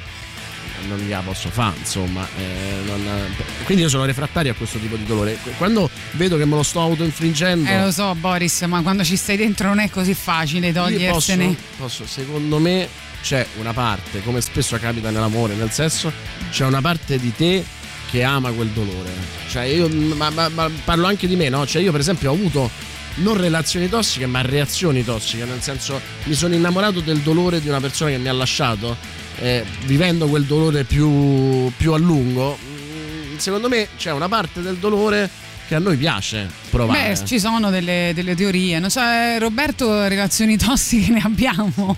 non 0.87 0.97
gliela 0.99 1.21
posso 1.21 1.49
fare, 1.49 1.75
insomma. 1.77 2.27
eh, 2.37 2.85
non- 2.85 3.35
quindi 3.63 3.83
io 3.83 3.89
sono 3.89 4.05
refrattario 4.05 4.51
a 4.51 4.55
questo 4.55 4.77
tipo 4.79 4.95
di 4.95 5.05
dolore. 5.05 5.37
Quando 5.57 5.89
vedo 6.11 6.37
che 6.37 6.45
me 6.45 6.55
lo 6.55 6.63
sto 6.63 6.79
autoinfliggendo. 6.81 7.69
Eh 7.69 7.81
lo 7.83 7.91
so 7.91 8.13
Boris, 8.15 8.61
ma 8.63 8.81
quando 8.81 9.03
ci 9.03 9.15
stai 9.15 9.37
dentro 9.37 9.67
non 9.67 9.79
è 9.79 9.89
così 9.89 10.13
facile 10.13 10.71
togliersene. 10.73 11.45
Posso, 11.77 12.03
posso, 12.03 12.05
secondo 12.07 12.57
me 12.59 12.87
c'è 13.21 13.45
una 13.59 13.73
parte, 13.73 14.21
come 14.23 14.41
spesso 14.41 14.77
capita 14.77 15.09
nell'amore, 15.11 15.53
nel 15.55 15.71
sesso, 15.71 16.11
c'è 16.49 16.65
una 16.65 16.81
parte 16.81 17.19
di 17.19 17.33
te 17.35 17.63
che 18.09 18.23
ama 18.23 18.51
quel 18.51 18.69
dolore. 18.69 19.09
Cioè 19.49 19.63
io 19.63 19.87
ma, 19.89 20.29
ma- 20.31 20.49
ma 20.49 20.69
parlo 20.83 21.07
anche 21.07 21.27
di 21.27 21.35
me, 21.35 21.49
no? 21.49 21.65
Cioè 21.65 21.81
io 21.81 21.91
per 21.91 21.99
esempio 22.01 22.31
ho 22.31 22.33
avuto 22.33 22.69
non 23.15 23.37
relazioni 23.37 23.87
tossiche, 23.89 24.25
ma 24.25 24.41
reazioni 24.41 25.03
tossiche, 25.03 25.43
nel 25.45 25.61
senso 25.61 25.99
mi 26.23 26.33
sono 26.33 26.55
innamorato 26.55 27.01
del 27.01 27.19
dolore 27.19 27.59
di 27.61 27.67
una 27.67 27.79
persona 27.81 28.09
che 28.09 28.17
mi 28.17 28.27
ha 28.29 28.33
lasciato, 28.33 28.97
eh, 29.41 29.65
vivendo 29.85 30.27
quel 30.27 30.43
dolore 30.43 30.83
più, 30.83 31.71
più 31.75 31.93
a 31.93 31.97
lungo. 31.97 32.57
Mm, 32.63 33.37
Secondo 33.37 33.67
me 33.69 33.87
c'è 33.97 34.11
una 34.11 34.29
parte 34.29 34.61
del 34.61 34.77
dolore 34.77 35.29
che 35.67 35.75
a 35.75 35.79
noi 35.79 35.97
piace 35.97 36.49
provare. 36.69 37.13
Beh, 37.13 37.25
ci 37.25 37.39
sono 37.39 37.69
delle, 37.69 38.11
delle 38.13 38.35
teorie. 38.35 38.77
Non 38.79 38.89
so, 38.89 39.01
eh, 39.01 39.39
Roberto, 39.39 40.07
relazioni 40.07 40.57
tossiche 40.57 41.11
ne 41.11 41.21
abbiamo. 41.23 41.97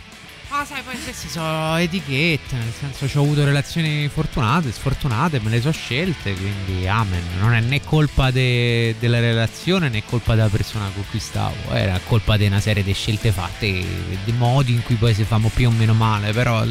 No, 0.56 0.64
sai, 0.66 0.84
poi 0.84 0.94
queste 1.04 1.30
sono 1.30 1.78
etichette, 1.78 2.56
nel 2.56 2.72
senso 2.80 3.20
ho 3.20 3.24
avuto 3.24 3.44
relazioni 3.44 4.08
fortunate, 4.08 4.72
sfortunate, 4.72 5.40
me 5.40 5.50
le 5.50 5.60
so 5.60 5.72
scelte, 5.72 6.36
quindi 6.36 6.88
amen. 6.88 7.24
Non 7.40 7.54
è 7.54 7.60
né 7.60 7.82
colpa 7.82 8.30
de- 8.30 8.94
della 9.00 9.20
relazione 9.20 9.90
né 9.90 10.04
colpa 10.06 10.36
della 10.36 10.50
persona 10.50 10.92
con 10.94 11.04
cui 11.10 11.18
stavo, 11.18 11.56
era 11.72 12.00
colpa 12.06 12.38
di 12.38 12.46
una 12.46 12.60
serie 12.60 12.84
di 12.84 12.94
scelte 12.94 13.32
fatte, 13.32 13.84
di 14.24 14.32
modi 14.34 14.74
in 14.74 14.84
cui 14.84 14.94
poi 14.94 15.16
si 15.16 15.24
fanno 15.24 15.50
più 15.52 15.70
o 15.70 15.72
meno 15.72 15.96
male, 15.96 16.32
però 16.34 16.64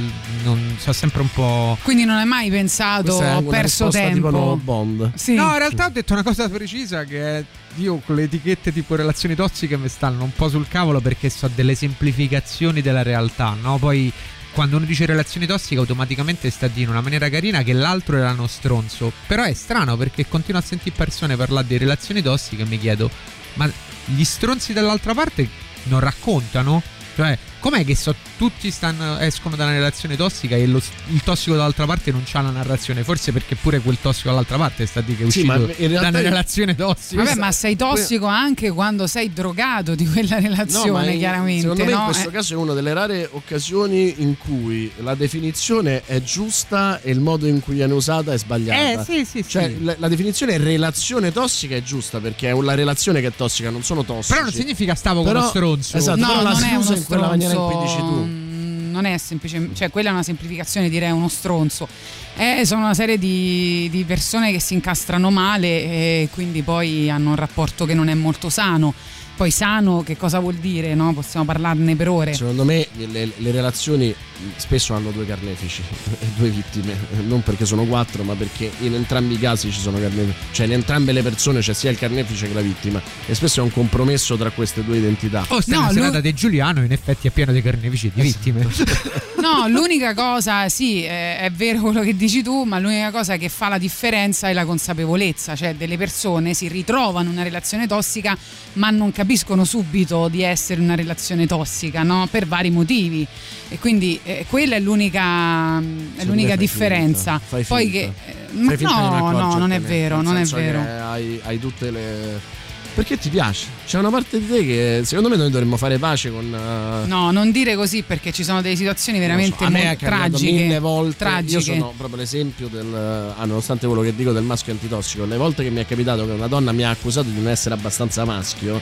non 0.44 0.76
so 0.78 0.92
sempre 0.92 1.22
un 1.22 1.30
po'... 1.32 1.76
Quindi 1.82 2.04
non 2.04 2.18
hai 2.18 2.26
mai 2.26 2.50
pensato 2.50 3.14
ho 3.14 3.42
perso 3.42 3.88
tempo. 3.88 4.14
tipo 4.14 4.30
no 4.30 4.56
Bond. 4.62 5.10
Sì. 5.16 5.34
No, 5.34 5.50
in 5.50 5.59
realtà 5.59 5.86
ho 5.86 5.90
detto 5.90 6.12
una 6.12 6.22
cosa 6.22 6.48
precisa 6.48 7.02
che 7.02 7.38
è 7.38 7.44
io 7.76 7.98
con 7.98 8.16
le 8.16 8.24
etichette 8.24 8.72
tipo 8.72 8.94
relazioni 8.94 9.34
tossiche 9.34 9.76
mi 9.76 9.88
stanno 9.88 10.24
un 10.24 10.32
po' 10.32 10.48
sul 10.48 10.68
cavolo 10.68 11.00
perché 11.00 11.30
so 11.30 11.48
delle 11.54 11.74
semplificazioni 11.74 12.82
della 12.82 13.02
realtà, 13.02 13.56
no? 13.60 13.78
Poi 13.78 14.12
quando 14.52 14.76
uno 14.76 14.84
dice 14.84 15.06
relazioni 15.06 15.46
tossiche 15.46 15.80
automaticamente 15.80 16.50
sta 16.50 16.68
dire 16.68 16.82
in 16.82 16.90
una 16.90 17.00
maniera 17.00 17.30
carina 17.30 17.62
che 17.62 17.72
l'altro 17.72 18.16
era 18.16 18.32
uno 18.32 18.46
stronzo. 18.46 19.12
Però 19.26 19.42
è 19.42 19.54
strano 19.54 19.96
perché 19.96 20.28
continuo 20.28 20.60
a 20.60 20.64
sentire 20.64 20.94
persone 20.94 21.36
parlare 21.36 21.66
di 21.66 21.78
relazioni 21.78 22.22
tossiche 22.22 22.62
e 22.62 22.66
mi 22.66 22.78
chiedo, 22.78 23.10
ma 23.54 23.70
gli 24.04 24.24
stronzi 24.24 24.72
dall'altra 24.72 25.14
parte 25.14 25.48
non 25.84 26.00
raccontano? 26.00 26.82
Cioè, 27.14 27.38
com'è 27.62 27.84
che 27.84 27.94
so, 27.94 28.12
tutti 28.36 28.70
stanno, 28.72 29.18
escono 29.18 29.55
da 29.55 29.62
una 29.64 29.72
relazione 29.72 30.16
tossica 30.16 30.56
e 30.56 30.66
lo- 30.66 30.82
il 31.12 31.22
tossico 31.22 31.55
dall'altra 31.55 31.86
parte 31.86 32.10
non 32.10 32.22
c'ha 32.26 32.40
la 32.40 32.51
narrazione? 32.51 33.05
Forse 33.05 33.30
perché 33.30 33.55
pure 33.55 33.78
quel 33.78 33.98
tossico 34.02 34.28
dall'altra 34.30 34.56
parte 34.59 34.84
sta 34.84 34.98
a 34.98 35.02
dire 35.02 35.18
che 35.18 35.26
è 35.26 35.30
Sì, 35.30 35.40
uscito 35.47 35.66
realtà 35.78 36.01
da 36.01 36.09
una 36.09 36.18
io- 36.18 36.24
relazione 36.28 36.74
tossica. 36.74 37.22
Vabbè, 37.22 37.36
ma 37.39 37.52
sei 37.52 37.76
tossico 37.76 38.26
anche 38.26 38.70
quando 38.70 39.06
sei 39.06 39.32
drogato 39.32 39.94
di 39.94 40.06
quella 40.09 40.40
No, 40.40 40.48
relazione, 40.48 40.90
ma 40.90 41.05
in- 41.10 41.18
chiaramente. 41.18 41.60
secondo 41.62 41.84
me 41.84 41.90
no? 41.93 41.98
in 41.98 42.05
questo 42.06 42.28
Eh, 42.28 42.32
caso 42.32 42.52
è 42.55 42.56
una 42.56 42.72
delle 42.74 42.93
rare 42.93 43.28
occasioni 43.30 44.14
in 44.22 44.36
cui 44.36 44.90
la 44.97 45.14
definizione 45.14 46.02
è 46.05 46.20
giusta 46.20 47.01
e 47.01 47.10
il 47.12 47.20
modo 47.20 47.47
in 47.47 47.60
cui 47.60 47.74
viene 47.74 47.93
usata 47.93 48.32
è 48.32 48.39
sbagliata. 48.39 49.01
Eh, 49.02 49.05
sì, 49.05 49.24
sì, 49.24 49.44
Cioè, 49.48 49.68
sì. 49.68 49.84
la, 49.84 49.94
la 49.98 50.09
definizione 50.09 50.56
relazione 50.59 51.30
tossica 51.32 51.76
è 51.76 51.82
giusta 51.82 52.18
perché 52.18 52.51
è 52.51 52.60
la 52.60 52.74
relazione 52.74 53.20
che 53.20 53.28
è 53.28 53.32
tossica, 53.36 53.70
non 53.70 53.84
sono 53.84 54.02
tossici. 54.05 54.32
Però 54.32 54.43
non 54.44 54.52
significa 54.52 54.94
stavo 54.97 55.20
con 55.22 55.28
Però- 55.28 55.39
uno 55.40 55.48
stronzo. 55.48 55.97
Esatto, 55.97 56.18
no, 56.20 56.26
però 56.26 56.43
la 56.43 56.51
non 56.51 56.59
si 56.59 56.64
è 56.68 56.74
usa 56.76 56.89
uno 56.90 56.97
in 56.98 57.05
quella 57.05 57.26
maniera 57.28 57.51
stronzo, 57.52 57.80
dici 57.82 57.96
tu. 57.98 58.24
mm, 58.24 58.90
Non 58.92 59.04
è 59.06 59.16
semplice, 59.18 59.70
cioè 59.74 59.90
quella 59.90 60.10
è 60.10 60.12
una 60.12 60.22
semplificazione, 60.22 60.88
direi 60.88 61.10
uno 61.10 61.28
stronzo. 61.28 61.88
Eh, 62.36 62.64
sono 62.64 62.82
una 62.82 62.94
serie 62.94 63.18
di, 63.18 63.88
di 63.90 64.04
persone 64.04 64.52
che 64.52 64.60
si 64.60 64.74
incastrano 64.74 65.30
male 65.30 65.66
e 65.66 66.28
quindi 66.32 66.62
poi 66.62 67.08
hanno 67.10 67.30
un 67.30 67.36
rapporto 67.36 67.84
che 67.86 67.94
non 67.94 68.08
è 68.08 68.14
molto 68.14 68.48
sano. 68.50 68.92
Poi 69.36 69.50
sano 69.50 70.02
che 70.02 70.16
cosa 70.16 70.38
vuol 70.38 70.54
dire? 70.54 70.94
No? 70.94 71.12
Possiamo 71.14 71.44
parlarne 71.44 71.96
per 71.96 72.09
ore. 72.09 72.34
Secondo 72.34 72.64
me 72.64 72.86
le, 72.96 73.30
le 73.36 73.50
relazioni 73.50 74.14
spesso 74.56 74.94
hanno 74.94 75.10
due 75.10 75.26
carnefici, 75.26 75.82
due 76.36 76.48
vittime, 76.50 76.96
non 77.26 77.42
perché 77.42 77.64
sono 77.64 77.84
quattro, 77.84 78.22
ma 78.24 78.34
perché 78.34 78.70
in 78.80 78.94
entrambi 78.94 79.34
i 79.34 79.38
casi 79.38 79.70
ci 79.70 79.80
sono 79.80 79.98
carnefici, 79.98 80.36
cioè 80.52 80.66
in 80.66 80.72
entrambe 80.72 81.12
le 81.12 81.22
persone 81.22 81.60
c'è 81.60 81.72
sia 81.72 81.90
il 81.90 81.98
carnefice 81.98 82.48
che 82.48 82.54
la 82.54 82.60
vittima 82.60 83.00
e 83.26 83.34
spesso 83.34 83.60
è 83.60 83.62
un 83.62 83.70
compromesso 83.72 84.36
tra 84.36 84.50
queste 84.50 84.84
due 84.84 84.98
identità. 84.98 85.44
Oh, 85.48 85.60
sta 85.60 85.76
No, 85.76 85.84
lui- 85.86 85.94
serata 85.94 86.20
di 86.20 86.34
Giuliano 86.34 86.84
in 86.84 86.92
effetti 86.92 87.26
è 87.28 87.30
pieno 87.30 87.52
di 87.52 87.62
carnefici 87.62 88.09
e 88.09 88.10
di 88.14 88.22
vittime. 88.22 88.66
No, 89.42 89.66
l'unica 89.66 90.14
cosa, 90.14 90.68
sì, 90.68 91.02
è 91.02 91.50
vero 91.52 91.80
quello 91.80 92.02
che 92.02 92.14
dici 92.14 92.44
tu, 92.44 92.62
ma 92.62 92.78
l'unica 92.78 93.10
cosa 93.10 93.36
che 93.36 93.48
fa 93.48 93.66
la 93.68 93.78
differenza 93.78 94.48
è 94.48 94.52
la 94.52 94.64
consapevolezza, 94.64 95.56
cioè 95.56 95.74
delle 95.74 95.96
persone 95.96 96.54
si 96.54 96.68
ritrovano 96.68 97.26
in 97.26 97.32
una 97.32 97.42
relazione 97.42 97.88
tossica 97.88 98.38
ma 98.74 98.90
non 98.90 99.10
capiscono 99.10 99.21
subito 99.64 100.28
di 100.28 100.42
essere 100.42 100.80
in 100.80 100.86
una 100.86 100.94
relazione 100.94 101.46
tossica, 101.46 102.02
no? 102.02 102.28
Per 102.30 102.46
vari 102.46 102.70
motivi. 102.70 103.26
E 103.68 103.78
quindi 103.78 104.18
eh, 104.22 104.44
quella 104.48 104.76
è 104.76 104.80
l'unica, 104.80 105.78
è 105.78 105.82
Secondo 105.82 106.24
l'unica 106.24 106.56
differenza. 106.56 107.38
finta, 107.38 107.46
fai 107.46 107.64
Poi 107.64 107.90
finta. 107.90 108.12
che 108.24 108.30
eh, 108.30 108.36
ma 108.52 108.74
no, 108.74 109.08
no, 109.08 109.16
accorgertene, 109.16 109.58
non 109.58 109.72
è 109.72 109.80
vero, 109.80 110.20
non 110.22 110.36
è 110.36 110.44
vero. 110.44 110.80
Hai, 110.80 111.40
hai 111.44 111.58
tutte 111.58 111.90
le. 111.90 112.60
Perché 112.94 113.16
ti 113.16 113.31
piace? 113.31 113.69
C'è 113.86 113.98
una 113.98 114.10
parte 114.10 114.39
di 114.39 114.47
te 114.47 114.66
che 114.66 115.01
secondo 115.05 115.31
me 115.31 115.36
noi 115.36 115.51
dovremmo 115.51 115.78
fare 115.78 115.97
pace 115.98 116.31
con. 116.31 116.44
eh, 116.55 117.06
No, 117.06 117.31
non 117.31 117.51
dire 117.51 117.74
così 117.74 118.02
perché 118.02 118.32
ci 118.32 118.44
sono 118.44 118.60
delle 118.60 118.77
situazioni 118.77 119.19
veramente 119.19 119.64
a 119.64 119.70
me 119.70 119.85
molto 119.85 120.05
tragiche. 120.05 120.52
mille 120.52 120.78
volte. 120.78 121.16
tragiche. 121.16 121.55
Io 121.56 121.60
sono 121.78 121.94
proprio 121.97 122.19
l'esempio 122.19 122.69
del. 122.69 123.35
ah, 123.36 123.44
nonostante 123.47 123.86
quello 123.86 124.02
che 124.02 124.14
dico 124.14 124.32
del 124.32 124.43
maschio 124.43 124.73
antitossico, 124.74 125.24
le 125.24 125.39
volte 125.39 125.62
che 125.62 125.70
mi 125.70 125.81
è 125.81 125.86
capitato 125.86 126.27
che 126.27 126.32
una 126.32 126.48
donna 126.48 126.73
mi 126.73 126.85
ha 126.85 126.90
accusato 126.90 127.28
di 127.31 127.40
non 127.40 127.48
essere 127.51 127.74
abbastanza 127.74 128.27
maschio, 128.27 128.78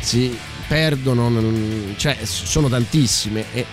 si 0.00 0.36
perdono. 0.68 1.30
non- 1.30 1.94
cioè, 1.96 2.18
sono 2.24 2.68
tantissime. 2.68 3.46
E 3.54 3.64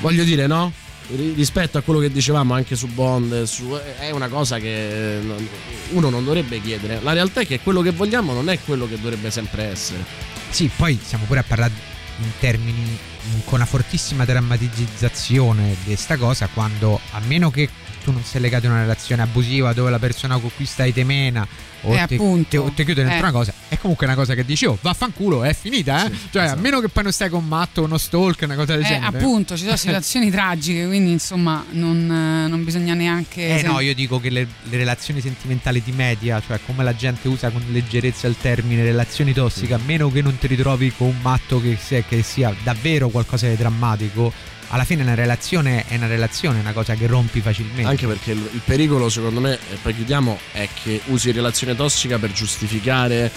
voglio 0.00 0.24
dire, 0.24 0.48
no? 0.48 0.72
Ri- 1.14 1.32
Rispetto 1.34 1.78
a 1.78 1.82
quello 1.82 2.00
che 2.00 2.10
dicevamo 2.10 2.54
anche 2.54 2.76
su 2.76 2.86
Bond, 2.88 3.42
su- 3.44 3.78
è 3.98 4.10
una 4.10 4.28
cosa 4.28 4.58
che 4.58 5.18
non- 5.22 5.48
uno 5.90 6.10
non 6.10 6.24
dovrebbe 6.24 6.60
chiedere. 6.60 7.00
La 7.02 7.12
realtà 7.12 7.40
è 7.40 7.46
che 7.46 7.60
quello 7.60 7.80
che 7.82 7.90
vogliamo 7.90 8.32
non 8.32 8.48
è 8.48 8.58
quello 8.64 8.86
che 8.88 8.96
dovrebbe 9.00 9.30
sempre 9.30 9.64
essere. 9.64 10.04
Sì, 10.50 10.70
poi 10.74 10.98
siamo 11.04 11.24
pure 11.24 11.40
a 11.40 11.44
parlare 11.46 11.72
in 12.18 12.30
termini 12.38 12.98
con 13.44 13.54
una 13.54 13.66
fortissima 13.66 14.24
drammatizzazione 14.24 15.76
di 15.84 15.94
sta 15.96 16.16
cosa 16.16 16.48
quando 16.52 17.00
a 17.12 17.20
meno 17.26 17.50
che 17.50 17.68
tu 18.10 18.16
non 18.16 18.24
sei 18.24 18.40
legato 18.40 18.66
a 18.66 18.70
una 18.70 18.80
relazione 18.80 19.22
abusiva 19.22 19.72
dove 19.72 19.90
la 19.90 19.98
persona 19.98 20.36
con 20.38 20.50
cui 20.54 20.64
stai 20.66 20.92
te 20.92 21.04
mena 21.04 21.46
o 21.82 21.94
Eh, 21.96 22.06
ti, 22.06 22.18
ti- 22.48 22.56
o 22.58 22.70
ti 22.74 22.84
chiude 22.84 23.02
dentro 23.04 23.14
Eh. 23.16 23.20
una 23.20 23.30
cosa 23.32 23.54
è 23.68 23.78
comunque 23.78 24.04
una 24.04 24.14
cosa 24.14 24.34
che 24.34 24.44
dici 24.44 24.66
oh 24.66 24.76
vaffanculo 24.82 25.44
è 25.44 25.54
finita 25.54 26.04
eh 26.06 26.10
cioè 26.30 26.42
esatto. 26.44 26.58
a 26.58 26.62
meno 26.62 26.80
che 26.80 26.88
poi 26.88 27.04
non 27.04 27.12
stai 27.12 27.30
con 27.30 27.40
un 27.42 27.48
matto 27.48 27.82
uno 27.82 27.96
stalk 27.96 28.42
una 28.42 28.54
cosa 28.54 28.74
del 28.76 28.84
Eh, 28.84 28.88
genere 28.88 29.16
appunto, 29.16 29.56
ci 29.56 29.64
sono 29.64 29.76
situazioni 29.76 30.30
tragiche, 30.30 30.86
quindi 30.86 31.12
insomma 31.12 31.64
non, 31.70 31.96
eh, 32.10 32.48
non 32.48 32.64
bisogna 32.64 32.92
neanche... 32.94 33.54
Eh 33.54 33.58
se- 33.60 33.66
no, 33.66 33.80
io 33.80 33.94
dico 33.94 34.20
che 34.20 34.28
le, 34.30 34.46
le 34.64 34.76
relazioni 34.76 35.20
sentimentali 35.20 35.80
di 35.82 35.92
media, 35.92 36.42
cioè 36.44 36.58
come 36.66 36.84
la 36.84 36.94
gente 36.94 37.28
usa 37.28 37.48
con 37.50 37.62
leggerezza 37.70 38.26
il 38.26 38.36
termine 38.40 38.82
relazioni 38.82 39.32
tossiche, 39.32 39.72
a 39.74 39.80
meno 39.84 40.10
che 40.10 40.20
non 40.22 40.36
ti 40.36 40.46
ritrovi 40.48 40.92
con 40.94 41.08
un 41.08 41.16
matto 41.22 41.60
che 41.62 41.78
sia, 41.80 42.02
che 42.02 42.22
sia 42.22 42.54
davvero 42.62 43.08
qualcosa 43.08 43.48
di 43.48 43.56
drammatico, 43.56 44.32
alla 44.72 44.84
fine 44.84 45.02
una 45.02 45.14
relazione 45.14 45.84
è 45.86 45.96
una 45.96 46.06
relazione, 46.06 46.58
è 46.58 46.60
una 46.60 46.72
cosa 46.72 46.94
che 46.94 47.06
rompi 47.06 47.40
facilmente. 47.40 47.84
Anche 47.88 48.06
perché 48.06 48.32
il, 48.32 48.38
il 48.52 48.60
pericolo, 48.64 49.08
secondo 49.08 49.40
me, 49.40 49.54
e 49.54 49.76
poi 49.82 49.94
chiudiamo, 49.94 50.38
è 50.52 50.68
che 50.82 51.00
usi 51.06 51.30
relazione 51.32 51.74
tossica 51.76 52.18
per 52.18 52.32
giustificare 52.32 53.30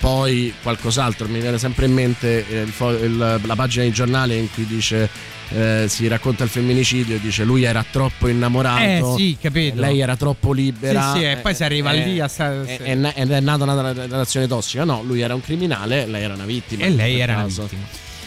poi 0.00 0.52
qualcos'altro. 0.62 1.28
Mi 1.28 1.40
viene 1.40 1.58
sempre 1.58 1.86
in 1.86 1.92
mente 1.92 2.46
eh, 2.48 2.62
il 2.62 2.72
il- 3.02 3.40
la 3.44 3.54
pagina 3.54 3.84
di 3.84 3.92
giornale 3.92 4.34
in 4.36 4.48
cui 4.52 4.66
dice. 4.66 5.38
eh, 5.52 5.86
si 5.88 6.06
racconta 6.06 6.44
il 6.44 6.48
femminicidio 6.48 7.16
e 7.16 7.20
dice 7.20 7.42
lui 7.42 7.64
era 7.64 7.84
troppo 7.90 8.28
innamorato 8.28 8.82
Eh, 8.84 9.18
sì, 9.18 9.36
capito. 9.40 9.80
lei 9.80 9.98
era 9.98 10.14
troppo 10.14 10.52
libera 10.52 11.10
Sì, 11.12 11.18
sì, 11.18 11.24
e 11.24 11.36
poi 11.38 11.54
si 11.56 11.64
arriva 11.64 11.90
eh, 11.90 12.04
lì 12.04 12.20
a 12.20 12.28
sta- 12.28 12.62
eh, 12.64 12.76
è, 12.76 12.94
na- 12.94 13.12
ed 13.14 13.32
è 13.32 13.40
nata 13.40 13.64
una 13.64 13.92
relazione 13.92 14.46
tossica 14.46 14.84
no 14.84 15.02
lui 15.02 15.20
era 15.22 15.34
un 15.34 15.40
criminale 15.40 16.06
lei 16.06 16.22
era 16.22 16.34
una 16.34 16.44
vittima 16.44 16.84
E 16.84 16.90
lei 16.90 17.18
era 17.18 17.32
una 17.32 17.42
caso. 17.42 17.62
vittima. 17.62 17.82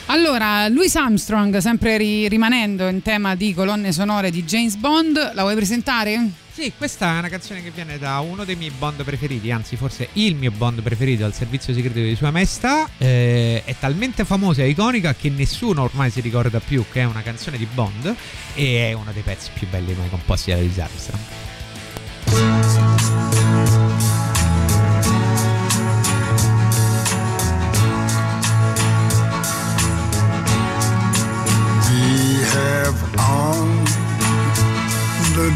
Allora, 0.08 0.68
Louis 0.68 0.96
Armstrong, 0.96 1.58
sempre 1.58 1.98
ri- 1.98 2.28
rimanendo 2.28 2.88
in 2.88 3.02
tema 3.02 3.36
di 3.36 3.54
colonne 3.54 3.92
sonore 3.92 4.30
di 4.32 4.44
James 4.44 4.76
Bond, 4.76 5.32
la 5.34 5.42
vuoi 5.42 5.56
presentare? 5.56 6.42
Sì, 6.54 6.72
questa 6.78 7.16
è 7.16 7.18
una 7.18 7.30
canzone 7.30 7.64
che 7.64 7.72
viene 7.72 7.98
da 7.98 8.20
uno 8.20 8.46
dei 8.46 8.56
miei 8.56 8.72
Bond 8.78 9.04
preferiti, 9.04 9.50
anzi 9.50 9.76
forse 9.76 10.10
il 10.14 10.36
mio 10.36 10.52
Bond 10.52 10.84
preferito 10.84 11.26
al 11.26 11.34
servizio 11.34 11.74
segreto 11.74 11.98
di 12.00 12.16
Sua 12.16 12.30
Maestà. 12.30 12.88
Eh, 13.00 13.64
è 13.66 13.76
talmente 13.80 14.24
famosa 14.24 14.62
e 14.62 14.70
iconica 14.70 15.16
che 15.16 15.30
nessuno 15.30 15.82
ormai 15.82 16.12
si 16.12 16.22
ricorda 16.22 16.60
più 16.60 16.86
che 16.92 17.02
è 17.02 17.06
una 17.06 17.24
canzone 17.24 17.58
di 17.58 17.66
Bond 17.74 18.16
e 18.54 18.90
è 18.90 18.94
uno 18.94 19.12
dei 19.12 19.24
pezzi 19.24 19.50
più 19.52 19.68
belli 19.68 19.96
mai 19.96 20.10
composti 20.10 20.52
da 20.52 20.58
Louis 20.58 20.78
Armstrong. 20.78 21.22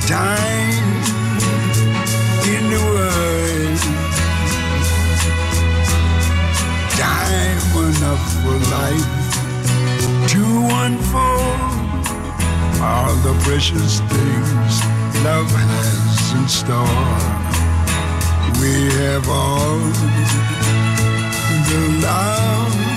Time 0.08 0.88
in 2.48 2.64
the 2.72 2.80
world. 2.96 3.80
Time 6.96 7.60
enough 7.84 8.24
for 8.42 8.58
life 8.72 9.10
to 10.32 10.44
unfold 10.84 12.08
all 12.82 13.16
the 13.28 13.36
precious 13.44 14.00
things 14.00 14.74
love 15.26 15.52
has 15.52 16.32
in 16.40 16.48
store. 16.48 17.12
We 18.62 18.74
have 19.02 19.28
all 19.28 19.80
the 21.68 21.82
love 22.02 22.97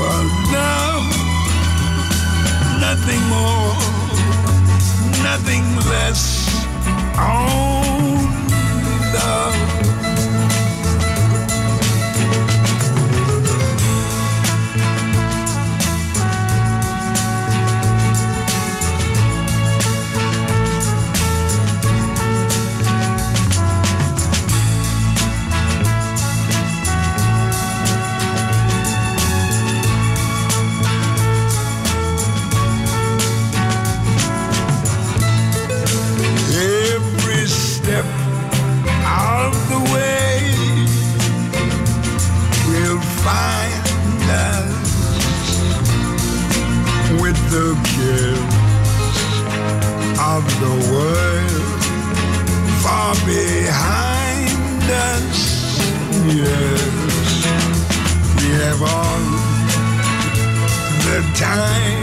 for 0.00 0.18
love, 0.56 1.04
nothing 2.80 3.22
more, 3.28 3.74
nothing 5.22 5.64
less. 5.90 6.48
Oh. 7.18 7.89
All 58.82 59.20
the 61.04 61.22
time 61.34 62.00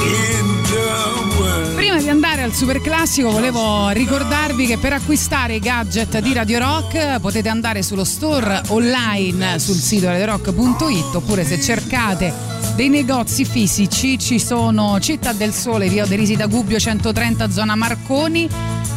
in 0.00 0.62
the 0.70 1.38
world. 1.38 1.74
Prima 1.74 1.98
di 1.98 2.08
andare 2.08 2.42
al 2.42 2.52
super 2.52 2.80
classico 2.80 3.30
volevo 3.30 3.90
ricordarvi 3.90 4.66
che 4.66 4.78
per 4.78 4.94
acquistare 4.94 5.54
i 5.56 5.58
gadget 5.58 6.18
di 6.20 6.32
Radio 6.32 6.58
Rock 6.58 7.20
potete 7.20 7.48
andare 7.48 7.82
sullo 7.82 8.04
store 8.04 8.62
online 8.68 9.58
sul 9.58 9.76
sito 9.76 10.06
radiorock.it 10.06 11.14
oppure 11.14 11.44
se 11.44 11.60
cercate 11.60 12.32
dei 12.74 12.88
negozi 12.88 13.44
fisici 13.44 14.18
ci 14.18 14.38
sono 14.38 14.98
Città 15.00 15.32
del 15.32 15.52
Sole, 15.52 15.88
via 15.88 16.06
Derisi 16.06 16.36
da 16.36 16.46
Gubbio 16.46 16.78
130 16.78 17.50
zona 17.50 17.74
Marconi, 17.74 18.48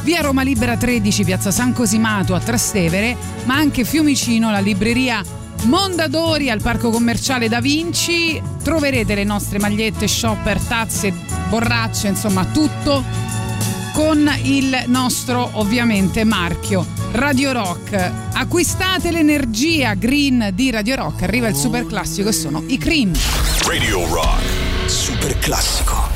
via 0.03 0.21
Roma 0.21 0.43
Libera 0.43 0.75
13 0.75 1.23
piazza 1.23 1.51
San 1.51 1.73
Cosimato 1.73 2.35
a 2.35 2.39
Trastevere, 2.39 3.15
ma 3.45 3.55
anche 3.55 3.85
Fiumicino, 3.85 4.51
la 4.51 4.59
libreria 4.59 5.23
Mondadori 5.63 6.49
al 6.49 6.61
parco 6.61 6.89
commerciale 6.89 7.49
Da 7.49 7.61
Vinci. 7.61 8.41
Troverete 8.63 9.15
le 9.15 9.23
nostre 9.23 9.59
magliette, 9.59 10.07
shopper, 10.07 10.59
tazze, 10.59 11.13
borracce, 11.49 12.07
insomma 12.07 12.45
tutto 12.45 13.03
con 13.93 14.31
il 14.43 14.83
nostro 14.87 15.49
ovviamente 15.53 16.23
marchio 16.23 16.85
Radio 17.11 17.51
Rock. 17.51 18.11
Acquistate 18.33 19.11
l'energia 19.11 19.93
green 19.95 20.51
di 20.53 20.71
Radio 20.71 20.95
Rock, 20.95 21.23
arriva 21.23 21.47
il 21.47 21.55
super 21.55 21.85
classico 21.85 22.29
e 22.29 22.33
sono 22.33 22.63
i 22.67 22.77
Cream. 22.77 23.13
Radio 23.65 24.05
Rock. 24.07 24.43
Super 24.85 25.37
classico. 25.39 26.08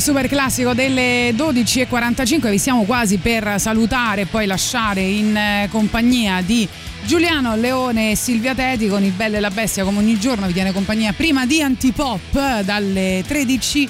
Super 0.00 0.28
classico 0.28 0.74
delle 0.74 1.30
12.45. 1.30 2.50
Vi 2.50 2.58
stiamo 2.58 2.84
quasi 2.84 3.18
per 3.18 3.58
salutare 3.58 4.22
e 4.22 4.26
poi 4.26 4.46
lasciare 4.46 5.00
in 5.00 5.36
eh, 5.36 5.68
compagnia 5.70 6.40
di 6.42 6.68
Giuliano 7.04 7.56
Leone 7.56 8.12
e 8.12 8.16
Silvia 8.16 8.54
Teti 8.54 8.88
con 8.88 9.02
il 9.02 9.12
Bello 9.12 9.36
e 9.36 9.40
la 9.40 9.50
Bestia 9.50 9.84
come 9.84 9.98
ogni 9.98 10.18
giorno 10.18 10.46
vi 10.46 10.52
tiene 10.52 10.72
compagnia 10.72 11.12
prima 11.12 11.46
di 11.46 11.62
Antipop 11.62 12.60
dalle 12.62 13.24
13 13.26 13.88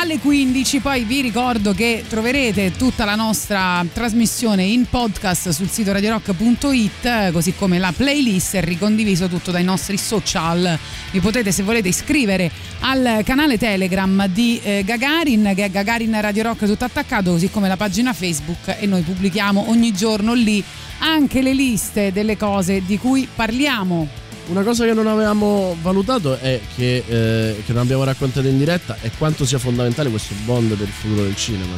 alle 0.00 0.18
15 0.18 0.80
poi 0.80 1.04
vi 1.04 1.20
ricordo 1.20 1.74
che 1.74 2.04
troverete 2.08 2.72
tutta 2.72 3.04
la 3.04 3.16
nostra 3.16 3.84
trasmissione 3.92 4.62
in 4.62 4.86
podcast 4.86 5.50
sul 5.50 5.68
sito 5.68 5.92
radiorock.it 5.92 7.32
così 7.32 7.54
come 7.54 7.78
la 7.78 7.92
playlist 7.94 8.54
è 8.54 8.62
ricondiviso 8.62 9.28
tutto 9.28 9.50
dai 9.50 9.62
nostri 9.62 9.98
social. 9.98 10.78
Vi 11.10 11.20
potete 11.20 11.52
se 11.52 11.62
volete 11.62 11.88
iscrivere 11.88 12.50
al 12.80 13.20
canale 13.24 13.58
telegram 13.58 14.26
di 14.28 14.58
eh, 14.62 14.84
Gagarin 14.86 15.52
che 15.54 15.64
è 15.64 15.70
Gagarin 15.70 16.18
Radio 16.18 16.44
Rock 16.44 16.64
tutto 16.64 16.86
attaccato 16.86 17.32
così 17.32 17.50
come 17.50 17.68
la 17.68 17.76
pagina 17.76 18.14
Facebook 18.14 18.76
e 18.78 18.86
noi 18.86 19.02
pubblichiamo 19.02 19.68
ogni 19.68 19.92
giorno 19.92 20.32
lì 20.32 20.64
anche 21.00 21.42
le 21.42 21.52
liste 21.52 22.10
delle 22.10 22.38
cose 22.38 22.82
di 22.86 22.96
cui 22.96 23.28
parliamo 23.32 24.19
Una 24.50 24.62
cosa 24.64 24.84
che 24.84 24.94
non 24.94 25.06
avevamo 25.06 25.76
valutato 25.80 26.36
è 26.36 26.60
che, 26.74 27.04
eh, 27.06 27.62
che 27.64 27.72
non 27.72 27.82
abbiamo 27.82 28.02
raccontato 28.02 28.48
in 28.48 28.58
diretta 28.58 28.96
è 29.00 29.08
quanto 29.16 29.46
sia 29.46 29.60
fondamentale 29.60 30.10
questo 30.10 30.34
bond 30.44 30.74
per 30.74 30.88
il 30.88 30.92
futuro 30.92 31.22
del 31.22 31.36
cinema. 31.36 31.76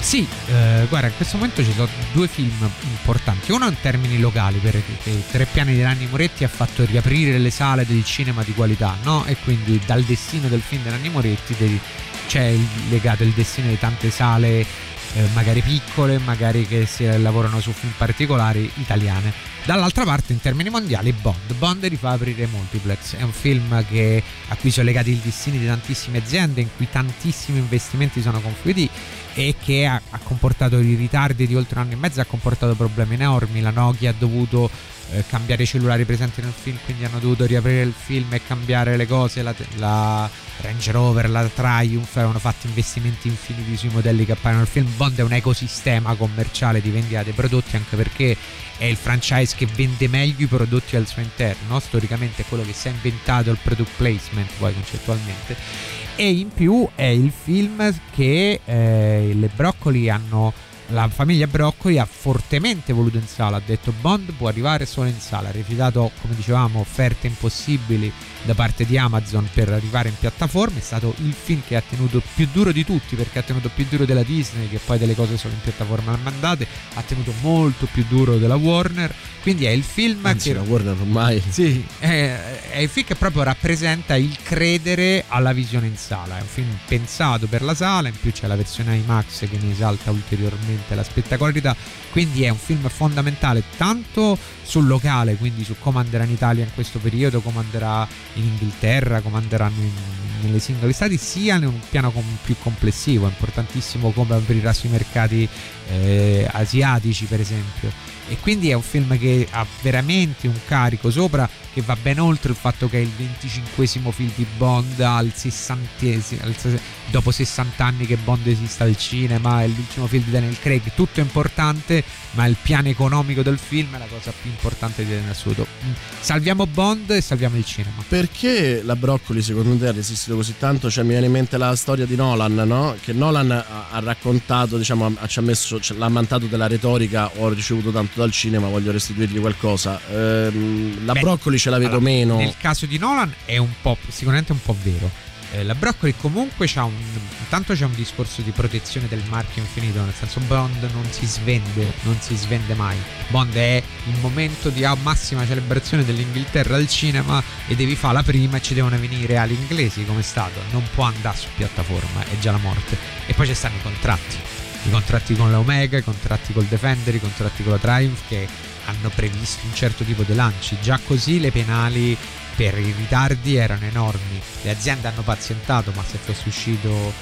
Sì, 0.00 0.26
eh, 0.48 0.86
guarda, 0.88 1.06
in 1.06 1.12
questo 1.16 1.36
momento 1.36 1.62
ci 1.62 1.72
sono 1.72 1.86
due 2.12 2.26
film 2.26 2.68
importanti. 2.82 3.52
Uno 3.52 3.68
in 3.68 3.76
termini 3.80 4.18
locali, 4.18 4.58
perché 4.58 4.82
Tre 5.30 5.46
Piani 5.52 5.74
di 5.74 5.80
Nanni 5.82 6.08
Moretti 6.10 6.42
ha 6.42 6.48
fatto 6.48 6.84
riaprire 6.84 7.38
le 7.38 7.50
sale 7.50 7.86
del 7.86 8.04
cinema 8.04 8.42
di 8.42 8.54
qualità, 8.54 8.96
no? 9.04 9.24
E 9.26 9.36
quindi 9.44 9.80
dal 9.86 10.02
destino 10.02 10.48
del 10.48 10.60
film 10.60 10.82
di 10.82 10.90
Nanni 10.90 11.10
Moretti 11.10 11.54
de- 11.56 11.78
c'è 12.26 12.44
il- 12.44 12.66
legato 12.90 13.22
il 13.22 13.30
destino 13.30 13.68
di 13.68 13.78
tante 13.78 14.10
sale, 14.10 14.66
eh, 15.14 15.26
magari 15.34 15.60
piccole, 15.60 16.18
magari 16.18 16.66
che 16.66 16.86
si 16.86 17.04
lavorano 17.18 17.60
su 17.60 17.72
film 17.72 17.92
particolari 17.96 18.70
italiane. 18.76 19.32
Dall'altra 19.64 20.04
parte, 20.04 20.32
in 20.32 20.40
termini 20.40 20.70
mondiali, 20.70 21.12
Bond. 21.12 21.54
Bond 21.54 21.84
rifà 21.84 22.10
aprire 22.10 22.46
Multiplex. 22.46 23.16
È 23.16 23.22
un 23.22 23.32
film 23.32 23.84
che, 23.86 24.22
a 24.48 24.56
cui 24.56 24.70
sono 24.70 24.86
legati 24.86 25.10
i 25.10 25.20
destini 25.22 25.58
di 25.58 25.66
tantissime 25.66 26.18
aziende, 26.18 26.60
in 26.60 26.68
cui 26.76 26.88
tantissimi 26.90 27.58
investimenti 27.58 28.22
sono 28.22 28.40
confluiti 28.40 28.88
e 29.38 29.54
che 29.62 29.86
ha, 29.86 30.02
ha 30.10 30.18
comportato 30.18 30.80
i 30.80 30.96
ritardi 30.96 31.46
di 31.46 31.54
oltre 31.54 31.78
un 31.78 31.84
anno 31.84 31.92
e 31.92 31.96
mezzo, 31.96 32.20
ha 32.20 32.24
comportato 32.24 32.74
problemi 32.74 33.14
enormi. 33.14 33.60
La 33.60 33.70
Nokia 33.70 34.10
ha 34.10 34.14
dovuto 34.18 34.68
eh, 35.12 35.22
cambiare 35.28 35.62
i 35.62 35.66
cellulari 35.66 36.04
presenti 36.04 36.40
nel 36.40 36.52
film, 36.52 36.76
quindi 36.84 37.04
hanno 37.04 37.20
dovuto 37.20 37.44
riaprire 37.44 37.82
il 37.82 37.94
film 37.96 38.32
e 38.32 38.42
cambiare 38.44 38.96
le 38.96 39.06
cose. 39.06 39.42
La, 39.42 39.54
la 39.76 40.28
Range 40.60 40.90
Rover, 40.90 41.30
la 41.30 41.44
Triumph 41.44 42.16
avevano 42.16 42.40
fatto 42.40 42.66
investimenti 42.66 43.28
infiniti 43.28 43.76
sui 43.76 43.90
modelli 43.90 44.24
che 44.24 44.32
appaiono 44.32 44.62
nel 44.62 44.68
film. 44.68 44.88
Bond 44.96 45.16
è 45.16 45.22
un 45.22 45.32
ecosistema 45.32 46.16
commerciale 46.16 46.80
di 46.80 46.90
vendita 46.90 47.22
dei 47.22 47.32
prodotti, 47.32 47.76
anche 47.76 47.94
perché 47.94 48.36
è 48.76 48.86
il 48.86 48.96
franchise 48.96 49.54
che 49.54 49.66
vende 49.66 50.08
meglio 50.08 50.46
i 50.46 50.48
prodotti 50.48 50.96
al 50.96 51.06
suo 51.06 51.22
interno. 51.22 51.74
no? 51.74 51.78
Storicamente 51.78 52.42
è 52.42 52.44
quello 52.48 52.64
che 52.64 52.72
si 52.72 52.88
è 52.88 52.90
inventato 52.90 53.50
il 53.50 53.58
product 53.62 53.92
placement, 53.96 54.50
poi 54.58 54.74
concettualmente. 54.74 56.07
E 56.20 56.30
in 56.32 56.48
più 56.48 56.88
è 56.96 57.04
il 57.04 57.30
film 57.30 57.94
che 58.12 58.60
eh, 58.64 59.30
le 59.32 59.50
broccoli 59.54 60.10
hanno. 60.10 60.52
La 60.88 61.06
famiglia 61.06 61.46
Broccoli 61.46 61.98
ha 61.98 62.06
fortemente 62.06 62.92
voluto 62.94 63.18
in 63.18 63.26
sala, 63.26 63.58
ha 63.58 63.62
detto 63.64 63.92
Bond 64.00 64.32
può 64.32 64.48
arrivare 64.48 64.84
solo 64.84 65.06
in 65.08 65.20
sala, 65.20 65.50
ha 65.50 65.52
rifiutato, 65.52 66.10
come 66.22 66.34
dicevamo, 66.34 66.80
offerte 66.80 67.26
impossibili 67.26 68.10
da 68.42 68.54
parte 68.54 68.84
di 68.84 68.96
Amazon 68.96 69.48
per 69.52 69.70
arrivare 69.72 70.08
in 70.08 70.14
piattaforma, 70.18 70.78
è 70.78 70.82
stato 70.82 71.14
il 71.18 71.32
film 71.32 71.62
che 71.66 71.76
ha 71.76 71.82
tenuto 71.86 72.22
più 72.34 72.48
duro 72.52 72.72
di 72.72 72.84
tutti 72.84 73.16
perché 73.16 73.40
ha 73.40 73.42
tenuto 73.42 73.70
più 73.74 73.86
duro 73.88 74.04
della 74.04 74.22
Disney 74.22 74.68
che 74.68 74.78
poi 74.78 74.98
delle 74.98 75.14
cose 75.14 75.36
solo 75.36 75.54
in 75.54 75.60
piattaforma 75.60 76.16
mandate, 76.22 76.66
ha 76.94 77.02
tenuto 77.02 77.32
molto 77.40 77.86
più 77.92 78.04
duro 78.08 78.36
della 78.36 78.56
Warner, 78.56 79.14
quindi 79.42 79.64
è 79.64 79.70
il 79.70 79.82
film 79.82 80.24
Anzi, 80.24 80.48
che... 80.48 80.54
la 80.54 80.62
Warner 80.62 80.96
ormai. 80.98 81.42
Sì, 81.48 81.84
è, 81.98 82.68
è 82.70 82.78
il 82.78 82.88
film 82.88 83.06
che 83.06 83.14
proprio 83.14 83.42
rappresenta 83.42 84.16
il 84.16 84.36
credere 84.42 85.24
alla 85.28 85.52
visione 85.52 85.86
in 85.86 85.96
sala. 85.96 86.38
È 86.38 86.40
un 86.40 86.46
film 86.46 86.78
pensato 86.86 87.46
per 87.46 87.62
la 87.62 87.74
sala, 87.74 88.08
in 88.08 88.18
più 88.18 88.32
c'è 88.32 88.46
la 88.46 88.56
versione 88.56 88.96
IMAX 88.96 89.48
che 89.48 89.58
ne 89.60 89.72
esalta 89.72 90.10
ulteriormente 90.10 90.94
la 90.94 91.02
spettacolarità. 91.02 91.74
Quindi 92.10 92.44
è 92.44 92.48
un 92.48 92.58
film 92.58 92.88
fondamentale 92.88 93.62
tanto 93.76 94.36
sul 94.62 94.86
locale, 94.86 95.36
quindi 95.36 95.64
su 95.64 95.76
come 95.78 96.00
andrà 96.00 96.24
in 96.24 96.30
Italia 96.30 96.64
in 96.64 96.70
questo 96.74 96.98
periodo, 96.98 97.40
come 97.40 97.60
andrà 97.60 98.06
in 98.38 98.44
Inghilterra, 98.44 99.20
come 99.20 99.36
andranno 99.38 99.80
in- 99.82 100.16
nelle 100.40 100.60
singole 100.60 100.92
stati, 100.92 101.16
sia 101.16 101.56
in 101.56 101.66
un 101.66 101.80
piano 101.90 102.10
com- 102.12 102.38
più 102.44 102.56
complessivo. 102.58 103.26
È 103.26 103.30
importantissimo 103.30 104.10
come 104.12 104.36
aprirà 104.36 104.72
sui 104.72 104.88
mercati 104.88 105.48
eh, 105.90 106.48
asiatici, 106.52 107.24
per 107.24 107.40
esempio. 107.40 107.90
E 108.28 108.36
quindi 108.40 108.70
è 108.70 108.74
un 108.74 108.82
film 108.82 109.18
che 109.18 109.48
ha 109.50 109.66
veramente 109.82 110.46
un 110.46 110.58
carico 110.66 111.10
sopra 111.10 111.48
che 111.78 111.84
va 111.86 111.96
ben 112.00 112.18
oltre 112.18 112.50
il 112.50 112.56
fatto 112.56 112.88
che 112.88 112.98
è 112.98 113.00
il 113.00 113.10
25 113.16 114.12
film 114.12 114.30
di 114.34 114.44
Bond 114.56 114.98
al 114.98 115.30
60 115.32 116.06
al 116.40 116.56
se- 116.56 116.80
dopo 117.10 117.30
60 117.30 117.84
anni 117.84 118.06
che 118.06 118.16
Bond 118.16 118.46
esista 118.46 118.84
al 118.84 118.96
cinema, 118.96 119.62
è 119.62 119.66
l'ultimo 119.66 120.06
film 120.06 120.24
di 120.24 120.30
Daniel 120.30 120.58
Craig, 120.58 120.82
tutto 120.94 121.20
è 121.20 121.22
importante, 121.22 122.02
ma 122.32 122.46
il 122.46 122.56
piano 122.60 122.88
economico 122.88 123.42
del 123.42 123.58
film 123.58 123.94
è 123.94 123.98
la 123.98 124.06
cosa 124.06 124.32
più 124.40 124.50
importante 124.50 125.04
di 125.04 125.14
assoluto. 125.28 125.66
Mm, 125.84 125.92
Salviamo 126.20 126.66
Bond 126.66 127.10
e 127.10 127.20
salviamo 127.20 127.56
il 127.56 127.64
cinema. 127.64 128.04
Perché 128.06 128.82
la 128.82 128.96
Broccoli 128.96 129.42
secondo 129.42 129.76
te 129.76 129.88
ha 129.88 129.92
resistito 129.92 130.36
così 130.36 130.54
tanto? 130.58 130.90
Cioè 130.90 131.04
mi 131.04 131.10
viene 131.10 131.26
in 131.26 131.32
mente 131.32 131.56
la 131.56 131.74
storia 131.76 132.06
di 132.06 132.16
Nolan, 132.16 132.54
no? 132.54 132.96
Che 133.00 133.12
Nolan 133.12 133.50
ha, 133.50 133.98
raccontato, 134.00 134.76
diciamo, 134.76 135.14
ci 135.26 135.38
ha 135.38 135.42
messo, 135.42 135.80
l'ha 135.96 136.06
ammantato 136.06 136.46
della 136.46 136.66
retorica, 136.66 137.30
ho 137.36 137.48
ricevuto 137.48 137.90
tanto 137.90 138.20
dal 138.20 138.30
cinema, 138.30 138.68
voglio 138.68 138.92
restituirgli 138.92 139.40
qualcosa. 139.40 140.00
Ehm, 140.10 141.04
la 141.04 141.12
Beh, 141.12 141.20
Broccoli 141.20 141.58
ce 141.68 141.70
la 141.70 141.78
vedo 141.78 141.96
allora, 141.96 142.10
meno. 142.10 142.36
Nel 142.36 142.56
caso 142.58 142.86
di 142.86 142.98
Nolan 142.98 143.32
è 143.44 143.58
un 143.58 143.72
po', 143.80 143.96
sicuramente 144.08 144.52
un 144.52 144.62
po' 144.62 144.76
vero. 144.82 145.10
Eh, 145.52 145.62
la 145.64 145.74
Broccoli 145.74 146.14
comunque 146.14 146.66
c'ha 146.66 146.84
un. 146.84 146.92
Intanto 147.40 147.72
c'è 147.72 147.84
un 147.84 147.94
discorso 147.94 148.42
di 148.42 148.50
protezione 148.50 149.08
del 149.08 149.22
marchio 149.28 149.62
infinito, 149.62 150.02
nel 150.02 150.12
senso 150.12 150.40
Bond 150.40 150.86
non 150.92 151.06
si 151.10 151.26
svende, 151.26 151.90
non 152.02 152.18
si 152.20 152.36
svende 152.36 152.74
mai. 152.74 152.96
Bond 153.28 153.54
è 153.54 153.82
il 154.06 154.18
momento 154.20 154.68
di 154.68 154.86
massima 155.02 155.46
celebrazione 155.46 156.04
dell'Inghilterra 156.04 156.76
al 156.76 156.88
cinema 156.88 157.42
e 157.66 157.74
devi 157.74 157.96
fare 157.96 158.14
la 158.14 158.22
prima 158.22 158.58
e 158.58 158.62
ci 158.62 158.74
devono 158.74 158.98
venire 158.98 159.22
i 159.22 159.26
reali 159.26 159.54
inglesi 159.54 160.04
come 160.04 160.20
è 160.20 160.22
stato. 160.22 160.60
Non 160.70 160.82
può 160.94 161.04
andare 161.04 161.36
su 161.36 161.48
piattaforma, 161.56 162.24
è 162.24 162.38
già 162.38 162.50
la 162.50 162.58
morte. 162.58 162.96
E 163.26 163.32
poi 163.32 163.46
ci 163.46 163.54
stanno 163.54 163.76
i 163.76 163.82
contratti. 163.82 164.36
I 164.84 164.90
contratti 164.90 165.34
con 165.34 165.50
la 165.50 165.58
Omega, 165.58 165.96
i 165.96 166.02
contratti 166.02 166.52
col 166.52 166.64
Defender, 166.64 167.14
i 167.14 167.20
contratti 167.20 167.62
con 167.62 167.72
la 167.72 167.78
Triumph 167.78 168.20
che 168.28 168.46
hanno 168.88 169.10
previsto 169.14 169.66
un 169.66 169.74
certo 169.74 170.04
tipo 170.04 170.22
di 170.22 170.34
lanci. 170.34 170.78
Già 170.80 170.98
così 171.04 171.40
le 171.40 171.50
penali 171.50 172.16
per 172.56 172.76
i 172.78 172.92
ritardi 172.96 173.56
erano 173.56 173.84
enormi. 173.84 174.40
Le 174.62 174.70
aziende 174.70 175.08
hanno 175.08 175.22
pazientato, 175.22 175.92
ma 175.94 176.02
se 176.02 176.18
fosse 176.18 176.48
uscito 176.48 177.12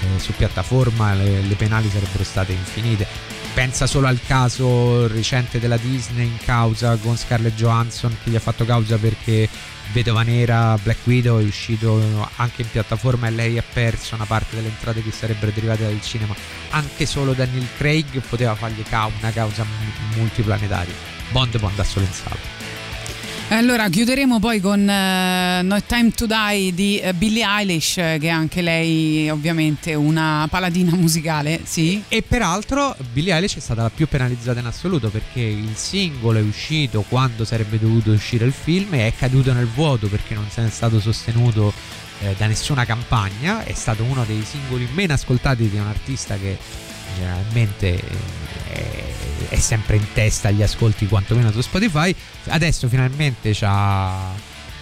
eh, 0.00 0.18
su 0.18 0.32
piattaforma 0.32 1.14
le, 1.14 1.40
le 1.40 1.54
penali 1.54 1.88
sarebbero 1.88 2.24
state 2.24 2.52
infinite. 2.52 3.06
Pensa 3.54 3.86
solo 3.86 4.08
al 4.08 4.20
caso 4.26 5.06
recente 5.06 5.60
della 5.60 5.76
Disney 5.76 6.26
in 6.26 6.38
causa 6.44 6.96
con 6.96 7.16
Scarlett 7.16 7.54
Johansson 7.54 8.16
che 8.22 8.30
gli 8.30 8.36
ha 8.36 8.40
fatto 8.40 8.64
causa 8.64 8.98
perché 8.98 9.48
Vedova 9.92 10.22
Nera 10.22 10.76
Black 10.82 11.06
Widow 11.06 11.40
è 11.40 11.44
uscito 11.44 12.28
anche 12.36 12.62
in 12.62 12.70
piattaforma 12.70 13.28
e 13.28 13.30
lei 13.30 13.58
ha 13.58 13.64
perso 13.72 14.16
una 14.16 14.24
parte 14.24 14.56
delle 14.56 14.68
entrate 14.68 15.02
che 15.02 15.12
sarebbero 15.12 15.52
derivate 15.52 15.84
dal 15.84 16.00
cinema. 16.02 16.34
Anche 16.70 17.06
solo 17.06 17.32
Daniel 17.32 17.68
Craig 17.76 18.20
poteva 18.28 18.54
fargli 18.56 18.82
una 18.90 19.30
causa 19.30 19.62
mu- 19.64 20.16
multiplanetaria. 20.16 21.13
Bond 21.30 21.58
può 21.58 21.68
andare 21.68 21.88
solo 21.88 22.04
in 22.06 22.12
sala. 22.12 22.54
Allora 23.48 23.88
chiuderemo 23.88 24.40
poi 24.40 24.58
con 24.58 24.88
eh, 24.88 25.60
No 25.62 25.80
Time 25.84 26.10
to 26.10 26.26
Die 26.26 26.74
di 26.74 26.98
eh, 26.98 27.12
Billie 27.12 27.44
Eilish, 27.46 27.98
eh, 27.98 28.16
che 28.18 28.26
è 28.26 28.30
anche 28.30 28.62
lei 28.62 29.28
ovviamente 29.28 29.94
una 29.94 30.46
paladina 30.50 30.92
musicale, 30.96 31.60
sì. 31.62 32.02
E 32.08 32.22
peraltro 32.22 32.96
Billie 33.12 33.34
Eilish 33.34 33.56
è 33.56 33.60
stata 33.60 33.82
la 33.82 33.90
più 33.90 34.08
penalizzata 34.08 34.60
in 34.60 34.66
assoluto 34.66 35.10
perché 35.10 35.40
il 35.40 35.76
singolo 35.76 36.38
è 36.38 36.42
uscito 36.42 37.04
quando 37.06 37.44
sarebbe 37.44 37.78
dovuto 37.78 38.10
uscire 38.10 38.46
il 38.46 38.52
film 38.52 38.94
e 38.94 39.08
è 39.08 39.12
caduto 39.16 39.52
nel 39.52 39.68
vuoto 39.68 40.08
perché 40.08 40.34
non 40.34 40.46
è 40.52 40.68
stato 40.70 40.98
sostenuto 40.98 41.72
eh, 42.20 42.34
da 42.36 42.46
nessuna 42.46 42.84
campagna. 42.84 43.62
È 43.62 43.74
stato 43.74 44.04
uno 44.04 44.24
dei 44.24 44.42
singoli 44.42 44.88
meno 44.94 45.12
ascoltati 45.12 45.68
di 45.68 45.76
un 45.76 45.86
artista 45.86 46.36
che 46.36 46.58
generalmente 47.14 47.94
eh, 47.94 49.14
è, 49.48 49.48
è 49.48 49.58
sempre 49.58 49.96
in 49.96 50.06
testa 50.12 50.48
agli 50.48 50.62
ascolti 50.62 51.06
quantomeno 51.06 51.50
su 51.50 51.60
Spotify. 51.60 52.14
Adesso 52.46 52.88
finalmente 52.88 53.52
c'ha, 53.52 54.32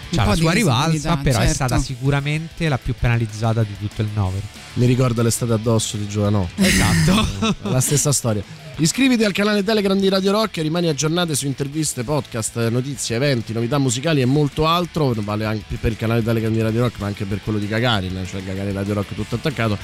po' 0.09 0.29
la 0.29 0.35
sua 0.35 0.51
rivalsa, 0.51 1.17
però 1.17 1.39
è 1.39 1.41
certo. 1.41 1.53
stata 1.53 1.79
sicuramente 1.79 2.67
la 2.69 2.77
più 2.77 2.93
penalizzata 2.97 3.63
di 3.63 3.75
tutto 3.79 4.01
il 4.01 4.09
novero. 4.13 4.45
Mi 4.73 4.85
ricorda 4.85 5.21
l'estate 5.21 5.53
addosso 5.53 5.97
di 5.97 6.07
Giovanò. 6.07 6.47
Esatto. 6.55 7.55
la 7.69 7.81
stessa 7.81 8.11
storia. 8.11 8.43
Iscriviti 8.77 9.23
al 9.23 9.33
canale 9.33 9.63
Telegram 9.63 9.99
di 9.99 10.09
Radio 10.09 10.31
Rock 10.31 10.57
e 10.57 10.63
rimani 10.63 10.87
aggiornate 10.87 11.35
su 11.35 11.45
interviste, 11.45 12.03
podcast, 12.03 12.69
notizie, 12.69 13.17
eventi, 13.17 13.53
novità 13.53 13.77
musicali 13.77 14.21
e 14.21 14.25
molto 14.25 14.65
altro. 14.65 15.13
Vale 15.15 15.45
anche 15.45 15.77
per 15.79 15.91
il 15.91 15.97
canale 15.97 16.23
Telegram 16.23 16.51
di 16.51 16.61
Radio 16.61 16.81
Rock, 16.81 16.99
ma 16.99 17.05
anche 17.05 17.25
per 17.25 17.41
quello 17.43 17.59
di 17.59 17.67
Gagarin, 17.67 18.25
cioè 18.27 18.41
Gagarin 18.41 18.73
Radio 18.73 18.95
Rock 18.95 19.13
tutto 19.13 19.35
attaccato. 19.35 19.77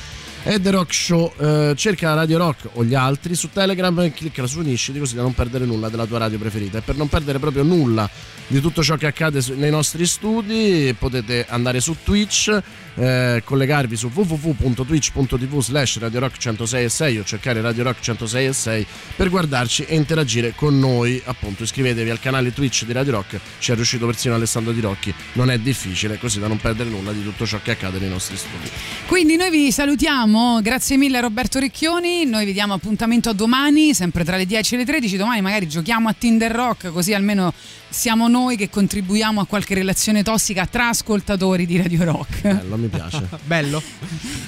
E 0.43 0.59
The 0.59 0.71
Rock 0.71 0.93
Show. 0.93 1.33
Eh, 1.37 1.73
cerca 1.75 2.13
Radio 2.13 2.37
Rock 2.37 2.69
o 2.73 2.83
gli 2.83 2.95
altri 2.95 3.35
su 3.35 3.49
Telegram 3.49 3.97
e 3.99 4.13
clicca 4.13 4.45
su 4.47 4.59
unisciti 4.59 4.99
così 4.99 5.15
da 5.15 5.21
non 5.21 5.33
perdere 5.33 5.65
nulla 5.65 5.89
della 5.89 6.05
tua 6.05 6.19
radio 6.19 6.37
preferita. 6.37 6.77
E 6.77 6.81
per 6.81 6.95
non 6.95 7.09
perdere 7.09 7.39
proprio 7.39 7.63
nulla 7.63 8.09
di 8.49 8.61
tutto 8.61 8.81
ciò 8.81 8.95
che 8.95 9.05
accade 9.05 9.41
nei 9.55 9.69
nostri 9.69 10.07
studi 10.07 10.95
potete 10.97 11.45
andare 11.47 11.79
su 11.79 11.95
Twitch, 12.03 12.59
eh, 12.95 13.41
collegarvi 13.45 13.95
su 13.95 14.09
www.twitch.tv 14.11 15.61
slash 15.61 15.99
Radio 15.99 16.19
Rock 16.19 16.37
106 16.37 17.17
o 17.19 17.23
cercare 17.23 17.61
Radio 17.61 17.83
Rock 17.83 17.99
106 18.01 18.85
per 19.15 19.29
guardarci 19.29 19.83
e 19.83 19.95
interagire 19.95 20.53
con 20.55 20.79
noi. 20.79 21.21
Appunto, 21.25 21.61
iscrivetevi 21.61 22.09
al 22.09 22.19
canale 22.19 22.51
Twitch 22.51 22.85
di 22.85 22.93
Radio 22.93 23.11
Rock, 23.13 23.39
ci 23.59 23.71
è 23.71 23.75
riuscito 23.75 24.07
persino 24.07 24.33
Alessandro 24.33 24.71
Di 24.73 24.81
Rocchi. 24.81 25.13
Non 25.33 25.51
è 25.51 25.59
difficile, 25.59 26.17
così 26.17 26.39
da 26.39 26.47
non 26.47 26.57
perdere 26.57 26.89
nulla 26.89 27.11
di 27.11 27.23
tutto 27.23 27.45
ciò 27.45 27.59
che 27.61 27.71
accade 27.71 27.99
nei 27.99 28.09
nostri 28.09 28.35
studi. 28.35 28.67
Quindi 29.05 29.35
noi 29.35 29.51
vi 29.51 29.71
salutiamo, 29.71 30.28
grazie 30.61 30.97
mille 30.97 31.17
a 31.17 31.21
Roberto 31.21 31.59
Recchioni, 31.59 32.25
noi 32.25 32.45
vi 32.45 32.53
diamo 32.53 32.73
appuntamento 32.73 33.29
a 33.29 33.33
domani, 33.33 33.93
sempre 33.93 34.23
tra 34.23 34.37
le 34.37 34.45
10 34.45 34.75
e 34.75 34.77
le 34.77 34.85
13, 34.85 35.17
domani 35.17 35.41
magari 35.41 35.67
giochiamo 35.67 36.07
a 36.07 36.13
Tinder 36.13 36.51
Rock 36.51 36.91
così 36.91 37.13
almeno 37.13 37.51
siamo 37.89 38.27
noi 38.27 38.55
che 38.55 38.69
contribuiamo 38.69 39.41
a 39.41 39.45
qualche 39.45 39.73
relazione 39.73 40.21
tossica 40.21 40.67
tra 40.67 40.89
ascoltatori 40.89 41.65
di 41.65 41.77
Radio 41.77 42.03
Rock. 42.03 42.41
Bello, 42.41 42.77
mi 42.77 42.87
piace. 42.87 43.27
Bello. 43.43 43.81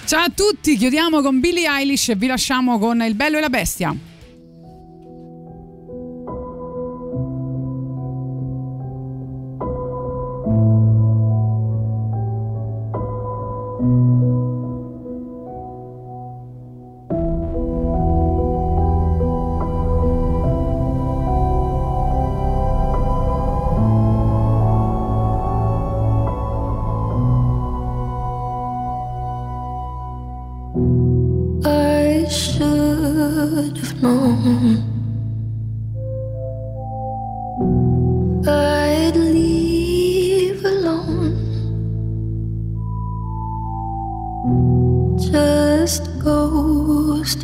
Ciao 0.06 0.24
a 0.24 0.30
tutti, 0.34 0.78
chiudiamo 0.78 1.22
con 1.22 1.40
Billie 1.40 1.68
Eilish 1.68 2.10
e 2.10 2.16
vi 2.16 2.28
lasciamo 2.28 2.78
con 2.78 3.02
Il 3.02 3.16
bello 3.16 3.38
e 3.38 3.42
la 3.42 3.50
bestia. 3.50 4.11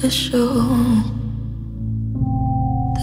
To 0.02 0.12
show 0.12 0.54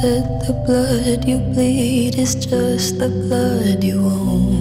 that 0.00 0.44
the 0.46 0.52
blood 0.64 1.26
you 1.26 1.38
bleed 1.38 2.16
is 2.16 2.36
just 2.36 3.00
the 3.00 3.08
blood 3.08 3.82
you 3.82 3.98
own. 3.98 4.53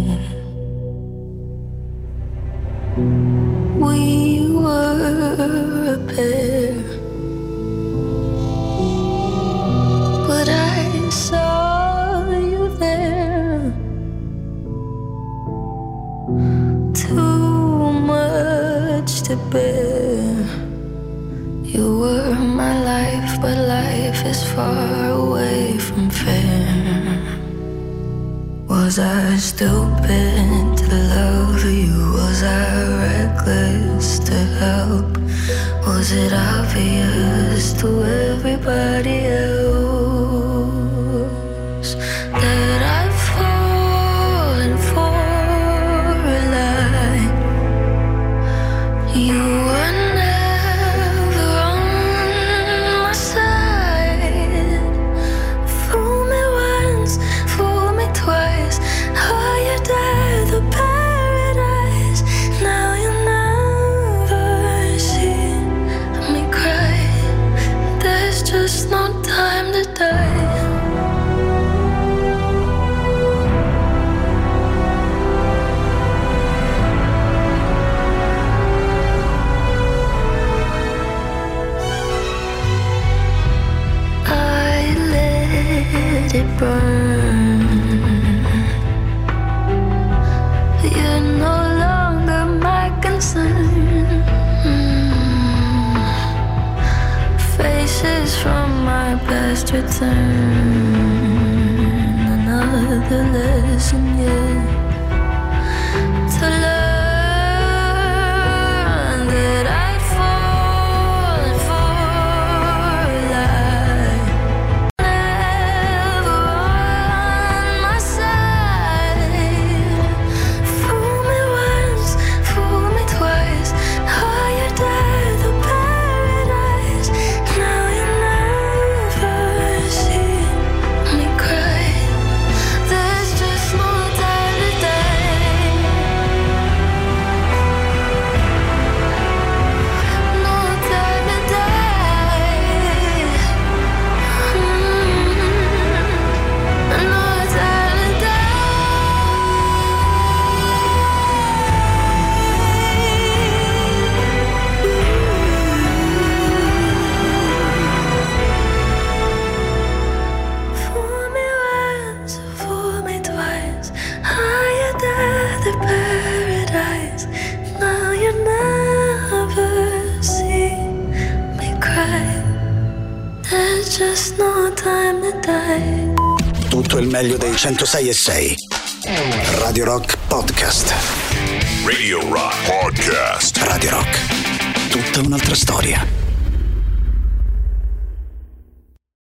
106 177.64 178.10
e 178.10 178.14
6. 178.14 178.63